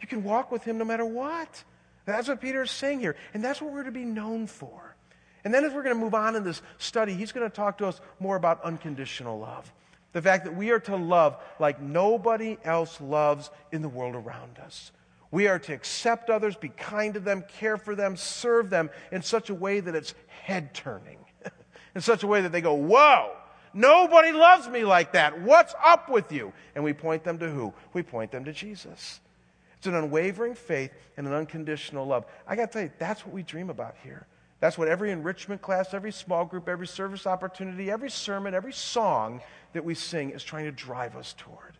You 0.00 0.08
can 0.08 0.24
walk 0.24 0.50
with 0.50 0.64
him 0.64 0.78
no 0.78 0.84
matter 0.84 1.04
what. 1.04 1.64
That's 2.06 2.28
what 2.28 2.40
Peter 2.40 2.62
is 2.62 2.70
saying 2.70 3.00
here. 3.00 3.16
And 3.34 3.44
that's 3.44 3.60
what 3.60 3.72
we're 3.72 3.84
to 3.84 3.92
be 3.92 4.04
known 4.04 4.46
for. 4.46 4.95
And 5.44 5.54
then 5.54 5.64
as 5.64 5.72
we're 5.72 5.82
going 5.82 5.94
to 5.94 6.00
move 6.00 6.14
on 6.14 6.36
in 6.36 6.44
this 6.44 6.62
study, 6.78 7.14
he's 7.14 7.32
going 7.32 7.48
to 7.48 7.54
talk 7.54 7.78
to 7.78 7.86
us 7.86 8.00
more 8.18 8.36
about 8.36 8.62
unconditional 8.64 9.38
love. 9.38 9.72
The 10.12 10.22
fact 10.22 10.44
that 10.44 10.56
we 10.56 10.70
are 10.70 10.80
to 10.80 10.96
love 10.96 11.36
like 11.60 11.80
nobody 11.80 12.56
else 12.64 13.00
loves 13.00 13.50
in 13.70 13.82
the 13.82 13.88
world 13.88 14.14
around 14.14 14.58
us. 14.58 14.92
We 15.30 15.48
are 15.48 15.58
to 15.58 15.74
accept 15.74 16.30
others, 16.30 16.56
be 16.56 16.68
kind 16.70 17.14
to 17.14 17.20
them, 17.20 17.44
care 17.58 17.76
for 17.76 17.94
them, 17.94 18.16
serve 18.16 18.70
them 18.70 18.90
in 19.12 19.22
such 19.22 19.50
a 19.50 19.54
way 19.54 19.80
that 19.80 19.94
it's 19.94 20.14
head 20.28 20.72
turning, 20.72 21.18
in 21.94 22.00
such 22.00 22.22
a 22.22 22.26
way 22.26 22.40
that 22.40 22.52
they 22.52 22.60
go, 22.60 22.74
Whoa, 22.74 23.32
nobody 23.74 24.32
loves 24.32 24.68
me 24.68 24.84
like 24.84 25.12
that. 25.12 25.42
What's 25.42 25.74
up 25.84 26.08
with 26.08 26.32
you? 26.32 26.52
And 26.74 26.82
we 26.82 26.92
point 26.92 27.24
them 27.24 27.38
to 27.40 27.50
who? 27.50 27.74
We 27.92 28.02
point 28.02 28.30
them 28.30 28.44
to 28.44 28.52
Jesus. 28.52 29.20
It's 29.76 29.86
an 29.86 29.94
unwavering 29.94 30.54
faith 30.54 30.92
and 31.16 31.26
an 31.26 31.34
unconditional 31.34 32.06
love. 32.06 32.24
I 32.46 32.56
got 32.56 32.66
to 32.66 32.72
tell 32.72 32.82
you, 32.82 32.92
that's 32.98 33.26
what 33.26 33.34
we 33.34 33.42
dream 33.42 33.68
about 33.68 33.96
here. 34.02 34.26
That's 34.60 34.78
what 34.78 34.88
every 34.88 35.10
enrichment 35.10 35.60
class, 35.60 35.92
every 35.92 36.12
small 36.12 36.44
group, 36.44 36.68
every 36.68 36.86
service 36.86 37.26
opportunity, 37.26 37.90
every 37.90 38.10
sermon, 38.10 38.54
every 38.54 38.72
song 38.72 39.42
that 39.74 39.84
we 39.84 39.94
sing 39.94 40.30
is 40.30 40.42
trying 40.42 40.64
to 40.64 40.72
drive 40.72 41.14
us 41.16 41.34
toward. 41.36 41.76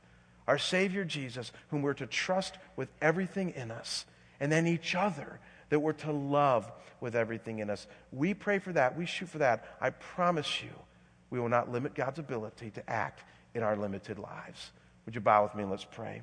Our 0.46 0.58
Savior 0.58 1.04
Jesus, 1.04 1.52
whom 1.68 1.82
we're 1.82 1.94
to 1.94 2.06
trust 2.06 2.58
with 2.76 2.88
everything 3.00 3.50
in 3.56 3.70
us, 3.70 4.04
and 4.40 4.52
then 4.52 4.66
each 4.66 4.94
other 4.94 5.40
that 5.70 5.80
we're 5.80 5.92
to 5.92 6.12
love 6.12 6.70
with 7.00 7.16
everything 7.16 7.58
in 7.58 7.70
us. 7.70 7.86
We 8.12 8.34
pray 8.34 8.58
for 8.58 8.72
that. 8.74 8.96
We 8.96 9.06
shoot 9.06 9.28
for 9.28 9.38
that. 9.38 9.76
I 9.80 9.90
promise 9.90 10.62
you, 10.62 10.70
we 11.30 11.40
will 11.40 11.48
not 11.48 11.72
limit 11.72 11.94
God's 11.94 12.18
ability 12.18 12.70
to 12.72 12.90
act 12.90 13.24
in 13.54 13.62
our 13.62 13.76
limited 13.76 14.18
lives. 14.18 14.70
Would 15.04 15.14
you 15.14 15.20
bow 15.20 15.42
with 15.42 15.54
me 15.54 15.62
and 15.62 15.70
let's 15.70 15.84
pray? 15.84 16.22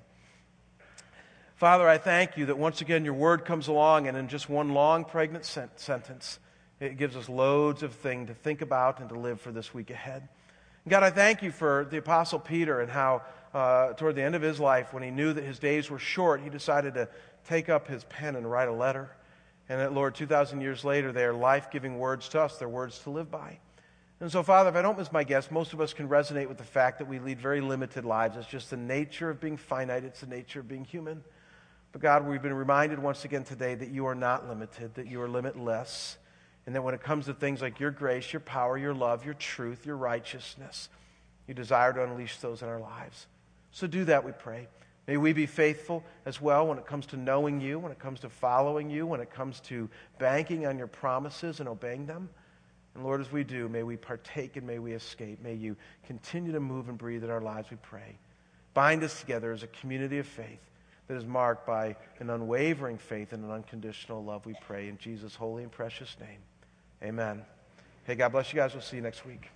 Father, 1.63 1.87
I 1.87 1.97
thank 1.97 2.35
you 2.35 2.47
that 2.47 2.57
once 2.57 2.81
again 2.81 3.05
your 3.05 3.13
word 3.13 3.45
comes 3.45 3.69
along 3.69 4.09
and 4.09 4.17
in 4.17 4.27
just 4.27 4.49
one 4.49 4.73
long, 4.73 5.05
pregnant 5.05 5.45
sentence, 5.45 6.39
it 6.81 6.97
gives 6.97 7.15
us 7.15 7.29
loads 7.29 7.83
of 7.83 7.93
things 7.93 8.27
to 8.27 8.33
think 8.33 8.61
about 8.61 8.99
and 8.99 9.07
to 9.07 9.17
live 9.17 9.39
for 9.39 9.53
this 9.53 9.73
week 9.73 9.89
ahead. 9.89 10.27
God, 10.89 11.03
I 11.03 11.09
thank 11.09 11.41
you 11.41 11.53
for 11.53 11.87
the 11.89 11.99
Apostle 11.99 12.39
Peter 12.39 12.81
and 12.81 12.91
how, 12.91 13.21
uh, 13.53 13.93
toward 13.93 14.15
the 14.17 14.21
end 14.21 14.35
of 14.35 14.41
his 14.41 14.59
life, 14.59 14.93
when 14.93 15.03
he 15.03 15.09
knew 15.09 15.31
that 15.31 15.45
his 15.45 15.57
days 15.57 15.89
were 15.89 15.99
short, 15.99 16.41
he 16.41 16.49
decided 16.49 16.95
to 16.95 17.07
take 17.47 17.69
up 17.69 17.87
his 17.87 18.03
pen 18.03 18.35
and 18.35 18.51
write 18.51 18.67
a 18.67 18.73
letter. 18.73 19.15
And 19.69 19.79
that, 19.79 19.93
Lord, 19.93 20.15
2,000 20.15 20.59
years 20.59 20.83
later, 20.83 21.13
they 21.13 21.23
are 21.23 21.33
life 21.33 21.71
giving 21.71 21.97
words 21.97 22.27
to 22.27 22.41
us. 22.41 22.57
They're 22.57 22.67
words 22.67 22.99
to 23.03 23.09
live 23.09 23.31
by. 23.31 23.59
And 24.19 24.29
so, 24.29 24.43
Father, 24.43 24.69
if 24.69 24.75
I 24.75 24.81
don't 24.81 24.97
miss 24.97 25.13
my 25.13 25.23
guess, 25.23 25.49
most 25.49 25.71
of 25.71 25.79
us 25.79 25.93
can 25.93 26.09
resonate 26.09 26.49
with 26.49 26.57
the 26.57 26.65
fact 26.65 26.99
that 26.99 27.07
we 27.07 27.19
lead 27.19 27.39
very 27.39 27.61
limited 27.61 28.03
lives. 28.03 28.35
It's 28.35 28.47
just 28.47 28.69
the 28.69 28.75
nature 28.75 29.29
of 29.29 29.39
being 29.39 29.55
finite, 29.55 30.03
it's 30.03 30.19
the 30.19 30.27
nature 30.27 30.59
of 30.59 30.67
being 30.67 30.83
human. 30.83 31.23
But, 31.93 32.01
God, 32.01 32.27
we've 32.27 32.41
been 32.41 32.55
reminded 32.55 32.99
once 32.99 33.23
again 33.23 33.43
today 33.43 33.75
that 33.75 33.89
you 33.89 34.07
are 34.07 34.15
not 34.15 34.49
limited, 34.49 34.95
that 34.95 35.07
you 35.07 35.21
are 35.21 35.29
limitless. 35.29 36.17
And 36.65 36.75
that 36.75 36.81
when 36.81 36.95
it 36.95 37.03
comes 37.03 37.25
to 37.25 37.33
things 37.33 37.61
like 37.61 37.79
your 37.79 37.91
grace, 37.91 38.33
your 38.33 38.39
power, 38.39 38.77
your 38.77 38.93
love, 38.93 39.23
your 39.23 39.35
truth, 39.35 39.85
your 39.85 39.97
righteousness, 39.97 40.89
you 41.47 41.53
desire 41.53 41.93
to 41.93 42.03
unleash 42.03 42.37
those 42.37 42.61
in 42.61 42.67
our 42.67 42.79
lives. 42.79 43.27
So 43.71 43.85
do 43.85 44.05
that, 44.05 44.23
we 44.23 44.31
pray. 44.31 44.67
May 45.07 45.17
we 45.17 45.33
be 45.33 45.45
faithful 45.45 46.03
as 46.25 46.41
well 46.41 46.65
when 46.65 46.77
it 46.77 46.85
comes 46.87 47.05
to 47.07 47.17
knowing 47.17 47.59
you, 47.59 47.77
when 47.77 47.91
it 47.91 47.99
comes 47.99 48.21
to 48.21 48.29
following 48.29 48.89
you, 48.89 49.05
when 49.05 49.19
it 49.19 49.29
comes 49.29 49.59
to 49.61 49.89
banking 50.17 50.65
on 50.65 50.77
your 50.77 50.87
promises 50.87 51.59
and 51.59 51.67
obeying 51.67 52.05
them. 52.05 52.29
And 52.95 53.03
Lord, 53.03 53.19
as 53.19 53.31
we 53.31 53.43
do, 53.43 53.67
may 53.67 53.83
we 53.83 53.97
partake 53.97 54.55
and 54.55 54.65
may 54.65 54.79
we 54.79 54.93
escape. 54.93 55.43
May 55.43 55.55
you 55.55 55.75
continue 56.07 56.53
to 56.53 56.61
move 56.61 56.87
and 56.87 56.97
breathe 56.97 57.23
in 57.23 57.29
our 57.29 57.41
lives, 57.41 57.69
we 57.69 57.77
pray. 57.81 58.15
Bind 58.73 59.03
us 59.03 59.19
together 59.19 59.51
as 59.51 59.63
a 59.63 59.67
community 59.67 60.19
of 60.19 60.25
faith 60.25 60.61
that 61.07 61.15
is 61.15 61.25
marked 61.25 61.65
by 61.65 61.95
an 62.19 62.29
unwavering 62.29 62.97
faith 62.97 63.33
and 63.33 63.43
an 63.43 63.51
unconditional 63.51 64.23
love, 64.23 64.45
we 64.45 64.55
pray 64.65 64.87
in 64.87 64.97
Jesus' 64.97 65.35
holy 65.35 65.63
and 65.63 65.71
precious 65.71 66.15
name. 66.19 66.39
Amen. 67.03 67.43
Hey, 68.05 68.15
God 68.15 68.31
bless 68.31 68.51
you 68.53 68.57
guys. 68.57 68.73
We'll 68.73 68.81
see 68.81 68.97
you 68.97 69.01
next 69.01 69.25
week. 69.25 69.49